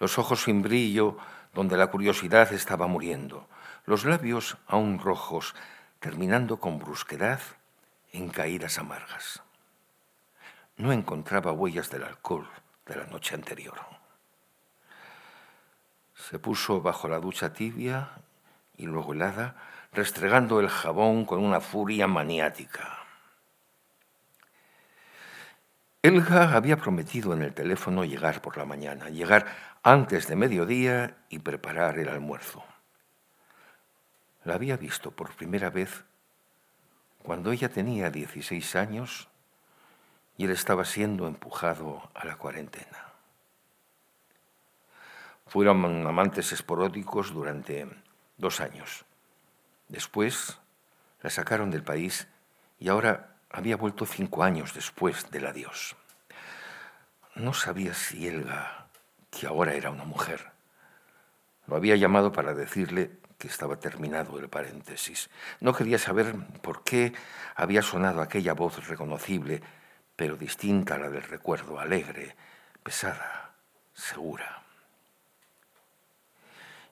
los 0.00 0.18
ojos 0.18 0.42
sin 0.42 0.62
brillo 0.62 1.16
donde 1.54 1.76
la 1.76 1.88
curiosidad 1.88 2.52
estaba 2.52 2.88
muriendo, 2.88 3.46
los 3.86 4.04
labios 4.04 4.56
aún 4.66 4.98
rojos, 4.98 5.54
terminando 6.00 6.58
con 6.58 6.78
brusquedad 6.78 7.40
en 8.12 8.30
caídas 8.30 8.78
amargas. 8.78 9.42
No 10.76 10.92
encontraba 10.92 11.52
huellas 11.52 11.90
del 11.90 12.04
alcohol 12.04 12.48
de 12.86 12.96
la 12.96 13.06
noche 13.06 13.34
anterior. 13.34 13.78
Se 16.14 16.38
puso 16.38 16.80
bajo 16.80 17.08
la 17.08 17.18
ducha 17.18 17.52
tibia 17.52 18.10
y 18.76 18.86
luego 18.86 19.12
helada, 19.12 19.56
restregando 19.92 20.60
el 20.60 20.68
jabón 20.68 21.24
con 21.24 21.44
una 21.44 21.60
furia 21.60 22.06
maniática. 22.06 23.00
Elga 26.02 26.54
había 26.56 26.78
prometido 26.78 27.34
en 27.34 27.42
el 27.42 27.52
teléfono 27.52 28.06
llegar 28.06 28.40
por 28.40 28.56
la 28.56 28.64
mañana, 28.64 29.10
llegar 29.10 29.44
antes 29.82 30.26
de 30.26 30.36
mediodía 30.36 31.16
y 31.30 31.38
preparar 31.38 31.98
el 31.98 32.08
almuerzo. 32.08 32.62
La 34.44 34.54
había 34.54 34.76
visto 34.76 35.10
por 35.10 35.34
primera 35.34 35.70
vez 35.70 36.04
cuando 37.22 37.52
ella 37.52 37.70
tenía 37.70 38.10
16 38.10 38.76
años 38.76 39.28
y 40.36 40.44
él 40.44 40.50
estaba 40.50 40.84
siendo 40.84 41.26
empujado 41.26 42.10
a 42.14 42.26
la 42.26 42.36
cuarentena. 42.36 43.12
Fueron 45.46 46.06
amantes 46.06 46.52
esporódicos 46.52 47.32
durante 47.32 47.88
dos 48.36 48.60
años. 48.60 49.04
Después 49.88 50.58
la 51.22 51.30
sacaron 51.30 51.70
del 51.70 51.82
país 51.82 52.28
y 52.78 52.88
ahora 52.88 53.36
había 53.50 53.76
vuelto 53.76 54.06
cinco 54.06 54.44
años 54.44 54.74
después 54.74 55.30
del 55.30 55.46
adiós. 55.46 55.96
No 57.34 57.52
sabía 57.52 57.94
si 57.94 58.26
Elga, 58.26 58.79
que 59.30 59.46
ahora 59.46 59.74
era 59.74 59.90
una 59.90 60.04
mujer, 60.04 60.50
lo 61.66 61.76
había 61.76 61.96
llamado 61.96 62.32
para 62.32 62.52
decirle 62.52 63.12
que 63.38 63.48
estaba 63.48 63.76
terminado 63.76 64.38
el 64.38 64.48
paréntesis. 64.48 65.30
No 65.60 65.72
quería 65.72 65.98
saber 65.98 66.34
por 66.62 66.82
qué 66.84 67.12
había 67.54 67.80
sonado 67.80 68.20
aquella 68.20 68.52
voz 68.52 68.86
reconocible, 68.86 69.62
pero 70.14 70.36
distinta 70.36 70.96
a 70.96 70.98
la 70.98 71.08
del 71.08 71.22
recuerdo, 71.22 71.80
alegre, 71.80 72.36
pesada, 72.82 73.54
segura. 73.94 74.62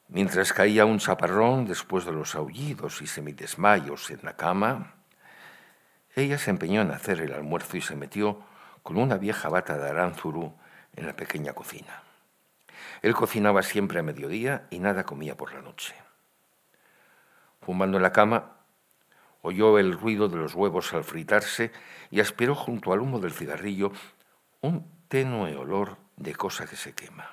Mientras 0.09 0.55
caía 0.55 0.87
un 0.87 0.99
chaparrón 0.99 1.67
después 1.67 2.07
de 2.07 2.13
los 2.13 2.35
aullidos 2.35 3.03
y 3.03 3.07
semidesmayos 3.07 4.11
en 4.11 4.21
la 4.23 4.37
cama, 4.37 4.95
ella 6.17 6.39
se 6.39 6.51
empeñó 6.51 6.81
en 6.81 6.93
hacer 6.93 7.21
el 7.21 7.35
almuerzo 7.35 7.77
y 7.77 7.83
se 7.83 7.95
metió 7.95 8.43
con 8.83 8.97
una 8.97 9.19
vieja 9.19 9.51
bata 9.51 9.77
de 9.77 9.91
Aranzuru 9.91 10.55
en 10.97 11.07
la 11.07 11.15
pequeña 11.15 11.53
cocina. 11.53 12.08
Él 13.03 13.15
cocinaba 13.15 13.63
siempre 13.63 14.01
a 14.01 14.03
mediodía 14.03 14.67
y 14.71 14.79
nada 14.79 15.05
comía 15.05 15.37
por 15.37 15.53
la 15.53 15.63
noche. 15.63 15.95
Fumando 17.61 17.97
en 17.97 18.03
la 18.03 18.13
cama, 18.13 18.57
oyó 19.43 19.79
el 19.79 19.93
ruido 19.93 20.29
de 20.29 20.37
los 20.37 20.55
huevos 20.55 20.93
al 20.95 21.05
fritarse 21.05 21.73
y 22.11 22.21
aspiró 22.21 22.55
junto 22.55 22.93
al 22.93 23.01
humo 23.01 23.21
del 23.21 23.33
cigarrillo 23.33 23.93
un 24.61 24.91
tenue 25.09 25.57
olor 25.57 25.97
de 26.17 26.35
cosa 26.35 26.67
que 26.67 26.77
se 26.77 26.95
quema. 26.95 27.31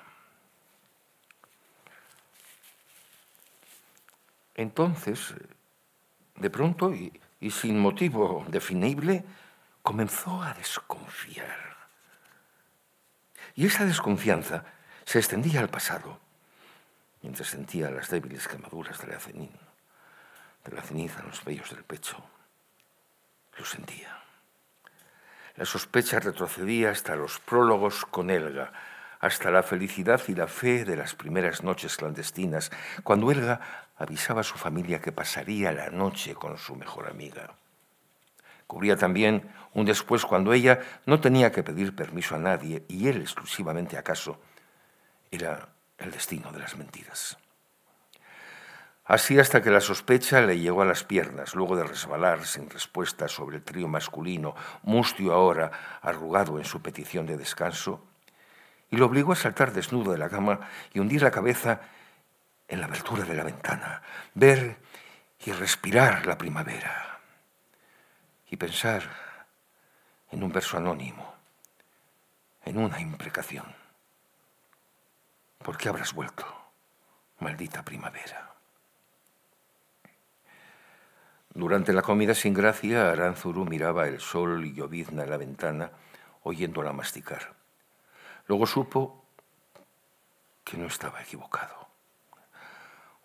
Entonces, 4.54 5.34
de 6.36 6.50
pronto 6.50 6.92
y, 6.92 7.12
sin 7.50 7.78
motivo 7.78 8.44
definible, 8.48 9.24
comenzó 9.82 10.42
a 10.42 10.54
desconfiar. 10.54 11.76
Y 13.54 13.66
esa 13.66 13.84
desconfianza 13.84 14.64
se 15.06 15.20
extendía 15.20 15.60
al 15.60 15.68
pasado, 15.68 16.18
mientras 17.22 17.48
sentía 17.48 17.90
las 17.90 18.10
débiles 18.10 18.48
quemaduras 18.48 19.00
de 19.00 19.06
la, 19.06 19.18
de 19.18 20.76
la 20.76 20.82
ceniza 20.82 21.20
en 21.20 21.28
los 21.28 21.44
vellos 21.44 21.70
del 21.70 21.84
pecho. 21.84 22.16
Lo 23.56 23.64
sentía. 23.64 24.20
La 25.54 25.64
sospecha 25.64 26.18
retrocedía 26.18 26.90
hasta 26.90 27.14
los 27.14 27.38
prólogos 27.38 28.04
con 28.04 28.30
Elga, 28.30 28.72
hasta 29.20 29.52
la 29.52 29.62
felicidad 29.62 30.20
y 30.26 30.34
la 30.34 30.48
fe 30.48 30.84
de 30.84 30.96
las 30.96 31.14
primeras 31.14 31.62
noches 31.62 31.96
clandestinas, 31.96 32.72
cuando 33.04 33.30
Elga 33.30 33.60
avisaba 33.96 34.40
a 34.40 34.44
su 34.44 34.58
familia 34.58 35.00
que 35.00 35.12
pasaría 35.12 35.70
la 35.70 35.88
noche 35.88 36.34
con 36.34 36.58
su 36.58 36.74
mejor 36.74 37.08
amiga. 37.08 37.54
Cubría 38.66 38.96
también 38.96 39.48
un 39.72 39.86
después 39.86 40.26
cuando 40.26 40.52
ella 40.52 40.80
no 41.06 41.20
tenía 41.20 41.52
que 41.52 41.62
pedir 41.62 41.94
permiso 41.94 42.34
a 42.34 42.40
nadie 42.40 42.84
y 42.88 43.06
él 43.06 43.20
exclusivamente 43.20 43.96
acaso 43.96 44.40
era 45.30 45.68
el 45.98 46.10
destino 46.10 46.52
de 46.52 46.58
las 46.58 46.76
mentiras. 46.76 47.38
Así 49.06 49.38
hasta 49.38 49.62
que 49.62 49.70
la 49.70 49.80
sospecha 49.80 50.40
le 50.40 50.58
llegó 50.58 50.82
a 50.82 50.84
las 50.84 51.04
piernas, 51.04 51.54
luego 51.54 51.76
de 51.76 51.84
resbalar 51.84 52.44
sin 52.44 52.68
respuesta 52.68 53.28
sobre 53.28 53.58
el 53.58 53.62
trío 53.62 53.86
masculino, 53.86 54.56
mustio 54.82 55.32
ahora, 55.32 56.00
arrugado 56.02 56.58
en 56.58 56.64
su 56.64 56.82
petición 56.82 57.24
de 57.24 57.36
descanso, 57.36 58.04
y 58.90 58.96
lo 58.96 59.06
obligó 59.06 59.32
a 59.32 59.36
saltar 59.36 59.72
desnudo 59.72 60.10
de 60.10 60.18
la 60.18 60.28
cama 60.28 60.60
y 60.92 60.98
hundir 60.98 61.22
la 61.22 61.30
cabeza 61.30 61.82
en 62.66 62.80
la 62.80 62.86
abertura 62.86 63.24
de 63.24 63.34
la 63.34 63.44
ventana, 63.44 64.02
ver 64.34 64.76
y 65.44 65.52
respirar 65.52 66.26
la 66.26 66.36
primavera, 66.36 67.20
y 68.50 68.56
pensar 68.56 69.04
en 70.32 70.42
un 70.42 70.50
verso 70.50 70.78
anónimo, 70.78 71.32
en 72.64 72.78
una 72.78 73.00
imprecación. 73.00 73.85
¿Por 75.58 75.76
qué 75.76 75.88
habrás 75.88 76.12
vuelto, 76.12 76.44
maldita 77.40 77.84
primavera? 77.84 78.54
Durante 81.56 81.92
la 81.92 82.02
comida 82.02 82.34
sin 82.34 82.52
gracia, 82.52 83.10
Aranzuru 83.10 83.64
miraba 83.64 84.06
el 84.08 84.20
sol 84.20 84.64
y 84.66 84.74
llovizna 84.74 85.24
en 85.24 85.30
la 85.30 85.38
ventana, 85.38 85.90
oyéndola 86.42 86.92
masticar. 86.92 87.54
Luego 88.46 88.66
supo 88.66 89.24
que 90.62 90.76
no 90.76 90.86
estaba 90.86 91.22
equivocado. 91.22 91.88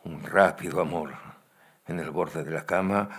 Un 0.05 0.23
rápido 0.23 0.79
amor 0.79 1.13
en 1.87 1.99
el 1.99 2.09
borde 2.09 2.43
de 2.43 2.51
la 2.51 2.65
cama, 2.65 3.09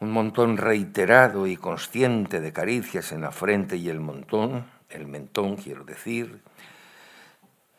un 0.00 0.12
montón 0.12 0.56
reiterado 0.56 1.46
y 1.46 1.56
consciente 1.56 2.40
de 2.40 2.52
caricias 2.52 3.10
en 3.10 3.22
la 3.22 3.32
frente 3.32 3.76
y 3.76 3.88
el 3.88 4.00
montón, 4.00 4.70
el 4.88 5.06
mentón 5.06 5.56
quiero 5.56 5.84
decir, 5.84 6.42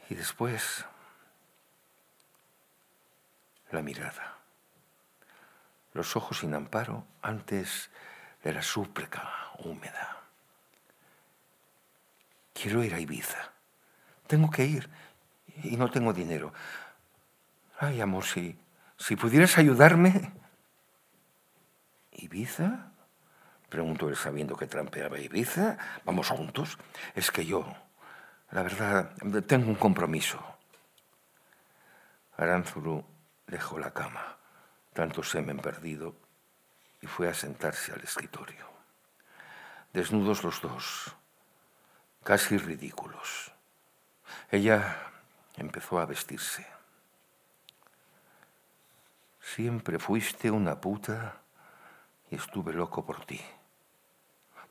y 0.10 0.16
después 0.16 0.86
la 3.72 3.82
mirada 3.82 4.36
los 5.96 6.16
ojos 6.18 6.40
sin 6.40 6.54
amparo 6.54 7.08
antes 7.22 7.90
de 8.44 8.54
la 8.54 8.62
súplica 8.62 9.32
húmeda. 9.60 10.22
Quiero 12.54 12.84
ir 12.84 12.94
a 12.94 13.00
Ibiza. 13.00 13.52
Tengo 14.28 14.52
que 14.52 14.66
ir 14.66 14.90
y 15.64 15.78
no 15.78 15.90
tengo 15.90 16.12
dinero. 16.12 16.54
Ay, 17.80 18.02
amor, 18.02 18.26
si, 18.26 18.60
si 18.98 19.16
pudieras 19.16 19.58
ayudarme. 19.58 20.34
¿Ibiza? 22.12 22.92
Preguntó 23.70 24.10
él 24.10 24.18
sabiendo 24.18 24.58
que 24.58 24.68
trampeaba 24.68 25.18
Ibiza. 25.18 25.78
¿Vamos 26.04 26.28
juntos? 26.28 26.78
Es 27.16 27.32
que 27.32 27.46
yo, 27.46 27.74
la 28.56 28.64
verdad, 28.64 29.12
tengo 29.46 29.68
un 29.68 29.76
compromiso. 29.76 30.40
Aranzuru 32.38 33.06
dejó 33.46 33.78
la 33.78 33.92
cama 33.92 34.36
tanto 34.96 35.24
semen 35.24 35.58
perdido, 35.58 36.16
y 37.02 37.08
fue 37.08 37.28
a 37.28 37.34
sentarse 37.34 37.92
al 37.92 38.00
escritorio. 38.02 38.66
Desnudos 39.92 40.42
los 40.46 40.62
dos, 40.62 41.14
casi 42.24 42.58
ridículos. 42.58 43.52
Ella 44.50 44.96
empezó 45.58 46.00
a 46.00 46.06
vestirse. 46.06 46.66
Siempre 49.42 50.00
fuiste 50.00 50.50
una 50.50 50.80
puta 50.80 51.42
y 52.32 52.36
estuve 52.36 52.72
loco 52.72 53.06
por 53.06 53.26
ti, 53.26 53.42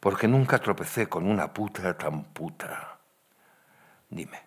porque 0.01 0.27
nunca 0.27 0.59
tropecé 0.59 1.07
con 1.07 1.27
una 1.27 1.53
puta 1.53 1.99
tan 1.99 2.25
puta. 2.33 2.94
Dime, 4.15 4.41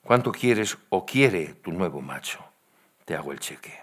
¿cuánto 0.00 0.30
quieres 0.30 0.78
o 0.88 1.04
quiere 1.04 1.54
tu 1.54 1.72
nuevo 1.72 2.00
macho? 2.00 2.38
Te 3.04 3.16
hago 3.16 3.32
el 3.32 3.40
cheque. 3.40 3.82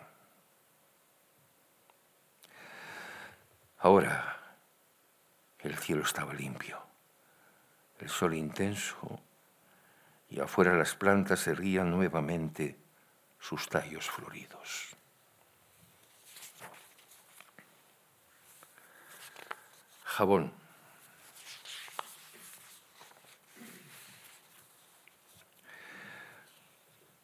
Ahora 3.80 4.38
el 5.60 5.78
cielo 5.78 6.04
estaba 6.04 6.34
limpio, 6.34 6.82
el 8.00 8.08
sol 8.08 8.34
intenso 8.34 9.20
y 10.30 10.40
afuera 10.40 10.74
las 10.78 10.96
plantas 10.96 11.46
erguían 11.48 11.92
nuevamente 11.92 12.78
sus 13.42 13.68
tallos 13.68 14.10
floridos. 14.10 14.96
Jabón. 20.06 20.61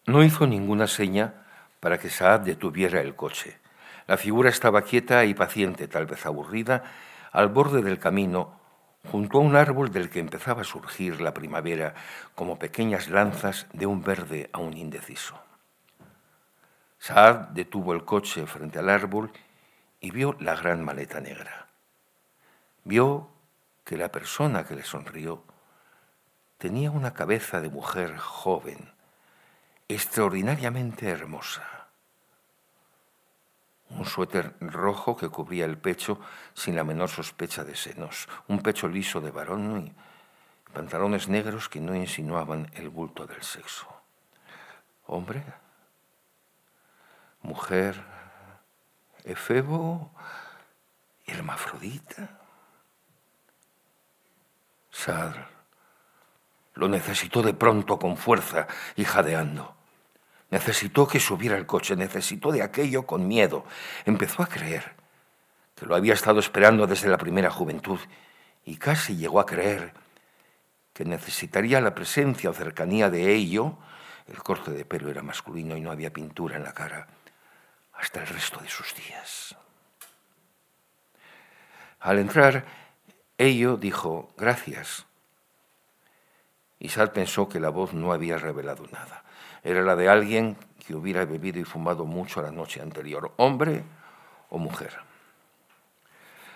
No 0.08 0.24
hizo 0.24 0.48
ninguna 0.48 0.88
seña 0.88 1.46
para 1.80 2.00
que 2.00 2.10
Saad 2.10 2.40
detuviera 2.42 3.00
el 3.02 3.16
coche 3.16 3.60
la 4.08 4.16
figura 4.16 4.50
estaba 4.50 4.84
quieta 4.84 5.26
y 5.26 5.34
paciente, 5.34 5.90
tal 5.90 6.06
vez 6.06 6.26
aburrida, 6.26 6.84
al 7.34 7.50
borde 7.50 7.82
del 7.82 8.00
camino, 8.00 8.58
junto 9.12 9.38
a 9.38 9.42
un 9.42 9.56
árbol 9.58 9.92
del 9.92 10.10
que 10.10 10.20
empezaba 10.20 10.62
a 10.62 10.66
surgir 10.66 11.20
la 11.20 11.34
primavera 11.34 11.94
como 12.34 12.58
pequeñas 12.58 13.10
lanzas 13.10 13.68
de 13.74 13.86
un 13.86 14.02
verde 14.02 14.50
aún 14.54 14.78
indeciso. 14.78 15.38
Saad 17.00 17.50
detuvo 17.50 17.94
el 17.94 18.06
coche 18.06 18.46
frente 18.48 18.80
al 18.80 18.90
árbol 18.90 19.30
y 20.00 20.12
vio 20.12 20.38
la 20.40 20.56
gran 20.56 20.84
maleta 20.84 21.20
negra. 21.20 21.68
Vio 22.86 23.30
que 23.84 23.98
la 23.98 24.10
persona 24.10 24.64
que 24.64 24.76
le 24.76 24.84
sonrió 24.84 25.44
tenía 26.58 26.92
una 26.92 27.14
cabeza 27.14 27.60
de 27.60 27.70
mujer 27.70 28.18
joven, 28.18 28.90
extraordinariamente 29.88 31.10
hermosa 31.10 31.78
un 33.90 34.06
suéter 34.06 34.56
rojo 34.60 35.16
que 35.16 35.30
cubría 35.30 35.66
el 35.66 35.78
pecho 35.78 36.20
sin 36.54 36.76
la 36.76 36.84
menor 36.84 37.10
sospecha 37.10 37.64
de 37.64 37.76
senos, 37.76 38.28
un 38.48 38.60
pecho 38.62 38.88
liso 38.88 39.22
de 39.22 39.32
varón 39.32 39.88
y 39.88 40.74
pantalones 40.74 41.30
negros 41.30 41.70
que 41.70 41.80
no 41.80 41.96
insinuaban 41.96 42.70
el 42.76 42.90
bulto 42.90 43.26
del 43.26 43.42
sexo. 43.44 43.88
Hombre, 45.06 45.44
mujer, 47.42 48.04
efebo, 49.24 50.12
hermafrodita. 51.26 52.42
Sadr 54.92 55.48
lo 56.74 56.88
necesitó 56.88 57.42
de 57.42 57.54
pronto 57.54 57.98
con 57.98 58.18
fuerza 58.18 58.68
y 58.96 59.04
jadeando. 59.04 59.77
Necesitó 60.50 61.08
que 61.08 61.20
subiera 61.20 61.58
el 61.58 61.66
coche, 61.66 61.96
necesitó 61.96 62.52
de 62.52 62.64
aquello 62.64 63.06
con 63.06 63.28
miedo. 63.28 63.66
Empezó 64.06 64.44
a 64.44 64.48
creer 64.48 64.94
que 65.76 65.86
lo 65.86 65.96
había 65.96 66.14
estado 66.14 66.40
esperando 66.40 66.88
desde 66.88 67.10
la 67.10 67.18
primera 67.18 67.52
juventud 67.52 68.00
y 68.66 68.78
casi 68.78 69.16
llegó 69.16 69.40
a 69.40 69.46
creer 69.46 69.94
que 70.94 71.06
necesitaría 71.06 71.82
la 71.82 71.94
presencia 71.94 72.50
o 72.50 72.54
cercanía 72.54 73.10
de 73.10 73.34
ello. 73.34 73.78
El 74.28 74.42
corte 74.42 74.72
de 74.72 74.86
pelo 74.86 75.10
era 75.10 75.22
masculino 75.22 75.78
y 75.78 75.82
no 75.82 75.92
había 75.92 76.12
pintura 76.12 76.56
en 76.56 76.64
la 76.64 76.74
cara 76.74 77.08
hasta 77.94 78.22
el 78.22 78.28
resto 78.28 78.60
de 78.60 78.70
sus 78.70 78.96
días. 78.96 79.56
Al 82.00 82.20
entrar, 82.20 82.66
ello 83.38 83.76
dijo 83.78 84.34
gracias 84.38 85.06
Isaac 86.80 87.12
pensó 87.12 87.50
que 87.50 87.60
la 87.60 87.70
voz 87.70 87.94
no 87.94 88.14
había 88.14 88.38
revelado 88.38 88.86
nada. 88.92 89.24
Era 89.64 89.82
la 89.82 89.96
de 89.96 90.10
alguien 90.10 90.58
que 90.86 90.96
hubiera 90.96 91.26
bebido 91.26 91.60
y 91.60 91.64
fumado 91.64 92.06
mucho 92.06 92.42
la 92.42 92.52
noche 92.52 92.82
anterior, 92.82 93.34
hombre 93.38 93.84
o 94.50 94.58
mujer. 94.58 94.98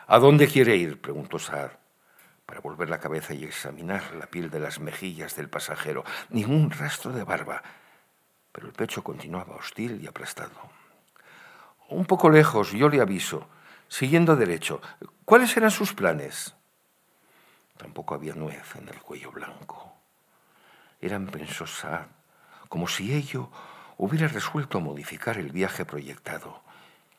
¿A 0.07 0.19
dónde 0.19 0.47
quiere 0.47 0.75
ir? 0.75 0.99
preguntó 0.99 1.39
Saad, 1.39 1.71
para 2.45 2.59
volver 2.59 2.89
la 2.89 2.99
cabeza 2.99 3.33
y 3.33 3.43
examinar 3.43 4.13
la 4.15 4.27
piel 4.27 4.49
de 4.49 4.59
las 4.59 4.79
mejillas 4.79 5.35
del 5.35 5.49
pasajero. 5.49 6.03
Ningún 6.29 6.71
rastro 6.71 7.11
de 7.11 7.23
barba, 7.23 7.61
pero 8.51 8.67
el 8.67 8.73
pecho 8.73 9.03
continuaba 9.03 9.55
hostil 9.55 10.01
y 10.01 10.07
aplastado. 10.07 10.51
Un 11.89 12.05
poco 12.05 12.29
lejos, 12.29 12.71
yo 12.71 12.89
le 12.89 13.01
aviso, 13.01 13.47
siguiendo 13.87 14.35
derecho. 14.35 14.81
¿Cuáles 15.25 15.55
eran 15.57 15.71
sus 15.71 15.93
planes? 15.93 16.55
Tampoco 17.77 18.15
había 18.15 18.33
nuez 18.33 18.75
en 18.75 18.87
el 18.87 19.01
cuello 19.01 19.31
blanco. 19.31 19.93
Eran, 21.01 21.27
pensó 21.27 21.65
Saad, 21.65 22.07
como 22.71 22.87
si 22.87 23.13
ello 23.13 23.49
hubiera 23.97 24.29
resuelto 24.29 24.79
modificar 24.79 25.37
el 25.37 25.51
viaje 25.51 25.83
proyectado. 25.83 26.61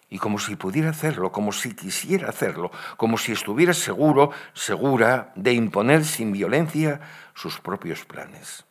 Y 0.08 0.16
como 0.16 0.38
si 0.38 0.56
pudiera 0.56 0.88
hacerlo, 0.88 1.30
como 1.30 1.52
si 1.52 1.74
quisiera 1.74 2.30
hacerlo, 2.30 2.70
como 2.96 3.18
si 3.18 3.32
estuviera 3.32 3.74
seguro, 3.74 4.30
segura 4.54 5.30
de 5.36 5.52
imponer 5.52 6.06
sin 6.06 6.32
violencia 6.32 7.02
sus 7.34 7.60
propios 7.60 8.06
planes. 8.06 8.64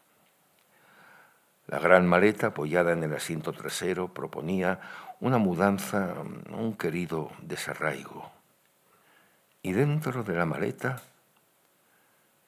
La 1.67 1.77
gran 1.77 2.07
maleta 2.07 2.47
apoyada 2.47 2.93
en 2.93 3.03
el 3.03 3.13
asiento 3.13 3.53
trasero 3.53 4.11
proponía 4.11 4.79
una 5.19 5.37
mudanza, 5.37 6.15
un 6.49 6.73
querido 6.73 7.31
desarraigo. 7.43 8.31
Y 9.61 9.73
dentro 9.73 10.23
de 10.23 10.33
la 10.33 10.47
maleta 10.47 10.99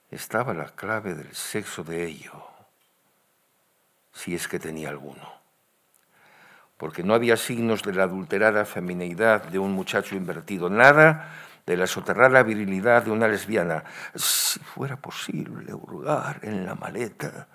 estaba 0.10 0.56
la 0.56 0.70
clave 0.70 1.14
del 1.14 1.36
sexo 1.36 1.84
de 1.84 2.08
ello, 2.08 2.53
si 4.14 4.36
es 4.36 4.48
que 4.48 4.60
tenía 4.60 4.90
alguno. 4.90 5.34
Porque 6.78 7.04
no 7.04 7.14
había 7.14 7.38
signos 7.38 7.84
de 7.84 7.94
la 7.94 8.04
adulterada 8.04 8.66
femineidad 8.66 9.44
de 9.44 9.60
un 9.60 9.74
muchacho 9.74 10.16
invertido, 10.16 10.70
nada 10.70 11.30
de 11.66 11.78
la 11.78 11.88
soterrada 11.88 12.44
virilidad 12.44 13.04
de 13.04 13.12
una 13.12 13.28
lesbiana. 13.28 13.84
Si 14.16 14.60
fuera 14.60 14.98
posible 14.98 15.74
hurgar 15.74 16.40
en 16.44 16.66
la 16.66 16.76
maleta. 16.76 17.48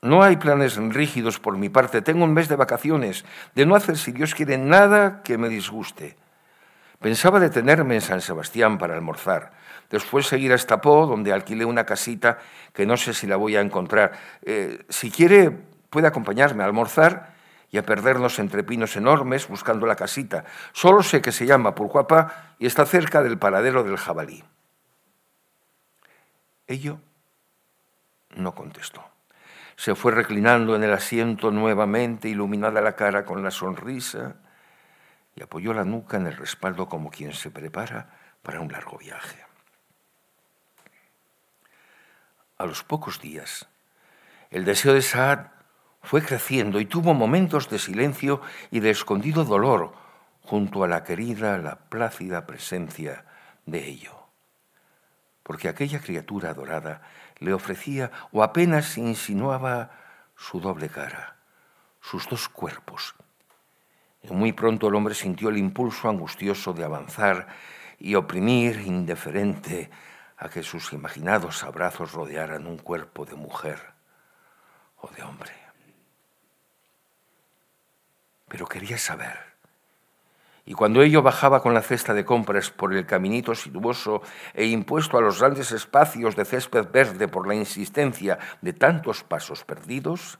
No 0.00 0.22
hay 0.22 0.36
planes 0.36 0.76
rígidos 0.76 1.40
por 1.40 1.56
mi 1.56 1.68
parte. 1.68 2.02
Tengo 2.02 2.24
un 2.24 2.32
mes 2.32 2.48
de 2.48 2.56
vacaciones, 2.56 3.24
de 3.54 3.66
no 3.66 3.74
hacer, 3.74 3.96
si 3.96 4.12
Dios 4.12 4.34
quiere, 4.34 4.56
nada 4.56 5.22
que 5.22 5.38
me 5.38 5.48
disguste. 5.48 6.16
Pensaba 7.00 7.40
detenerme 7.40 7.96
en 7.96 8.00
San 8.00 8.20
Sebastián 8.20 8.78
para 8.78 8.94
almorzar, 8.94 9.52
después 9.90 10.26
seguir 10.26 10.52
a 10.52 10.56
Estapó, 10.56 11.06
donde 11.06 11.32
alquilé 11.32 11.64
una 11.64 11.84
casita 11.84 12.38
que 12.72 12.86
no 12.86 12.96
sé 12.96 13.14
si 13.14 13.26
la 13.26 13.36
voy 13.36 13.56
a 13.56 13.60
encontrar. 13.60 14.12
Eh, 14.42 14.84
si 14.88 15.10
quiere, 15.10 15.50
puede 15.90 16.06
acompañarme 16.06 16.62
a 16.62 16.66
almorzar 16.66 17.34
y 17.70 17.78
a 17.78 17.84
perdernos 17.84 18.38
entre 18.38 18.64
pinos 18.64 18.96
enormes 18.96 19.48
buscando 19.48 19.86
la 19.86 19.96
casita. 19.96 20.44
Solo 20.72 21.02
sé 21.02 21.20
que 21.20 21.32
se 21.32 21.46
llama 21.46 21.74
Purcuapa 21.74 22.54
y 22.58 22.66
está 22.66 22.86
cerca 22.86 23.22
del 23.22 23.38
paradero 23.38 23.84
del 23.84 23.96
jabalí. 23.96 24.42
Ello 26.66 27.00
no 28.36 28.54
contestó. 28.54 29.04
Se 29.76 29.94
fue 29.94 30.12
reclinando 30.12 30.74
en 30.74 30.82
el 30.82 30.92
asiento 30.92 31.50
nuevamente, 31.50 32.28
iluminada 32.28 32.80
la 32.80 32.96
cara 32.96 33.24
con 33.24 33.42
la 33.42 33.50
sonrisa 33.50 34.36
y 35.36 35.42
apoyó 35.42 35.72
la 35.72 35.84
nuca 35.84 36.16
en 36.16 36.26
el 36.26 36.36
respaldo 36.36 36.88
como 36.88 37.10
quien 37.10 37.32
se 37.32 37.50
prepara 37.50 38.10
para 38.42 38.60
un 38.60 38.72
largo 38.72 38.98
viaje. 38.98 39.47
A 42.58 42.66
los 42.66 42.82
pocos 42.82 43.20
días, 43.20 43.68
el 44.50 44.64
deseo 44.64 44.94
de 44.94 45.02
Saad 45.02 45.46
fue 46.02 46.22
creciendo 46.22 46.80
y 46.80 46.86
tuvo 46.86 47.14
momentos 47.14 47.70
de 47.70 47.78
silencio 47.78 48.40
y 48.70 48.80
de 48.80 48.90
escondido 48.90 49.44
dolor 49.44 49.94
junto 50.42 50.84
a 50.84 50.88
la 50.88 51.04
querida, 51.04 51.58
la 51.58 51.76
plácida 51.76 52.46
presencia 52.46 53.24
de 53.64 53.86
ello. 53.86 54.26
Porque 55.42 55.68
aquella 55.68 56.00
criatura 56.00 56.50
adorada 56.50 57.02
le 57.38 57.52
ofrecía 57.52 58.10
o 58.32 58.42
apenas 58.42 58.98
insinuaba 58.98 59.90
su 60.36 60.60
doble 60.60 60.88
cara, 60.88 61.36
sus 62.00 62.28
dos 62.28 62.48
cuerpos, 62.48 63.14
muy 64.30 64.52
pronto 64.52 64.88
el 64.88 64.94
hombre 64.94 65.14
sintió 65.14 65.48
el 65.48 65.58
impulso 65.58 66.08
angustioso 66.08 66.72
de 66.72 66.84
avanzar 66.84 67.46
y 67.98 68.14
oprimir, 68.14 68.80
indiferente, 68.80 69.90
a 70.38 70.48
que 70.48 70.62
sus 70.62 70.92
imaginados 70.92 71.64
abrazos 71.64 72.12
rodearan 72.12 72.66
un 72.66 72.78
cuerpo 72.78 73.24
de 73.24 73.34
mujer 73.34 73.80
o 74.96 75.08
de 75.08 75.22
hombre. 75.22 75.52
Pero 78.48 78.66
quería 78.66 78.98
saber. 78.98 79.36
Y 80.64 80.74
cuando 80.74 81.02
ello 81.02 81.22
bajaba 81.22 81.62
con 81.62 81.74
la 81.74 81.82
cesta 81.82 82.14
de 82.14 82.24
compras 82.24 82.70
por 82.70 82.94
el 82.94 83.06
caminito 83.06 83.54
sinuoso 83.54 84.22
e 84.54 84.66
impuesto 84.66 85.16
a 85.16 85.22
los 85.22 85.40
grandes 85.40 85.72
espacios 85.72 86.36
de 86.36 86.44
césped 86.44 86.88
verde 86.92 87.26
por 87.26 87.48
la 87.48 87.54
insistencia 87.54 88.38
de 88.60 88.74
tantos 88.74 89.24
pasos 89.24 89.64
perdidos, 89.64 90.38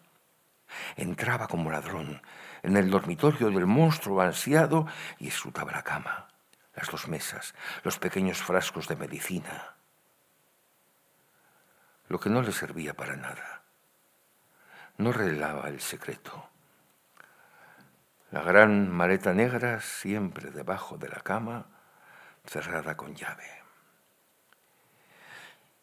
entraba 0.97 1.49
como 1.49 1.71
ladrón 1.71 2.23
en 2.63 2.77
el 2.77 2.91
dormitorio 2.91 3.51
del 3.51 3.67
monstruo 3.67 4.21
ansiado 4.21 4.87
y 5.19 5.25
disfrutaba 5.27 5.73
la 5.73 5.83
cama, 5.83 6.29
las 6.75 6.91
dos 6.91 7.09
mesas, 7.09 7.55
los 7.83 7.99
pequeños 7.99 8.43
frascos 8.43 8.87
de 8.87 8.97
medicina. 8.97 9.78
Lo 12.09 12.19
que 12.19 12.31
no 12.31 12.43
le 12.43 12.53
servía 12.53 12.95
para 12.95 13.17
nada. 13.17 13.63
No 14.97 15.13
revelaba 15.13 15.69
el 15.69 15.81
secreto. 15.81 16.49
La 18.31 18.43
gran 18.43 18.91
maleta 18.91 19.33
negra 19.33 19.81
siempre 19.81 20.51
debajo 20.51 20.99
de 20.99 21.09
la 21.09 21.21
cama, 21.21 21.67
cerrada 22.45 22.97
con 22.97 23.15
llave. 23.15 23.45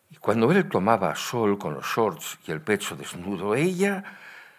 Y 0.10 0.18
cuando 0.18 0.52
él 0.52 0.68
tomaba 0.68 1.16
sol 1.16 1.58
con 1.58 1.74
los 1.74 1.86
shorts 1.86 2.40
y 2.48 2.52
el 2.52 2.62
pecho 2.62 2.96
desnudo, 2.96 3.56
ella 3.56 4.04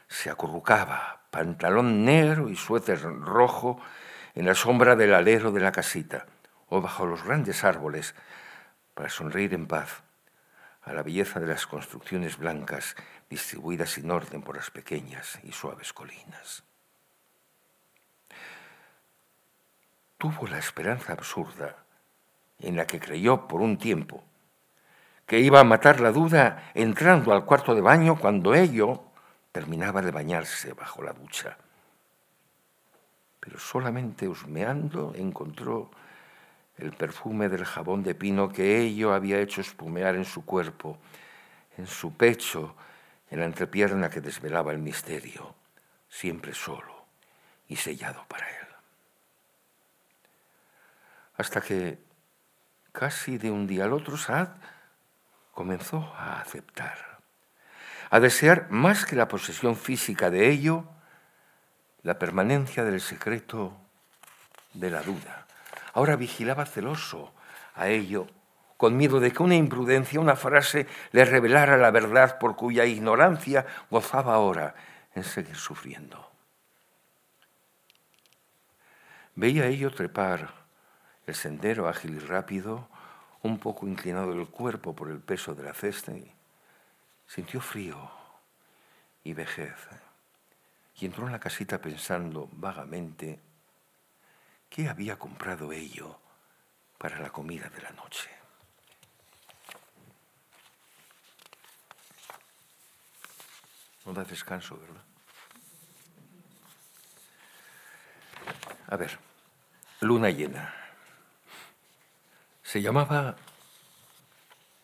se 0.08 0.30
acurrucaba, 0.30 1.22
pantalón 1.30 2.04
negro 2.04 2.48
y 2.48 2.56
suéter 2.56 3.02
rojo, 3.02 3.80
en 4.34 4.46
la 4.46 4.54
sombra 4.54 4.94
del 4.96 5.14
alero 5.14 5.50
de 5.50 5.60
la 5.60 5.72
casita 5.72 6.26
o 6.68 6.80
bajo 6.80 7.06
los 7.06 7.24
grandes 7.24 7.64
árboles 7.64 8.14
para 8.94 9.08
sonreír 9.08 9.54
en 9.54 9.66
paz 9.66 10.02
a 10.86 10.92
la 10.92 11.02
belleza 11.02 11.40
de 11.40 11.48
las 11.48 11.66
construcciones 11.66 12.38
blancas 12.38 12.94
distribuidas 13.28 13.90
sin 13.90 14.10
orden 14.10 14.40
por 14.40 14.56
las 14.56 14.70
pequeñas 14.70 15.38
y 15.42 15.52
suaves 15.52 15.92
colinas. 15.92 16.62
Tuvo 20.16 20.46
la 20.46 20.58
esperanza 20.58 21.12
absurda 21.12 21.76
en 22.60 22.76
la 22.76 22.86
que 22.86 23.00
creyó 23.00 23.46
por 23.48 23.60
un 23.60 23.76
tiempo 23.76 24.22
que 25.26 25.40
iba 25.40 25.58
a 25.58 25.64
matar 25.64 26.00
la 26.00 26.12
duda 26.12 26.70
entrando 26.72 27.32
al 27.32 27.44
cuarto 27.44 27.74
de 27.74 27.80
baño 27.80 28.16
cuando 28.16 28.54
ello 28.54 29.02
terminaba 29.50 30.00
de 30.00 30.12
bañarse 30.12 30.72
bajo 30.72 31.02
la 31.02 31.12
ducha. 31.12 31.58
Pero 33.40 33.58
solamente 33.58 34.28
husmeando 34.28 35.12
encontró 35.16 35.90
el 36.78 36.92
perfume 36.92 37.48
del 37.48 37.64
jabón 37.64 38.02
de 38.02 38.14
pino 38.14 38.48
que 38.48 38.80
ello 38.80 39.12
había 39.12 39.40
hecho 39.40 39.60
espumear 39.60 40.14
en 40.14 40.24
su 40.24 40.44
cuerpo, 40.44 40.98
en 41.78 41.86
su 41.86 42.16
pecho, 42.16 42.74
en 43.30 43.40
la 43.40 43.46
entrepierna 43.46 44.10
que 44.10 44.20
desvelaba 44.20 44.72
el 44.72 44.78
misterio, 44.78 45.54
siempre 46.08 46.54
solo 46.54 47.06
y 47.68 47.76
sellado 47.76 48.24
para 48.28 48.48
él. 48.48 48.66
Hasta 51.36 51.60
que, 51.60 51.98
casi 52.92 53.38
de 53.38 53.50
un 53.50 53.66
día 53.66 53.84
al 53.84 53.92
otro, 53.92 54.16
Saad 54.16 54.48
comenzó 55.52 55.98
a 56.16 56.40
aceptar 56.40 57.16
a 58.10 58.20
desear 58.20 58.70
más 58.70 59.04
que 59.04 59.16
la 59.16 59.28
posesión 59.28 59.76
física 59.76 60.30
de 60.30 60.48
ello, 60.48 60.84
la 62.02 62.18
permanencia 62.18 62.84
del 62.84 63.00
secreto 63.00 63.76
de 64.74 64.90
la 64.90 65.02
duda. 65.02 65.45
Ahora 65.96 66.16
vigilaba 66.16 66.66
celoso 66.66 67.32
a 67.74 67.88
ello, 67.88 68.26
con 68.76 68.98
miedo 68.98 69.18
de 69.18 69.32
que 69.32 69.42
una 69.42 69.54
imprudencia, 69.54 70.20
una 70.20 70.36
frase, 70.36 70.86
le 71.12 71.24
revelara 71.24 71.78
la 71.78 71.90
verdad 71.90 72.38
por 72.38 72.54
cuya 72.54 72.84
ignorancia 72.84 73.64
gozaba 73.90 74.34
ahora 74.34 74.74
en 75.14 75.24
seguir 75.24 75.56
sufriendo. 75.56 76.30
Veía 79.36 79.68
ello 79.68 79.90
trepar 79.90 80.52
el 81.26 81.34
sendero 81.34 81.88
ágil 81.88 82.16
y 82.16 82.18
rápido, 82.18 82.90
un 83.40 83.58
poco 83.58 83.86
inclinado 83.86 84.34
el 84.34 84.48
cuerpo 84.48 84.94
por 84.94 85.08
el 85.08 85.20
peso 85.20 85.54
de 85.54 85.62
la 85.62 85.72
cesta 85.72 86.12
y 86.12 86.30
Sintió 87.26 87.62
frío 87.62 87.96
y 89.24 89.32
vejez 89.32 89.88
y 90.98 91.06
entró 91.06 91.24
en 91.24 91.32
la 91.32 91.40
casita 91.40 91.80
pensando 91.80 92.50
vagamente 92.52 93.40
¿Qué 94.68 94.88
había 94.88 95.18
comprado 95.18 95.72
ello 95.72 96.20
para 96.98 97.18
la 97.18 97.30
comida 97.30 97.68
de 97.68 97.82
la 97.82 97.90
noche? 97.90 98.30
No 104.04 104.12
da 104.12 104.22
descanso, 104.22 104.78
¿verdad? 104.78 105.02
A 108.88 108.96
ver, 108.96 109.18
luna 110.00 110.30
llena. 110.30 110.74
Se 112.62 112.80
llamaba 112.80 113.34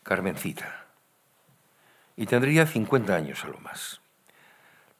Carmencita 0.03 0.85
y 2.17 2.25
tendría 2.25 2.67
50 2.67 3.15
años 3.15 3.43
a 3.43 3.47
lo 3.47 3.59
más. 3.59 4.01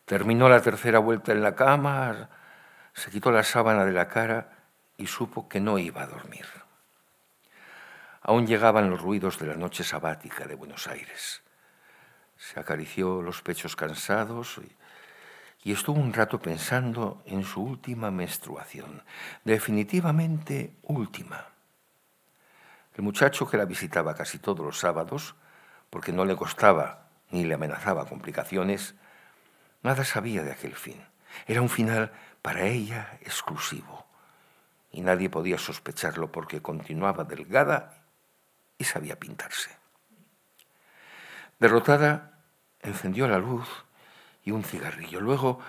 Terminó 0.05 0.49
la 0.49 0.61
tercera 0.61 0.99
vuelta 0.99 1.31
en 1.31 1.41
la 1.41 1.55
cama, 1.55 2.29
se 2.93 3.09
quitó 3.09 3.31
la 3.31 3.43
sábana 3.43 3.85
de 3.85 3.91
la 3.91 4.07
cara 4.07 4.52
y 4.97 5.07
supo 5.07 5.47
que 5.47 5.59
no 5.59 5.77
iba 5.77 6.03
a 6.03 6.07
dormir. 6.07 6.45
Aún 8.21 8.47
llegaban 8.47 8.89
los 8.89 9.01
ruidos 9.01 9.37
de 9.37 9.47
la 9.47 9.55
noche 9.55 9.83
sabática 9.83 10.45
de 10.45 10.55
Buenos 10.55 10.87
Aires. 10.87 11.41
Se 12.37 12.59
acarició 12.59 13.21
los 13.21 13.41
pechos 13.41 13.75
cansados 13.75 14.61
y, 15.63 15.71
estuvo 15.71 15.99
un 15.99 16.13
rato 16.13 16.39
pensando 16.39 17.21
en 17.25 17.43
su 17.43 17.61
última 17.61 18.11
menstruación, 18.11 19.03
definitivamente 19.43 20.75
última. 20.83 21.47
El 22.95 23.03
muchacho 23.03 23.49
que 23.49 23.57
la 23.57 23.65
visitaba 23.65 24.13
casi 24.13 24.39
todos 24.39 24.65
los 24.65 24.79
sábados, 24.79 25.35
porque 25.89 26.11
no 26.11 26.25
le 26.25 26.35
costaba 26.35 27.07
ni 27.31 27.43
le 27.43 27.55
amenazaba 27.55 28.05
complicaciones, 28.05 28.95
nada 29.81 30.05
sabía 30.05 30.43
de 30.43 30.51
aquel 30.51 30.75
fin. 30.75 31.03
Era 31.45 31.61
un 31.61 31.69
final 31.69 32.11
para 32.41 32.67
ella 32.67 33.17
exclusivo, 33.21 33.92
y 34.93 35.01
nadie 35.01 35.29
podía 35.29 35.57
sospecharlo 35.57 36.31
porque 36.31 36.61
continuaba 36.61 37.23
delgada 37.23 37.97
y 38.77 38.85
sabía 38.85 39.19
pintarse. 39.19 39.71
Derrotada, 41.59 42.37
encendió 42.79 43.27
la 43.27 43.39
luz 43.39 43.67
y 44.45 44.51
un 44.51 44.63
cigarrillo. 44.63 45.19
Luego 45.19 45.59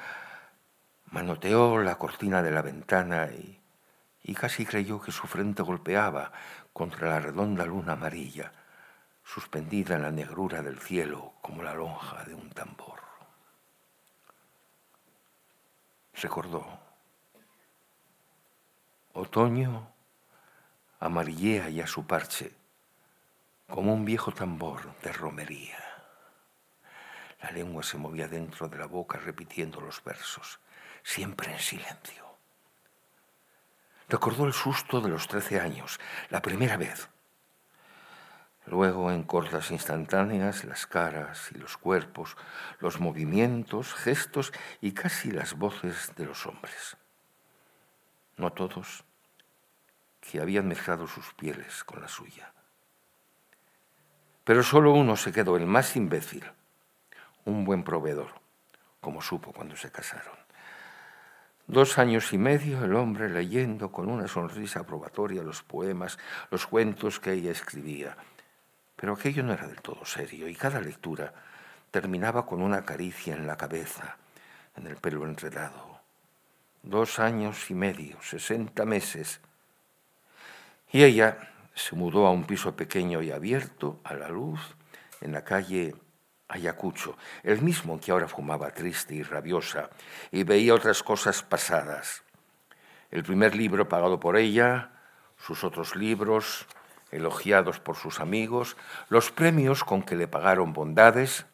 manoteó 1.11 1.79
la 1.79 1.97
cortina 1.97 2.43
de 2.43 2.51
la 2.51 2.61
ventana 2.61 3.29
y, 3.33 3.59
y 4.23 4.35
casi 4.35 4.67
creyó 4.67 5.01
que 5.01 5.11
su 5.11 5.27
frente 5.27 5.63
golpeaba 5.63 6.31
contra 6.75 7.09
la 7.09 7.21
redonda 7.21 7.65
luna 7.65 7.95
amarilla, 7.95 8.53
suspendida 9.25 9.97
en 9.97 10.03
la 10.03 10.11
negrura 10.11 10.61
del 10.61 10.79
cielo 10.81 11.33
como 11.41 11.63
la 11.63 11.73
lonja 11.73 12.25
de 12.25 12.35
un 12.35 12.51
tambor. 12.51 13.01
Recordó. 16.21 16.84
Otoño 19.17 19.93
amarillea 20.99 21.69
ya 21.69 21.87
su 21.87 22.05
parche 22.05 22.53
como 23.69 23.95
un 23.95 24.05
viejo 24.05 24.33
tambor 24.33 24.93
de 25.03 25.13
romería. 25.13 25.79
La 27.41 27.53
lengua 27.53 27.85
se 27.85 27.97
movía 27.97 28.27
dentro 28.27 28.69
de 28.69 28.77
la 28.77 28.87
boca 28.87 29.17
repitiendo 29.19 29.81
los 29.81 30.03
versos, 30.03 30.59
siempre 31.05 31.53
en 31.53 31.61
silencio. 31.61 32.25
Recordó 34.09 34.47
el 34.47 34.53
susto 34.53 35.01
de 35.01 35.11
los 35.11 35.29
trece 35.29 35.61
años, 35.61 36.01
la 36.29 36.43
primera 36.43 36.77
vez. 36.77 37.09
Luego, 38.67 39.13
en 39.13 39.23
cortas 39.23 39.71
instantáneas, 39.71 40.65
las 40.65 40.89
caras 40.89 41.53
y 41.55 41.59
los 41.59 41.77
cuerpos, 41.77 42.37
los 42.81 42.99
movimientos, 42.99 43.95
gestos 43.95 44.53
y 44.81 44.91
casi 44.91 45.31
las 45.31 45.55
voces 45.55 46.13
de 46.17 46.25
los 46.25 46.47
hombres. 46.47 46.97
No 48.37 48.53
todos, 48.53 49.05
que 50.21 50.41
habían 50.41 50.69
mezclado 50.69 51.07
sus 51.07 51.33
pieles 51.35 51.85
con 51.85 52.01
la 52.01 52.09
suya. 52.09 52.53
Pero 54.45 54.63
solo 54.63 54.93
uno 54.93 55.17
se 55.17 55.33
quedó, 55.33 55.57
el 55.57 55.67
más 55.67 55.97
imbécil, 55.97 56.45
un 57.45 57.65
buen 57.65 57.85
proveedor, 57.85 58.31
como 59.01 59.23
supo 59.23 59.53
cuando 59.53 59.77
se 59.77 59.91
casaron. 59.91 60.37
Dos 61.67 61.99
años 61.99 62.33
y 62.35 62.39
medio 62.39 62.85
el 62.85 62.95
hombre 62.95 63.31
leyendo 63.31 63.91
con 63.91 64.11
una 64.11 64.29
sonrisa 64.29 64.81
aprobatoria 64.81 65.43
los 65.43 65.63
poemas, 65.63 66.19
los 66.51 66.67
cuentos 66.67 67.21
que 67.21 67.33
ella 67.33 67.53
escribía. 67.53 68.17
Pero 68.97 69.15
aquello 69.15 69.43
no 69.43 69.55
era 69.55 69.67
del 69.67 69.81
todo 69.81 70.05
serio 70.05 70.47
y 70.47 70.55
cada 70.55 70.81
lectura 70.81 71.33
terminaba 71.91 72.45
con 72.45 72.61
una 72.61 72.85
caricia 72.85 73.35
en 73.35 73.47
la 73.47 73.57
cabeza, 73.57 74.19
en 74.77 74.87
el 74.87 74.97
pelo 74.97 75.25
enredado. 75.25 75.94
Dos 76.85 77.19
años 77.19 77.71
y 77.71 77.75
medio, 77.75 78.21
sesenta 78.21 78.85
meses. 78.85 79.41
Y 80.93 81.03
ella 81.03 81.39
se 81.75 81.97
mudó 81.97 82.27
a 82.27 82.31
un 82.31 82.45
piso 82.45 82.77
pequeño 82.77 83.23
y 83.23 83.31
abierto, 83.31 84.01
a 84.05 84.13
la 84.13 84.29
luz, 84.29 84.61
en 85.23 85.33
la 85.33 85.43
calle 85.45 85.95
Ayacucho, 86.47 87.17
el 87.43 87.63
mismo 87.63 87.99
que 87.99 88.13
ahora 88.13 88.29
fumaba 88.29 88.71
triste 88.71 89.15
y 89.15 89.23
rabiosa 89.23 89.89
y 90.31 90.45
veía 90.45 90.75
otras 90.75 91.03
cosas 91.03 91.43
pasadas. 91.43 92.23
El 93.11 93.23
primer 93.23 93.57
libro 93.57 93.89
pagado 93.89 94.21
por 94.21 94.37
ella, 94.37 94.91
sus 95.39 95.65
otros 95.65 95.97
libros, 95.97 96.67
elogiados 97.11 97.81
por 97.81 97.97
sus 97.97 98.21
amigos, 98.21 98.77
los 99.09 99.31
premios 99.31 99.85
con 99.85 100.03
que 100.03 100.17
le 100.17 100.29
pagaron 100.29 100.75
bondades, 100.75 101.47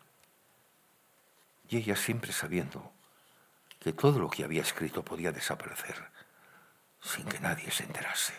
y 1.69 1.77
ella 1.77 1.95
siempre 1.95 2.33
sabiendo 2.33 2.91
que 3.81 3.93
todo 3.93 4.21
lo 4.21 4.31
que 4.31 4.45
había 4.45 4.63
escrito 4.63 5.03
podía 5.03 5.33
desaparecer 5.33 5.97
sin 7.01 7.25
que 7.27 7.41
nadie 7.41 7.71
se 7.71 7.85
enterase 7.85 8.35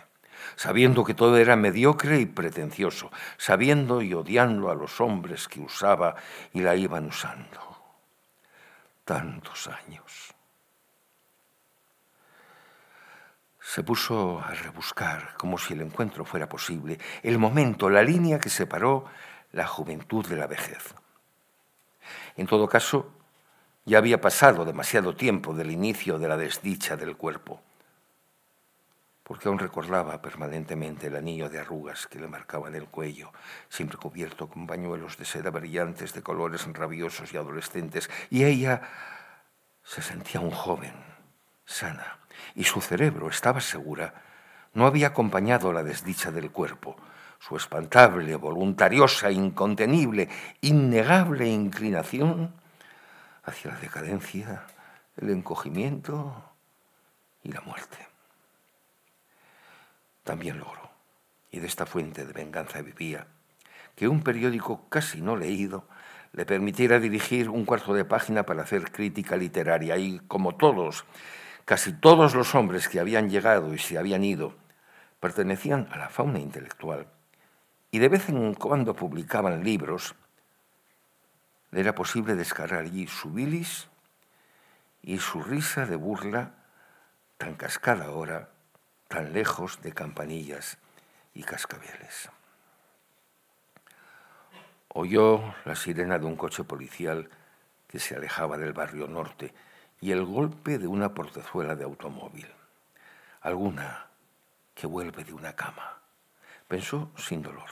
sabiendo 0.55 1.03
que 1.03 1.13
todo 1.13 1.37
era 1.37 1.55
mediocre 1.55 2.19
y 2.19 2.25
pretencioso, 2.25 3.11
sabiendo 3.37 4.01
y 4.01 4.13
odiando 4.13 4.69
a 4.69 4.75
los 4.75 5.01
hombres 5.01 5.47
que 5.47 5.59
usaba 5.59 6.15
y 6.53 6.61
la 6.61 6.75
iban 6.75 7.07
usando. 7.07 7.59
Tantos 9.05 9.67
años. 9.67 10.33
Se 13.59 13.83
puso 13.83 14.39
a 14.39 14.51
rebuscar, 14.51 15.35
como 15.37 15.57
si 15.57 15.73
el 15.73 15.81
encuentro 15.81 16.25
fuera 16.25 16.49
posible, 16.49 16.99
el 17.23 17.37
momento, 17.37 17.89
la 17.89 18.03
línea 18.03 18.39
que 18.39 18.49
separó 18.49 19.05
la 19.51 19.67
juventud 19.67 20.25
de 20.27 20.35
la 20.35 20.47
vejez. 20.47 20.93
En 22.35 22.47
todo 22.47 22.67
caso, 22.67 23.13
ya 23.85 23.97
había 23.97 24.21
pasado 24.21 24.65
demasiado 24.65 25.15
tiempo 25.15 25.53
del 25.53 25.71
inicio 25.71 26.19
de 26.19 26.27
la 26.27 26.37
desdicha 26.37 26.97
del 26.97 27.17
cuerpo 27.17 27.61
porque 29.31 29.47
aún 29.47 29.59
recordaba 29.59 30.21
permanentemente 30.21 31.07
el 31.07 31.15
anillo 31.15 31.47
de 31.47 31.57
arrugas 31.57 32.05
que 32.05 32.19
le 32.19 32.27
marcaban 32.27 32.75
el 32.75 32.87
cuello, 32.87 33.31
siempre 33.69 33.97
cubierto 33.97 34.49
con 34.49 34.67
pañuelos 34.67 35.17
de 35.17 35.23
seda 35.23 35.51
brillantes 35.51 36.13
de 36.13 36.21
colores 36.21 36.67
rabiosos 36.73 37.33
y 37.33 37.37
adolescentes, 37.37 38.09
y 38.29 38.43
ella 38.43 38.81
se 39.85 40.01
sentía 40.01 40.41
un 40.41 40.51
joven, 40.51 40.91
sana, 41.63 42.19
y 42.55 42.65
su 42.65 42.81
cerebro, 42.81 43.29
estaba 43.29 43.61
segura, 43.61 44.15
no 44.73 44.85
había 44.85 45.07
acompañado 45.07 45.71
la 45.71 45.83
desdicha 45.83 46.29
del 46.29 46.51
cuerpo, 46.51 46.97
su 47.39 47.55
espantable, 47.55 48.35
voluntariosa, 48.35 49.31
incontenible, 49.31 50.27
innegable 50.59 51.47
inclinación 51.47 52.53
hacia 53.43 53.71
la 53.71 53.79
decadencia, 53.79 54.65
el 55.17 55.29
encogimiento 55.29 56.43
y 57.43 57.51
la 57.51 57.61
muerte. 57.61 57.97
También 60.23 60.59
logró, 60.59 60.89
y 61.51 61.59
de 61.59 61.67
esta 61.67 61.85
fuente 61.85 62.25
de 62.25 62.33
venganza 62.33 62.81
vivía, 62.81 63.27
que 63.95 64.07
un 64.07 64.23
periódico 64.23 64.87
casi 64.89 65.21
no 65.21 65.35
leído 65.35 65.85
le 66.33 66.45
permitiera 66.45 66.99
dirigir 66.99 67.49
un 67.49 67.65
cuarto 67.65 67.93
de 67.93 68.05
página 68.05 68.43
para 68.43 68.63
hacer 68.63 68.91
crítica 68.91 69.35
literaria. 69.35 69.97
Y 69.97 70.19
como 70.27 70.55
todos, 70.55 71.05
casi 71.65 71.93
todos 71.93 72.35
los 72.35 72.55
hombres 72.55 72.87
que 72.87 72.99
habían 72.99 73.29
llegado 73.29 73.73
y 73.73 73.77
se 73.77 73.97
habían 73.97 74.23
ido, 74.23 74.55
pertenecían 75.19 75.87
a 75.91 75.97
la 75.97 76.09
fauna 76.09 76.39
intelectual. 76.39 77.07
Y 77.91 77.99
de 77.99 78.09
vez 78.09 78.29
en 78.29 78.53
cuando 78.53 78.95
publicaban 78.95 79.63
libros, 79.63 80.15
era 81.71 81.95
posible 81.95 82.35
descargar 82.35 82.81
allí 82.81 83.07
su 83.07 83.31
bilis 83.31 83.87
y 85.01 85.19
su 85.19 85.41
risa 85.41 85.85
de 85.85 85.95
burla 85.95 86.53
tan 87.37 87.55
cascada 87.55 88.05
ahora 88.05 88.49
tan 89.07 89.33
lejos 89.33 89.81
de 89.81 89.93
campanillas 89.93 90.77
y 91.33 91.43
cascabeles. 91.43 92.29
Oyó 94.89 95.55
la 95.65 95.75
sirena 95.75 96.19
de 96.19 96.25
un 96.25 96.35
coche 96.35 96.63
policial 96.63 97.29
que 97.87 97.99
se 97.99 98.15
alejaba 98.15 98.57
del 98.57 98.73
barrio 98.73 99.07
norte 99.07 99.53
y 100.01 100.11
el 100.11 100.25
golpe 100.25 100.77
de 100.77 100.87
una 100.87 101.13
portezuela 101.13 101.75
de 101.75 101.83
automóvil. 101.83 102.47
Alguna 103.41 104.07
que 104.73 104.87
vuelve 104.87 105.23
de 105.23 105.33
una 105.33 105.55
cama. 105.55 105.99
Pensó 106.67 107.11
sin 107.17 107.41
dolor. 107.41 107.69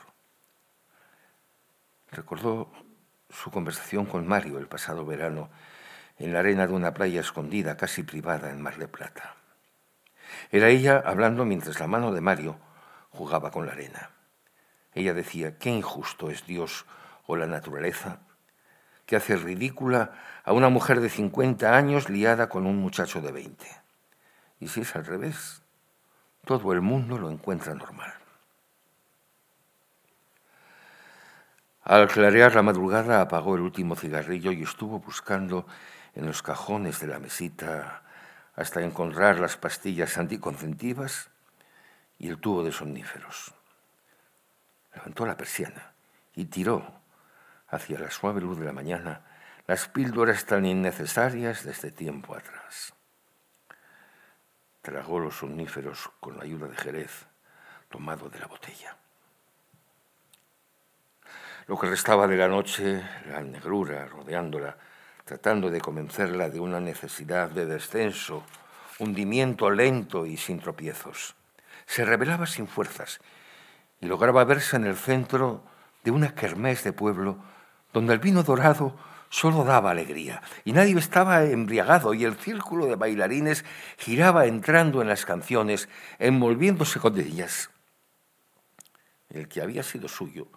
Recordó 2.11 2.71
su 3.29 3.51
conversación 3.51 4.05
con 4.05 4.27
Mario 4.27 4.57
el 4.57 4.67
pasado 4.67 5.05
verano 5.05 5.49
en 6.17 6.33
la 6.33 6.39
arena 6.39 6.67
de 6.67 6.73
una 6.73 6.93
playa 6.93 7.21
escondida 7.21 7.77
casi 7.77 8.03
privada 8.03 8.51
en 8.51 8.61
Mar 8.61 8.77
de 8.77 8.87
Plata. 8.87 9.35
Era 10.51 10.69
ella 10.69 11.01
hablando 11.05 11.45
mientras 11.45 11.79
la 11.79 11.87
mano 11.87 12.11
de 12.11 12.21
Mario 12.21 12.59
jugaba 13.09 13.51
con 13.51 13.65
la 13.65 13.73
arena. 13.73 14.11
Ella 14.93 15.13
decía, 15.13 15.57
qué 15.57 15.69
injusto 15.69 16.29
es 16.29 16.45
Dios 16.45 16.85
o 17.25 17.35
la 17.35 17.47
naturaleza, 17.47 18.19
que 19.05 19.15
hace 19.15 19.35
ridícula 19.37 20.11
a 20.43 20.53
una 20.53 20.69
mujer 20.69 20.99
de 20.99 21.09
50 21.09 21.75
años 21.75 22.09
liada 22.09 22.49
con 22.49 22.65
un 22.65 22.77
muchacho 22.77 23.21
de 23.21 23.31
20. 23.31 23.65
Y 24.59 24.67
si 24.67 24.81
es 24.81 24.95
al 24.95 25.05
revés, 25.05 25.61
todo 26.45 26.73
el 26.73 26.81
mundo 26.81 27.17
lo 27.17 27.29
encuentra 27.29 27.73
normal. 27.73 28.18
Al 31.89 32.07
clarear 32.07 32.53
la 32.53 32.61
madrugada 32.61 33.19
apagó 33.19 33.55
el 33.55 33.61
último 33.61 33.95
cigarrillo 33.95 34.51
y 34.51 34.61
estuvo 34.61 34.99
buscando 34.99 35.65
en 36.13 36.27
los 36.27 36.43
cajones 36.43 36.99
de 36.99 37.07
la 37.07 37.17
mesita 37.17 38.03
hasta 38.55 38.83
encontrar 38.83 39.39
las 39.39 39.57
pastillas 39.57 40.15
anticonceptivas 40.19 41.31
y 42.19 42.29
el 42.29 42.37
tubo 42.37 42.63
de 42.63 42.71
somníferos. 42.71 43.55
Levantó 44.93 45.25
la 45.25 45.35
persiana 45.35 45.93
y 46.35 46.45
tiró 46.45 47.01
hacia 47.69 47.97
la 47.97 48.11
suave 48.11 48.39
luz 48.39 48.59
de 48.59 48.65
la 48.65 48.71
mañana 48.71 49.23
las 49.65 49.87
píldoras 49.87 50.45
tan 50.45 50.67
innecesarias 50.67 51.63
desde 51.63 51.89
tiempo 51.89 52.35
atrás. 52.35 52.93
Tragó 54.83 55.19
los 55.19 55.37
somníferos 55.37 56.11
con 56.19 56.37
la 56.37 56.43
ayuda 56.43 56.67
de 56.67 56.77
Jerez, 56.77 57.25
tomado 57.89 58.29
de 58.29 58.37
la 58.37 58.45
botella. 58.45 58.95
Lo 61.69 61.77
que 61.77 61.85
restaba 61.85 62.25
de 62.25 62.35
la 62.35 62.47
noche, 62.47 62.99
la 63.27 63.43
negrura 63.43 64.07
rodeándola, 64.07 64.75
tratando 65.23 65.69
de 65.69 65.79
convencerla 65.79 66.49
de 66.49 66.59
una 66.59 66.79
necesidad 66.79 67.51
de 67.51 67.67
descenso, 67.67 68.43
hundimiento 68.97 69.69
lento 69.69 70.25
y 70.25 70.35
sin 70.35 70.59
tropiezos. 70.59 71.35
Se 71.85 72.05
revelaba 72.05 72.47
sin 72.47 72.65
fuerzas 72.65 73.19
y 74.01 74.07
lograba 74.07 74.45
verse 74.45 74.77
en 74.77 74.85
el 74.87 74.95
centro 74.95 75.61
de 76.03 76.09
una 76.09 76.33
kermés 76.33 76.83
de 76.83 76.91
pueblo 76.91 77.37
donde 77.93 78.13
el 78.13 78.19
vino 78.19 78.41
dorado 78.41 78.97
solo 79.29 79.63
daba 79.63 79.91
alegría 79.91 80.41
y 80.65 80.71
nadie 80.71 80.97
estaba 80.97 81.43
embriagado 81.43 82.15
y 82.15 82.25
el 82.25 82.35
círculo 82.35 82.87
de 82.87 82.95
bailarines 82.95 83.63
giraba 83.99 84.47
entrando 84.47 85.03
en 85.03 85.07
las 85.07 85.23
canciones, 85.23 85.87
envolviéndose 86.17 86.99
con 86.99 87.19
ellas. 87.19 87.69
El 89.29 89.47
que 89.47 89.61
había 89.61 89.83
sido 89.83 90.07
suyo 90.07 90.47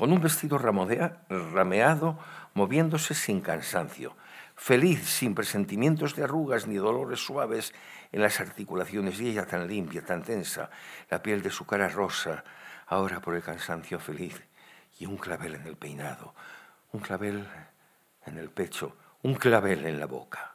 con 0.00 0.14
un 0.14 0.22
vestido 0.22 0.56
rameado, 0.56 2.18
moviéndose 2.54 3.12
sin 3.12 3.42
cansancio, 3.42 4.16
feliz, 4.56 5.04
sin 5.04 5.34
presentimientos 5.34 6.16
de 6.16 6.24
arrugas 6.24 6.66
ni 6.66 6.76
dolores 6.76 7.20
suaves 7.20 7.74
en 8.10 8.22
las 8.22 8.40
articulaciones, 8.40 9.20
y 9.20 9.28
ella 9.28 9.44
tan 9.44 9.68
limpia, 9.68 10.02
tan 10.02 10.22
tensa, 10.22 10.70
la 11.10 11.20
piel 11.20 11.42
de 11.42 11.50
su 11.50 11.66
cara 11.66 11.86
rosa, 11.90 12.44
ahora 12.86 13.20
por 13.20 13.34
el 13.34 13.42
cansancio 13.42 14.00
feliz, 14.00 14.40
y 14.98 15.04
un 15.04 15.18
clavel 15.18 15.56
en 15.56 15.66
el 15.66 15.76
peinado, 15.76 16.34
un 16.92 17.00
clavel 17.02 17.46
en 18.24 18.38
el 18.38 18.48
pecho, 18.48 18.96
un 19.20 19.34
clavel 19.34 19.84
en 19.84 20.00
la 20.00 20.06
boca, 20.06 20.54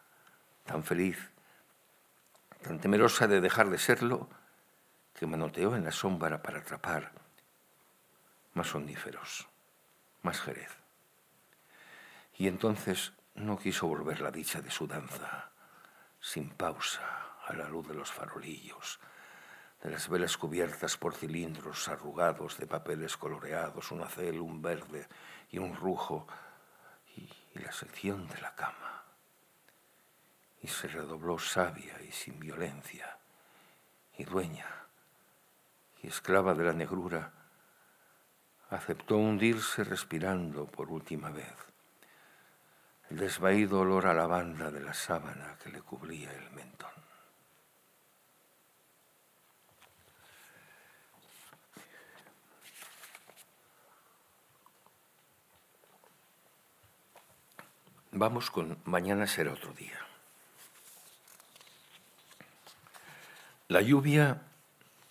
tan 0.65 0.83
feliz, 0.83 1.19
tan 2.63 2.79
temerosa 2.79 3.27
de 3.27 3.41
dejar 3.41 3.69
de 3.69 3.77
serlo, 3.77 4.27
que 5.13 5.27
manoteó 5.27 5.75
en 5.75 5.83
la 5.83 5.91
sombra 5.91 6.41
para 6.41 6.61
atrapar 6.61 7.24
más 8.55 8.67
soníferos, 8.69 9.47
más 10.23 10.41
jerez. 10.41 10.75
Y 12.37 12.47
entonces 12.47 13.13
no 13.35 13.57
quiso 13.59 13.87
volver 13.87 14.21
la 14.21 14.31
dicha 14.31 14.61
de 14.61 14.71
su 14.71 14.87
danza, 14.87 15.51
sin 16.19 16.49
pausa, 16.49 17.25
a 17.45 17.53
la 17.53 17.69
luz 17.69 17.87
de 17.87 17.93
los 17.93 18.11
farolillos, 18.11 18.99
de 19.83 19.91
las 19.91 20.09
velas 20.09 20.37
cubiertas 20.37 20.97
por 20.97 21.13
cilindros 21.13 21.87
arrugados 21.87 22.57
de 22.57 22.65
papeles 22.65 23.17
coloreados, 23.17 23.91
un 23.91 24.01
acel, 24.01 24.39
un 24.39 24.61
verde 24.61 25.07
y 25.51 25.59
un 25.59 25.75
rujo, 25.75 26.27
y 27.15 27.29
la 27.59 27.71
sección 27.71 28.27
de 28.27 28.41
la 28.41 28.55
cama. 28.55 29.03
Y 30.61 30.67
se 30.67 30.87
redobló 30.87 31.37
sabia 31.37 32.01
y 32.01 32.11
sin 32.11 32.39
violencia, 32.39 33.19
y 34.17 34.23
dueña, 34.23 34.87
y 36.01 36.07
esclava 36.07 36.53
de 36.53 36.63
la 36.63 36.73
negrura, 36.73 37.31
aceptó 38.75 39.17
hundirse 39.17 39.83
respirando 39.83 40.65
por 40.65 40.91
última 40.91 41.29
vez 41.29 41.53
el 43.09 43.17
desvaído 43.17 43.81
olor 43.81 44.07
a 44.07 44.13
lavanda 44.13 44.71
de 44.71 44.81
la 44.81 44.93
sábana 44.93 45.57
que 45.63 45.69
le 45.69 45.81
cubría 45.81 46.31
el 46.31 46.51
mentón. 46.51 46.89
Vamos 58.11 58.49
con 58.49 58.77
mañana 58.85 59.27
será 59.27 59.51
otro 59.51 59.73
día. 59.73 59.99
La 63.67 63.81
lluvia 63.81 64.41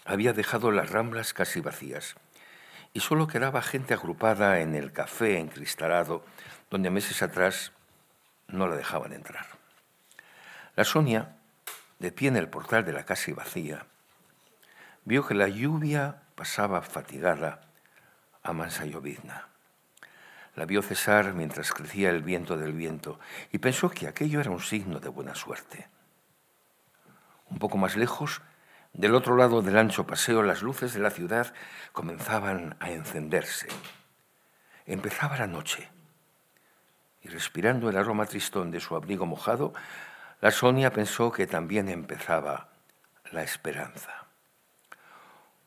había 0.05 0.33
dejado 0.33 0.73
las 0.73 0.91
ramblas 0.91 1.33
casi 1.33 1.61
vacías 1.61 2.17
y 2.95 3.01
solo 3.01 3.27
quedaba 3.27 3.61
gente 3.61 3.93
agrupada 3.93 4.61
en 4.61 4.77
el 4.77 4.93
café 4.93 5.39
encristalado 5.39 6.25
donde 6.71 6.91
meses 6.91 7.23
atrás 7.23 7.73
no 8.47 8.69
la 8.69 8.77
dejaban 8.77 9.13
entrar. 9.13 9.47
La 10.77 10.85
Sonia, 10.85 11.37
de 11.99 12.13
pie 12.13 12.29
en 12.29 12.37
el 12.37 12.49
portal 12.49 12.85
de 12.85 12.93
la 12.93 13.05
casa 13.05 13.31
y 13.31 13.35
vacía, 13.35 13.87
vio 15.05 15.27
que 15.27 15.35
la 15.35 15.49
lluvia 15.49 16.23
pasaba 16.37 16.83
fatigada 16.83 17.61
a 18.45 18.53
mansa 18.53 18.85
llovizna. 18.85 19.49
La 20.55 20.65
vio 20.65 20.81
cesar 20.81 21.35
mientras 21.35 21.73
crecía 21.73 22.11
el 22.11 22.23
viento 22.23 22.57
del 22.57 22.73
viento 22.73 23.19
y 23.51 23.59
pensó 23.59 23.91
que 23.91 24.07
aquello 24.07 24.41
era 24.41 24.51
un 24.51 24.61
signo 24.61 25.01
de 25.01 25.09
buena 25.09 25.35
suerte. 25.35 25.89
Un 27.51 27.59
poco 27.59 27.77
más 27.77 27.97
lejos 27.97 28.41
del 28.95 29.15
otro 29.17 29.37
lado 29.37 29.61
del 29.61 29.77
ancho 29.77 30.07
paseo 30.07 30.43
las 30.43 30.63
luces 30.63 30.95
de 30.95 31.01
la 31.01 31.11
ciudad 31.11 31.53
comenzaban 31.93 32.77
a 32.79 32.91
encenderse. 32.91 33.67
Empezaba 34.87 35.37
la 35.37 35.49
noche 35.49 35.91
y 37.23 37.29
respirando 37.29 37.91
el 37.91 37.97
aroma 37.97 38.27
tristón 38.27 38.71
de 38.71 38.81
su 38.81 38.95
abrigo 38.95 39.27
mojado, 39.27 39.73
la 40.41 40.51
Sonia 40.51 40.93
pensó 40.93 41.33
que 41.33 41.47
también 41.47 41.89
empezaba 41.89 42.69
la 43.33 43.43
esperanza. 43.43 44.27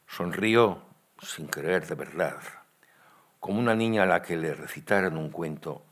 Sonrió 0.08 0.84
sin 1.22 1.48
creer 1.48 1.86
de 1.88 1.96
verdad, 1.96 2.40
como 3.40 3.60
una 3.60 3.76
niña 3.76 4.04
a 4.04 4.06
la 4.06 4.22
que 4.22 4.38
le 4.38 4.54
recitaran 4.54 5.18
un 5.18 5.32
cuento 5.32 5.84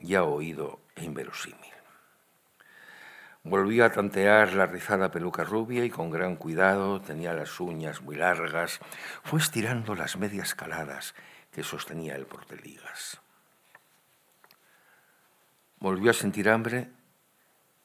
ya 0.00 0.24
oído 0.24 0.80
e 0.94 1.04
inverosímil. 1.04 1.75
Volvió 3.48 3.84
a 3.84 3.90
tantear 3.90 4.54
la 4.54 4.66
rizada 4.66 5.12
peluca 5.12 5.44
rubia 5.44 5.84
y 5.84 5.88
con 5.88 6.10
gran 6.10 6.34
cuidado 6.34 7.00
tenía 7.00 7.32
las 7.32 7.60
uñas 7.60 8.02
muy 8.02 8.16
largas. 8.16 8.80
Fue 9.22 9.38
estirando 9.38 9.94
las 9.94 10.16
medias 10.16 10.56
caladas 10.56 11.14
que 11.52 11.62
sostenía 11.62 12.16
el 12.16 12.26
porteligas. 12.26 13.20
Volvió 15.78 16.10
a 16.10 16.14
sentir 16.14 16.48
hambre 16.48 16.90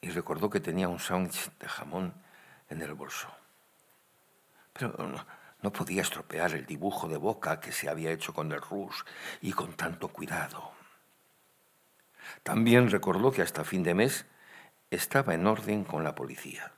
y 0.00 0.10
recordó 0.10 0.50
que 0.50 0.58
tenía 0.58 0.88
un 0.88 0.98
sándwich 0.98 1.56
de 1.60 1.68
jamón 1.68 2.12
en 2.68 2.82
el 2.82 2.94
bolso. 2.94 3.28
Pero 4.72 4.96
no, 4.98 5.24
no, 5.62 5.72
podía 5.72 6.02
estropear 6.02 6.54
el 6.54 6.66
dibujo 6.66 7.06
de 7.06 7.18
boca 7.18 7.60
que 7.60 7.70
se 7.70 7.88
había 7.88 8.10
hecho 8.10 8.34
con 8.34 8.50
el 8.50 8.60
rus 8.60 9.04
y 9.40 9.52
con 9.52 9.74
tanto 9.74 10.08
cuidado. 10.08 10.72
También 12.42 12.90
recordó 12.90 13.30
que 13.30 13.42
hasta 13.42 13.62
fin 13.62 13.84
de 13.84 13.94
mes 13.94 14.26
estaba 14.94 15.34
en 15.34 15.46
orden 15.46 15.84
con 15.84 16.04
la 16.04 16.14
policía 16.14 16.72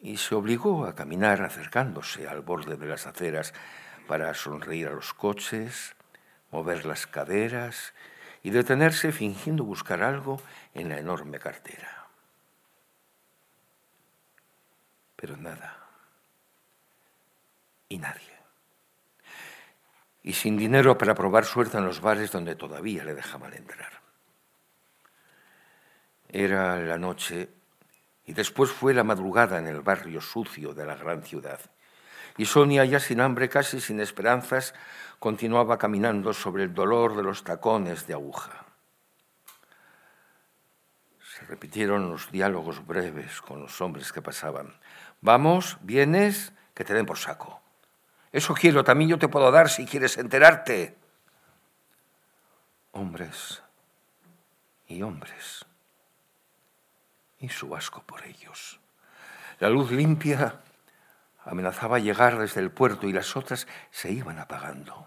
y 0.00 0.16
se 0.16 0.34
obligó 0.34 0.86
a 0.86 0.94
caminar 0.94 1.42
acercándose 1.42 2.28
al 2.28 2.40
borde 2.40 2.76
de 2.76 2.86
las 2.86 3.06
aceras 3.06 3.54
para 4.06 4.34
sonreír 4.34 4.88
a 4.88 4.92
los 4.92 5.14
coches, 5.14 5.94
mover 6.50 6.84
las 6.84 7.06
caderas 7.06 7.94
y 8.42 8.50
detenerse 8.50 9.12
fingiendo 9.12 9.64
buscar 9.64 10.02
algo 10.02 10.40
en 10.74 10.90
la 10.90 10.98
enorme 10.98 11.38
cartera. 11.38 12.06
Pero 15.16 15.36
nada. 15.38 15.88
Y 17.88 17.98
nadie. 17.98 18.34
Y 20.22 20.34
sin 20.34 20.56
dinero 20.58 20.98
para 20.98 21.14
probar 21.14 21.44
suerte 21.46 21.78
en 21.78 21.86
los 21.86 22.00
bares 22.00 22.30
donde 22.30 22.56
todavía 22.56 23.04
le 23.04 23.14
dejaban 23.14 23.54
entrar. 23.54 24.03
Era 26.36 26.80
la 26.80 26.98
noche 26.98 27.48
y 28.26 28.32
después 28.32 28.68
fue 28.68 28.92
la 28.92 29.04
madrugada 29.04 29.56
en 29.56 29.68
el 29.68 29.82
barrio 29.82 30.20
sucio 30.20 30.74
de 30.74 30.84
la 30.84 30.96
gran 30.96 31.22
ciudad. 31.22 31.60
Y 32.36 32.46
Sonia, 32.46 32.84
ya 32.84 32.98
sin 32.98 33.20
hambre, 33.20 33.48
casi 33.48 33.80
sin 33.80 34.00
esperanzas, 34.00 34.74
continuaba 35.20 35.78
caminando 35.78 36.32
sobre 36.32 36.64
el 36.64 36.74
dolor 36.74 37.14
de 37.14 37.22
los 37.22 37.44
tacones 37.44 38.08
de 38.08 38.14
aguja. 38.14 38.66
Se 41.20 41.44
repitieron 41.44 42.10
los 42.10 42.32
diálogos 42.32 42.84
breves 42.84 43.40
con 43.40 43.60
los 43.60 43.80
hombres 43.80 44.12
que 44.12 44.20
pasaban. 44.20 44.74
Vamos, 45.20 45.78
vienes, 45.82 46.52
que 46.74 46.82
te 46.82 46.94
den 46.94 47.06
por 47.06 47.18
saco. 47.18 47.62
Eso 48.32 48.54
quiero, 48.54 48.82
también 48.82 49.10
yo 49.10 49.20
te 49.20 49.28
puedo 49.28 49.52
dar 49.52 49.68
si 49.68 49.86
quieres 49.86 50.18
enterarte. 50.18 50.98
Hombres 52.90 53.62
y 54.88 55.00
hombres, 55.00 55.63
y 57.44 57.48
su 57.48 57.74
asco 57.74 58.02
por 58.02 58.24
ellos. 58.24 58.80
La 59.60 59.68
luz 59.68 59.90
limpia 59.90 60.60
amenazaba 61.44 61.98
llegar 61.98 62.38
desde 62.38 62.60
el 62.60 62.70
puerto 62.70 63.06
y 63.08 63.12
las 63.12 63.36
otras 63.36 63.66
se 63.90 64.10
iban 64.10 64.38
apagando. 64.38 65.06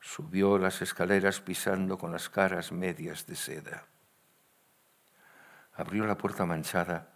Subió 0.00 0.58
las 0.58 0.80
escaleras 0.80 1.40
pisando 1.40 1.98
con 1.98 2.12
las 2.12 2.28
caras 2.28 2.72
medias 2.72 3.26
de 3.26 3.36
seda. 3.36 3.84
Abrió 5.74 6.06
la 6.06 6.16
puerta 6.16 6.46
manchada 6.46 7.08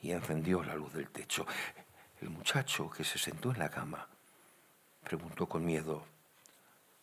y 0.00 0.10
encendió 0.10 0.62
la 0.64 0.74
luz 0.74 0.92
del 0.92 1.10
techo. 1.10 1.46
El 2.20 2.30
muchacho 2.30 2.90
que 2.90 3.04
se 3.04 3.18
sentó 3.18 3.52
en 3.52 3.58
la 3.58 3.70
cama 3.70 4.08
preguntó 5.04 5.46
con 5.46 5.64
miedo, 5.64 6.04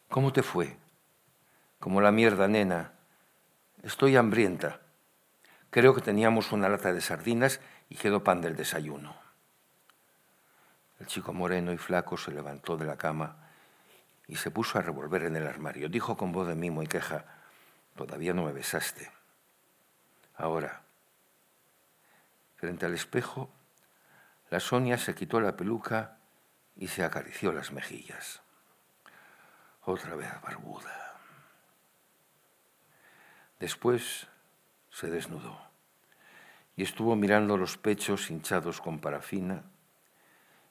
¿Cómo 0.09 0.33
te 0.33 0.41
fue? 0.41 0.75
Como 1.79 2.01
la 2.01 2.11
mierda, 2.11 2.47
nena. 2.47 2.98
Estoy 3.83 4.17
hambrienta. 4.17 4.81
Creo 5.69 5.95
que 5.95 6.01
teníamos 6.01 6.51
una 6.51 6.67
lata 6.67 6.91
de 6.91 6.99
sardinas 6.99 7.61
y 7.87 7.95
quedó 7.95 8.23
pan 8.23 8.41
del 8.41 8.57
desayuno. 8.57 9.15
El 10.99 11.07
chico 11.07 11.31
moreno 11.31 11.71
y 11.71 11.77
flaco 11.77 12.17
se 12.17 12.31
levantó 12.31 12.75
de 12.75 12.85
la 12.85 12.97
cama 12.97 13.37
y 14.27 14.35
se 14.35 14.51
puso 14.51 14.77
a 14.77 14.81
revolver 14.81 15.23
en 15.23 15.37
el 15.37 15.47
armario. 15.47 15.87
Dijo 15.87 16.17
con 16.17 16.33
voz 16.33 16.47
de 16.47 16.55
mimo 16.55 16.83
y 16.83 16.87
queja, 16.87 17.25
todavía 17.95 18.33
no 18.33 18.43
me 18.43 18.51
besaste. 18.51 19.09
Ahora, 20.35 20.81
frente 22.57 22.85
al 22.85 22.93
espejo, 22.93 23.49
la 24.49 24.59
Sonia 24.59 24.97
se 24.97 25.15
quitó 25.15 25.39
la 25.39 25.55
peluca 25.55 26.17
y 26.75 26.87
se 26.89 27.03
acarició 27.03 27.53
las 27.53 27.71
mejillas. 27.71 28.41
Otra 29.83 30.15
vez 30.15 30.29
barbuda. 30.41 31.08
Después 33.59 34.27
se 34.89 35.07
desnudó 35.07 35.59
y 36.75 36.83
estuvo 36.83 37.15
mirando 37.15 37.57
los 37.57 37.77
pechos 37.77 38.31
hinchados 38.31 38.79
con 38.79 38.99
parafina 38.99 39.63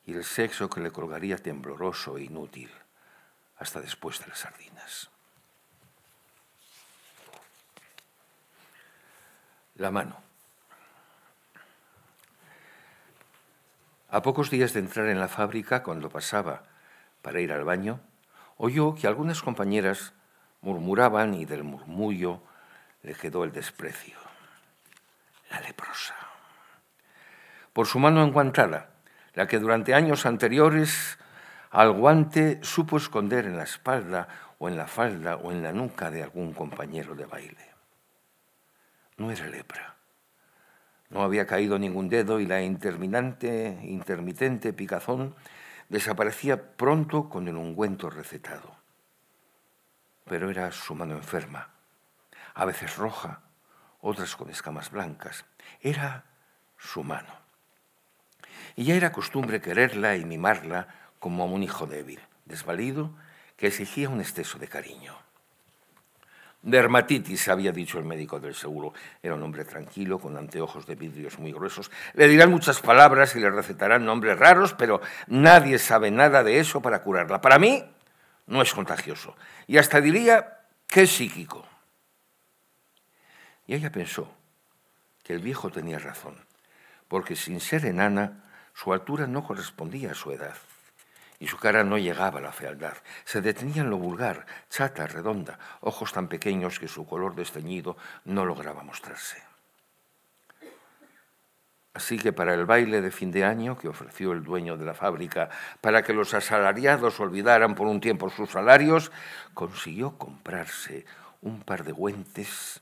y 0.07 0.15
el 0.15 0.25
sexo 0.25 0.71
que 0.71 0.81
le 0.81 0.91
colgaría 0.91 1.37
tembloroso 1.37 2.17
e 2.17 2.25
inútil 2.25 2.71
hasta 3.59 3.81
después 3.81 4.21
de 4.21 4.29
las 4.29 4.39
sardinas. 4.39 5.11
La 9.75 9.91
mano. 9.91 10.17
A 14.09 14.23
pocos 14.23 14.49
días 14.49 14.73
de 14.73 14.81
entrar 14.81 15.09
en 15.09 15.21
la 15.21 15.29
fábrica, 15.29 15.83
cuando 15.83 16.09
pasaba 16.09 16.65
para 17.21 17.41
ir 17.41 17.53
al 17.53 17.65
baño, 17.65 18.01
oyó 18.57 18.95
que 18.95 19.07
algunas 19.07 19.43
compañeras 19.43 20.15
murmuraban 20.63 21.35
y 21.35 21.45
del 21.45 21.65
murmullo 21.65 22.41
le 23.03 23.15
quedó 23.15 23.45
el 23.45 23.53
desprecio. 23.53 24.19
La 25.51 25.61
leprosa. 25.61 26.15
Por 27.73 27.87
su 27.87 27.99
mano 27.99 28.23
enguantada, 28.23 28.91
la 29.35 29.47
que 29.47 29.59
durante 29.59 29.95
años 29.95 30.27
anteriores 30.27 31.19
al 31.71 31.93
guante 31.93 32.59
supo 32.63 32.97
esconder 32.97 33.45
en 33.47 33.57
la 33.57 33.65
espalda 33.65 34.29
o 34.59 34.69
en 34.69 34.77
la 34.77 34.87
falda 34.87 35.37
o 35.37 35.53
en 35.53 35.63
la 35.63 35.73
nuca 35.73 36.11
de 36.11 36.23
algún 36.23 36.53
compañero 36.53 37.15
de 37.15 37.27
baile. 37.27 37.75
No 39.17 39.31
era 39.31 39.47
lepra 39.47 39.99
no 41.11 41.23
había 41.23 41.47
caído 41.47 41.79
ningún 41.79 42.09
dedo 42.09 42.41
y 42.41 42.47
la 42.47 42.63
interminante, 42.63 43.79
intermitente 43.83 44.73
picazón 44.73 45.35
desaparecía 45.89 46.77
pronto 46.77 47.29
con 47.29 47.49
el 47.49 47.57
ungüento 47.57 48.11
recetado. 48.11 48.77
Pero 50.27 50.51
era 50.51 50.71
su 50.71 50.95
mano 50.95 51.15
enferma, 51.15 51.71
a 52.59 52.65
veces 52.65 52.97
roja, 52.97 53.41
otras 54.01 54.35
con 54.35 54.51
escamas 54.51 54.91
blancas. 54.91 55.45
Era 55.81 56.25
su 56.77 57.05
mano. 57.05 57.33
Y 58.75 58.85
ya 58.85 58.97
era 58.97 59.13
costumbre 59.13 59.61
quererla 59.61 60.17
y 60.17 60.25
mimarla 60.25 60.89
como 61.21 61.45
a 61.45 61.47
un 61.47 61.63
hijo 61.63 61.87
débil, 61.87 62.21
desvalido, 62.47 63.13
que 63.57 63.69
exigía 63.69 64.09
un 64.09 64.21
exceso 64.21 64.59
de 64.59 64.67
cariño. 64.67 65.17
Dermatitis, 66.63 67.49
había 67.49 67.71
dicho 67.71 68.01
el 68.01 68.05
médico 68.05 68.41
del 68.41 68.57
seguro. 68.57 68.93
Era 69.23 69.37
un 69.37 69.43
hombre 69.45 69.65
tranquilo, 69.65 70.19
con 70.19 70.37
anteojos 70.37 70.85
de 70.85 70.97
vidrios 70.97 71.39
muy 71.39 71.53
gruesos. 71.53 71.93
Le 72.15 72.27
dirán 72.27 72.51
muchas 72.51 72.81
palabras 72.81 73.37
y 73.37 73.41
le 73.41 73.51
recetarán 73.51 74.05
nombres 74.05 74.37
raros, 74.37 74.75
pero 74.75 75.01
nadie 75.29 75.79
sabe 75.79 76.11
nada 76.11 76.43
de 76.43 76.59
eso 76.59 76.83
para 76.83 77.05
curarla. 77.05 77.41
Para 77.41 77.61
mí, 77.61 77.85
no 78.49 78.63
es 78.63 78.75
contagioso. 78.75 79.37
Y 79.69 79.79
hasta 79.79 80.01
diría 80.01 80.59
que 80.89 81.03
es 81.03 81.11
psíquico. 81.13 81.68
Y 83.69 83.75
ella 83.75 83.93
pensó 83.93 84.33
que 85.23 85.35
el 85.35 85.41
viejo 85.41 85.71
tenía 85.71 85.99
razón, 85.99 86.35
porque 87.07 87.37
sin 87.37 87.61
ser 87.61 87.85
enana, 87.85 88.45
su 88.73 88.93
altura 88.95 89.27
no 89.27 89.45
correspondía 89.45 90.13
a 90.13 90.15
su 90.15 90.33
edad 90.33 90.57
y 91.39 91.47
su 91.47 91.59
cara 91.59 91.85
no 91.85 91.99
llegaba 91.99 92.39
a 92.39 92.43
la 92.43 92.51
fealdad. 92.51 92.95
Se 93.25 93.43
detenía 93.43 93.83
en 93.83 93.91
lo 93.91 93.99
vulgar, 93.99 94.47
chata, 94.71 95.07
redonda, 95.07 95.59
ojos 95.81 96.13
tan 96.13 96.29
pequeños 96.29 96.81
que 96.81 96.89
su 96.89 97.07
color 97.07 97.35
desteñido 97.35 97.97
no 98.25 98.47
lograba 98.47 98.83
mostrarse. 98.83 99.43
Así 101.93 102.19
que 102.19 102.33
para 102.33 102.55
el 102.55 102.65
baile 102.65 103.03
de 103.03 103.11
fin 103.11 103.31
de 103.31 103.45
año 103.45 103.77
que 103.77 103.89
ofreció 103.89 104.33
el 104.33 104.45
dueño 104.45 104.79
de 104.79 104.87
la 104.87 104.95
fábrica 104.95 105.51
para 105.83 106.03
que 106.03 106.15
los 106.15 106.33
asalariados 106.33 107.21
olvidaran 107.21 107.75
por 107.75 107.87
un 107.87 108.01
tiempo 108.01 108.31
sus 108.31 108.51
salarios, 108.51 109.13
consiguió 109.53 110.17
comprarse 110.17 111.05
un 111.43 111.61
par 111.61 111.85
de 111.85 111.93
guantes, 111.93 112.81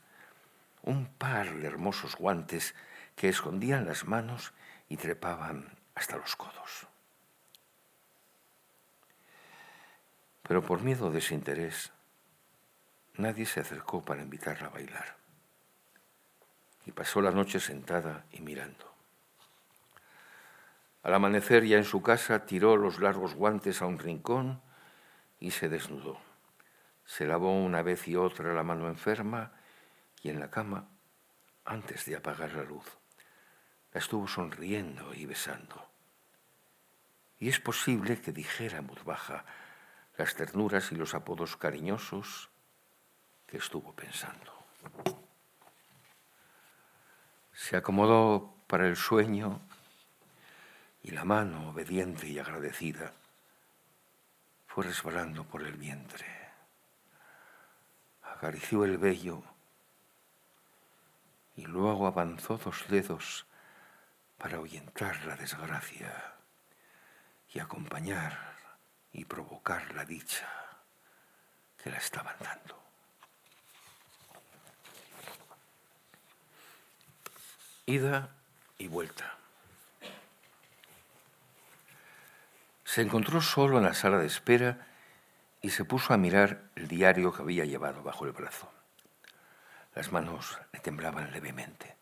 un 0.87 1.05
par 1.05 1.53
de 1.53 1.67
hermosos 1.67 2.15
guantes 2.15 2.73
que 3.17 3.27
escondían 3.27 3.85
las 3.85 4.05
manos 4.05 4.53
y 4.87 4.95
trepaban 4.95 5.77
hasta 5.95 6.15
los 6.15 6.35
codos. 6.37 6.87
Pero 10.43 10.63
por 10.63 10.81
miedo 10.81 11.09
de 11.09 11.15
desinterés, 11.15 11.91
nadie 13.15 13.45
se 13.45 13.59
acercó 13.59 14.01
para 14.01 14.21
invitarla 14.21 14.67
a 14.67 14.71
bailar. 14.71 15.17
Y 16.85 16.93
pasó 16.93 17.21
la 17.21 17.31
noche 17.31 17.59
sentada 17.59 18.23
y 18.31 18.39
mirando. 18.39 18.89
Al 21.03 21.13
amanecer 21.13 21.65
ya 21.65 21.75
en 21.75 21.83
su 21.83 22.01
casa 22.01 22.45
tiró 22.45 22.77
los 22.77 22.99
largos 22.99 23.33
guantes 23.35 23.81
a 23.81 23.87
un 23.87 23.99
rincón 23.99 24.61
y 25.41 25.51
se 25.51 25.67
desnudó. 25.67 26.17
Se 27.03 27.25
lavó 27.25 27.51
una 27.51 27.81
vez 27.81 28.07
y 28.07 28.15
otra 28.15 28.53
la 28.53 28.63
mano 28.63 28.87
enferma 28.87 29.56
en 30.29 30.39
la 30.39 30.49
cama, 30.49 30.89
antes 31.65 32.05
de 32.05 32.15
apagar 32.15 32.53
la 32.53 32.63
luz, 32.63 32.85
la 33.93 33.99
estuvo 33.99 34.27
sonriendo 34.27 35.13
y 35.13 35.25
besando. 35.25 35.89
Y 37.39 37.49
es 37.49 37.59
posible 37.59 38.19
que 38.21 38.31
dijera 38.31 38.79
en 38.79 38.87
voz 38.87 39.03
baja, 39.03 39.45
las 40.17 40.35
ternuras 40.35 40.91
y 40.91 40.95
los 40.95 41.13
apodos 41.13 41.57
cariñosos 41.57 42.49
que 43.45 43.57
estuvo 43.57 43.93
pensando. 43.93 44.53
Se 47.53 47.77
acomodó 47.77 48.55
para 48.67 48.87
el 48.87 48.95
sueño 48.95 49.61
y 51.03 51.11
la 51.11 51.23
mano, 51.23 51.69
obediente 51.69 52.27
y 52.27 52.39
agradecida, 52.39 53.13
fue 54.67 54.83
resbalando 54.83 55.43
por 55.45 55.63
el 55.63 55.73
vientre. 55.73 56.25
Acarició 58.23 58.83
el 58.83 58.97
vello 58.97 59.43
y 61.57 61.65
luego 61.65 62.05
avanzó 62.05 62.57
dos 62.57 62.85
dedos 62.87 63.45
para 64.37 64.57
ahuyentar 64.57 65.25
la 65.25 65.35
desgracia 65.35 66.35
y 67.51 67.59
acompañar 67.59 68.55
y 69.11 69.25
provocar 69.25 69.93
la 69.95 70.05
dicha 70.05 70.47
que 71.81 71.89
la 71.89 71.97
estaban 71.97 72.35
dando. 72.39 72.79
Ida 77.87 78.29
y 78.77 78.87
vuelta. 78.87 79.35
Se 82.83 83.01
encontró 83.01 83.41
solo 83.41 83.79
en 83.79 83.85
la 83.85 83.93
sala 83.95 84.19
de 84.19 84.27
espera 84.27 84.87
y 85.61 85.71
se 85.71 85.85
puso 85.85 86.13
a 86.13 86.17
mirar 86.17 86.69
el 86.75 86.87
diario 86.87 87.33
que 87.33 87.41
había 87.41 87.65
llevado 87.65 88.03
bajo 88.03 88.25
el 88.25 88.31
brazo. 88.33 88.76
Las 89.97 90.11
manos 90.11 90.59
le 90.73 90.79
temblaban 90.79 91.31
levemente. 91.31 91.95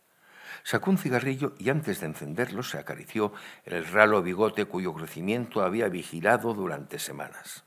Sacó 0.64 0.92
un 0.92 0.98
cigarrillo 0.98 1.56
y 1.58 1.70
antes 1.70 2.02
de 2.02 2.08
encenderlo 2.08 2.62
se 2.62 2.78
acarició 2.78 3.32
el 3.64 3.88
ralo 3.88 4.22
bigote 4.22 4.66
cuyo 4.66 4.94
crecimiento 4.94 5.62
había 5.62 5.88
vigilado 5.88 6.54
durante 6.54 7.00
semanas. 7.00 7.64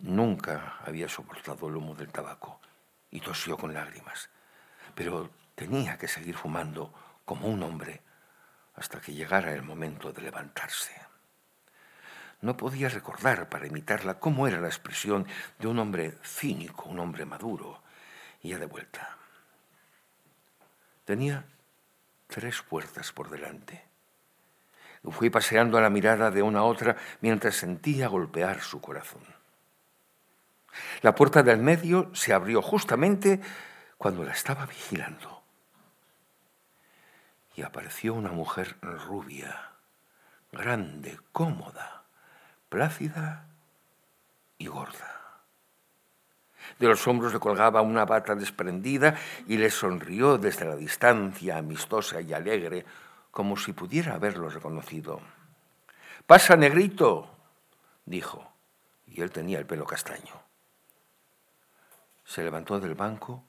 Nunca 0.00 0.76
había 0.84 1.08
soportado 1.08 1.68
el 1.68 1.76
humo 1.76 1.94
del 1.94 2.12
tabaco 2.12 2.60
y 3.10 3.20
tosió 3.20 3.56
con 3.56 3.72
lágrimas, 3.72 4.28
pero 4.94 5.30
tenía 5.54 5.96
que 5.96 6.06
seguir 6.06 6.36
fumando 6.36 6.92
como 7.24 7.48
un 7.48 7.62
hombre 7.62 8.02
hasta 8.74 9.00
que 9.00 9.14
llegara 9.14 9.54
el 9.54 9.62
momento 9.62 10.12
de 10.12 10.20
levantarse. 10.20 10.92
No 12.42 12.54
podía 12.58 12.90
recordar 12.90 13.48
para 13.48 13.66
imitarla 13.66 14.18
cómo 14.18 14.46
era 14.46 14.60
la 14.60 14.68
expresión 14.68 15.26
de 15.58 15.68
un 15.68 15.78
hombre 15.78 16.18
cínico, 16.22 16.90
un 16.90 16.98
hombre 16.98 17.24
maduro, 17.24 17.82
y 18.42 18.50
ya 18.50 18.58
de 18.58 18.66
vuelta. 18.66 19.16
Tenía 21.04 21.44
tres 22.26 22.62
puertas 22.62 23.12
por 23.12 23.30
delante. 23.30 23.84
Fui 25.10 25.30
paseando 25.30 25.78
a 25.78 25.80
la 25.80 25.90
mirada 25.90 26.30
de 26.30 26.42
una 26.42 26.60
a 26.60 26.64
otra 26.64 26.96
mientras 27.20 27.56
sentía 27.56 28.08
golpear 28.08 28.60
su 28.60 28.80
corazón. 28.80 29.22
La 31.02 31.14
puerta 31.14 31.42
del 31.42 31.58
medio 31.58 32.14
se 32.14 32.32
abrió 32.32 32.62
justamente 32.62 33.40
cuando 33.98 34.24
la 34.24 34.32
estaba 34.32 34.66
vigilando. 34.66 35.42
Y 37.56 37.62
apareció 37.62 38.14
una 38.14 38.30
mujer 38.30 38.76
rubia, 38.80 39.72
grande, 40.52 41.18
cómoda, 41.32 42.04
plácida 42.68 43.46
y 44.58 44.66
gorda. 44.66 45.19
De 46.80 46.88
los 46.88 47.06
hombros 47.06 47.34
le 47.34 47.38
colgaba 47.38 47.82
una 47.82 48.06
bata 48.06 48.34
desprendida 48.34 49.14
y 49.46 49.58
le 49.58 49.68
sonrió 49.70 50.38
desde 50.38 50.64
la 50.64 50.76
distancia, 50.76 51.58
amistosa 51.58 52.22
y 52.22 52.32
alegre, 52.32 52.86
como 53.30 53.58
si 53.58 53.74
pudiera 53.74 54.14
haberlo 54.14 54.48
reconocido. 54.48 55.20
Pasa, 56.26 56.56
negrito, 56.56 57.36
dijo, 58.06 58.50
y 59.06 59.20
él 59.20 59.30
tenía 59.30 59.58
el 59.58 59.66
pelo 59.66 59.84
castaño. 59.84 60.40
Se 62.24 62.42
levantó 62.42 62.80
del 62.80 62.94
banco 62.94 63.44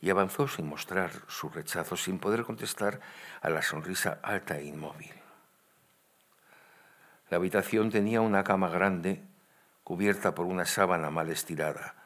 y 0.00 0.08
avanzó 0.08 0.48
sin 0.48 0.66
mostrar 0.66 1.10
su 1.28 1.50
rechazo, 1.50 1.94
sin 1.98 2.18
poder 2.18 2.42
contestar 2.42 3.00
a 3.42 3.50
la 3.50 3.60
sonrisa 3.60 4.18
alta 4.22 4.56
e 4.56 4.64
inmóvil. 4.64 5.12
La 7.28 7.36
habitación 7.36 7.90
tenía 7.90 8.22
una 8.22 8.42
cama 8.44 8.70
grande 8.70 9.22
cubierta 9.84 10.34
por 10.34 10.46
una 10.46 10.64
sábana 10.64 11.10
mal 11.10 11.28
estirada, 11.28 12.01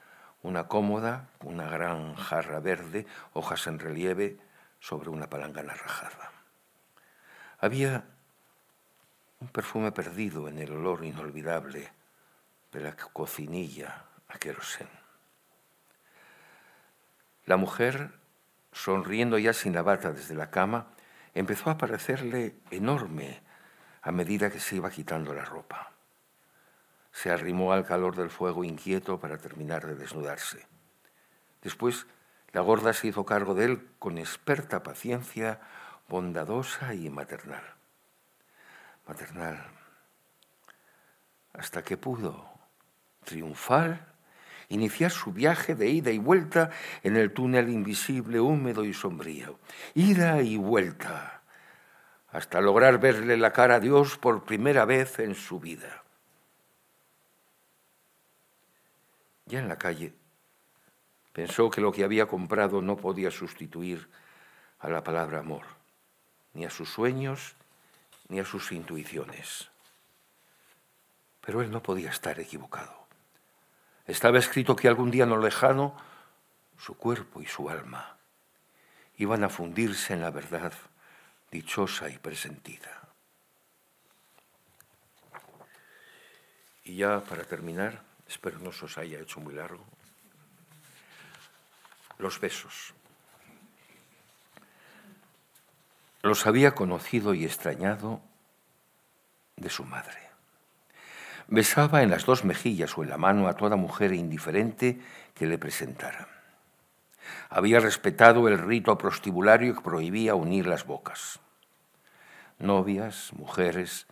una 0.47 0.69
cómoda, 0.69 1.29
una 1.43 1.69
gran 1.69 2.15
jarra 2.15 2.61
verde, 2.61 3.05
hojas 3.33 3.67
en 3.67 3.81
relieve 3.81 4.39
sobre 4.79 5.11
una 5.11 5.29
palangana 5.29 5.75
rajada. 5.75 6.31
Había 7.59 8.05
un 9.41 9.49
perfume 9.49 9.91
perdido 9.91 10.47
en 10.49 10.59
el 10.59 10.71
olor 10.71 11.05
inolvidable 11.05 11.91
de 12.71 12.81
la 12.81 12.95
cocinilla 12.95 14.05
a 14.29 14.39
querosén. 14.39 14.89
La 17.45 17.57
mujer, 17.57 18.13
sonriendo 18.71 19.39
ya 19.39 19.53
sin 19.53 19.75
la 19.75 19.83
bata 19.83 20.13
desde 20.13 20.37
la 20.37 20.51
cama, 20.51 20.93
empezó 21.35 21.71
a 21.71 21.79
parecerle 21.79 22.55
enorme 22.71 23.43
a 24.01 24.13
medida 24.13 24.51
que 24.53 24.61
se 24.61 24.77
iba 24.77 24.91
quitando 24.91 25.35
la 25.35 25.45
ropa. 25.45 25.96
Se 27.17 27.31
arrimó 27.31 27.73
al 27.73 27.87
calor 27.87 28.15
del 28.15 28.29
fuego 28.29 28.63
inquieto 28.63 29.19
para 29.19 29.39
terminar 29.39 29.87
de 29.87 29.95
desnudarse. 29.95 30.67
Después, 31.63 32.07
la 32.53 32.61
gorda 32.61 32.93
se 32.93 33.07
hizo 33.07 33.25
cargo 33.25 33.55
de 33.55 33.65
él 33.65 33.89
con 33.99 34.19
experta 34.19 34.83
paciencia, 34.83 35.59
bondadosa 36.09 36.93
y 36.93 37.09
maternal. 37.09 37.65
Maternal, 39.09 39.65
hasta 41.55 41.83
que 41.83 41.97
pudo, 41.97 42.51
triunfar, 43.25 44.13
iniciar 44.69 45.11
su 45.11 45.33
viaje 45.33 45.75
de 45.75 45.89
ida 45.89 46.11
y 46.11 46.19
vuelta 46.19 46.69
en 47.03 47.17
el 47.17 47.33
túnel 47.33 47.71
invisible, 47.71 48.41
húmedo 48.41 48.85
y 48.85 48.93
sombrío. 48.93 49.59
Ida 49.95 50.43
y 50.43 50.59
vuelta 50.59 51.41
hasta 52.31 52.61
lograr 52.61 53.01
verle 53.01 53.39
la 53.39 53.55
cara 53.55 53.77
a 53.77 53.81
Dios 53.81 54.19
por 54.19 54.45
primera 54.45 54.85
vez 54.85 55.19
en 55.19 55.35
su 55.35 55.61
vida. 55.61 56.03
Ya 59.47 59.61
en 59.61 59.69
la 59.69 59.79
calle, 59.79 60.13
pensó 61.33 61.71
que 61.71 61.81
lo 61.81 61.93
que 61.93 62.05
había 62.05 62.27
comprado 62.27 62.83
no 62.83 62.97
podía 62.97 63.31
sustituir 63.31 64.09
a 64.79 64.89
la 64.89 65.03
palabra 65.03 65.39
amor, 65.39 65.65
ni 66.53 66.65
a 66.65 66.71
sus 66.71 66.91
sueños, 66.91 67.55
ni 68.29 68.41
a 68.41 68.45
sus 68.45 68.73
intuiciones. 68.73 69.71
Pero 71.41 71.63
él 71.63 71.71
no 71.71 71.83
podía 71.83 72.11
estar 72.11 72.39
equivocado. 72.41 73.07
Estaba 74.07 74.39
escrito 74.39 74.77
que 74.77 74.89
algún 74.89 75.11
día 75.11 75.27
no 75.27 75.39
lejano, 75.39 75.97
su 76.79 76.97
cuerpo 76.97 77.41
y 77.41 77.47
su 77.47 77.71
alma 77.71 78.17
iban 79.19 79.45
a 79.45 79.49
fundirse 79.49 80.13
en 80.13 80.21
la 80.21 80.31
verdad 80.31 80.73
dichosa 81.51 82.09
y 82.11 82.19
presentida. 82.19 83.09
Y 86.85 86.97
ya 86.97 87.21
para 87.21 87.45
terminar, 87.45 88.06
espero 88.29 88.59
no 88.59 88.73
se 88.73 88.85
os 88.85 88.99
haya 88.99 89.19
hecho 89.19 89.41
muy 89.41 89.55
largo, 89.55 89.85
los 92.19 92.41
besos. 92.41 92.95
Los 96.23 96.47
había 96.47 96.75
conocido 96.75 97.35
y 97.35 97.45
extrañado 97.45 98.21
de 99.57 99.71
su 99.71 99.85
madre. 99.85 100.19
Besaba 101.49 102.03
en 102.03 102.11
las 102.11 102.27
dos 102.27 102.45
mejillas 102.45 102.99
o 102.99 103.05
en 103.05 103.11
la 103.11 103.19
mano 103.19 103.47
a 103.47 103.55
toda 103.55 103.77
mujer 103.77 104.13
indiferente 104.13 105.01
que 105.35 105.47
le 105.47 105.59
presentara. 105.59 106.29
Había 107.49 107.79
respetado 107.81 108.49
el 108.49 108.59
rito 108.59 108.99
prostibulario 108.99 109.75
que 109.75 109.81
prohibía 109.81 110.35
unir 110.35 110.67
las 110.67 110.85
bocas. 110.85 111.39
Novias, 112.59 113.33
mujeres, 113.35 114.07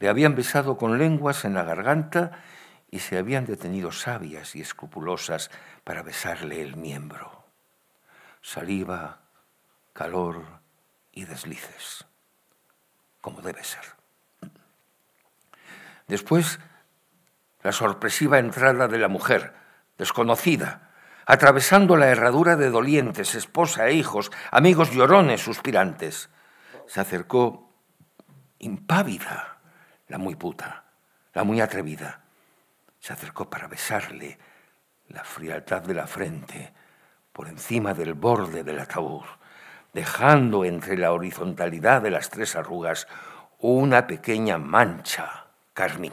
le 0.00 0.08
habían 0.08 0.34
besado 0.34 0.78
con 0.78 0.98
lenguas 0.98 1.44
en 1.44 1.54
la 1.54 1.64
garganta 1.64 2.42
y 2.92 3.00
se 3.00 3.16
habían 3.16 3.46
detenido 3.46 3.90
sabias 3.90 4.54
y 4.54 4.60
escrupulosas 4.60 5.50
para 5.82 6.02
besarle 6.02 6.60
el 6.60 6.76
miembro. 6.76 7.46
Saliva, 8.42 9.22
calor 9.94 10.60
y 11.10 11.24
deslices, 11.24 12.04
como 13.22 13.40
debe 13.40 13.64
ser. 13.64 13.82
Después, 16.06 16.60
la 17.62 17.72
sorpresiva 17.72 18.38
entrada 18.38 18.88
de 18.88 18.98
la 18.98 19.08
mujer, 19.08 19.54
desconocida, 19.96 20.90
atravesando 21.24 21.96
la 21.96 22.08
herradura 22.08 22.56
de 22.56 22.68
dolientes, 22.68 23.34
esposa 23.34 23.88
e 23.88 23.94
hijos, 23.94 24.30
amigos 24.50 24.90
llorones 24.90 25.40
suspirantes. 25.40 26.28
Se 26.86 27.00
acercó 27.00 27.72
impávida 28.58 29.60
la 30.08 30.18
muy 30.18 30.34
puta, 30.34 30.84
la 31.32 31.42
muy 31.42 31.62
atrevida. 31.62 32.21
Se 33.02 33.12
acercó 33.12 33.50
para 33.50 33.66
besarle 33.66 34.38
la 35.08 35.24
frialdad 35.24 35.82
de 35.82 35.92
la 35.92 36.06
frente 36.06 36.72
por 37.32 37.48
encima 37.48 37.94
del 37.94 38.14
borde 38.14 38.62
del 38.62 38.78
ataúd, 38.78 39.24
dejando 39.92 40.64
entre 40.64 40.96
la 40.96 41.10
horizontalidad 41.10 42.00
de 42.00 42.12
las 42.12 42.30
tres 42.30 42.54
arrugas 42.54 43.08
una 43.58 44.06
pequeña 44.06 44.56
mancha 44.56 45.46
carmín. 45.74 46.12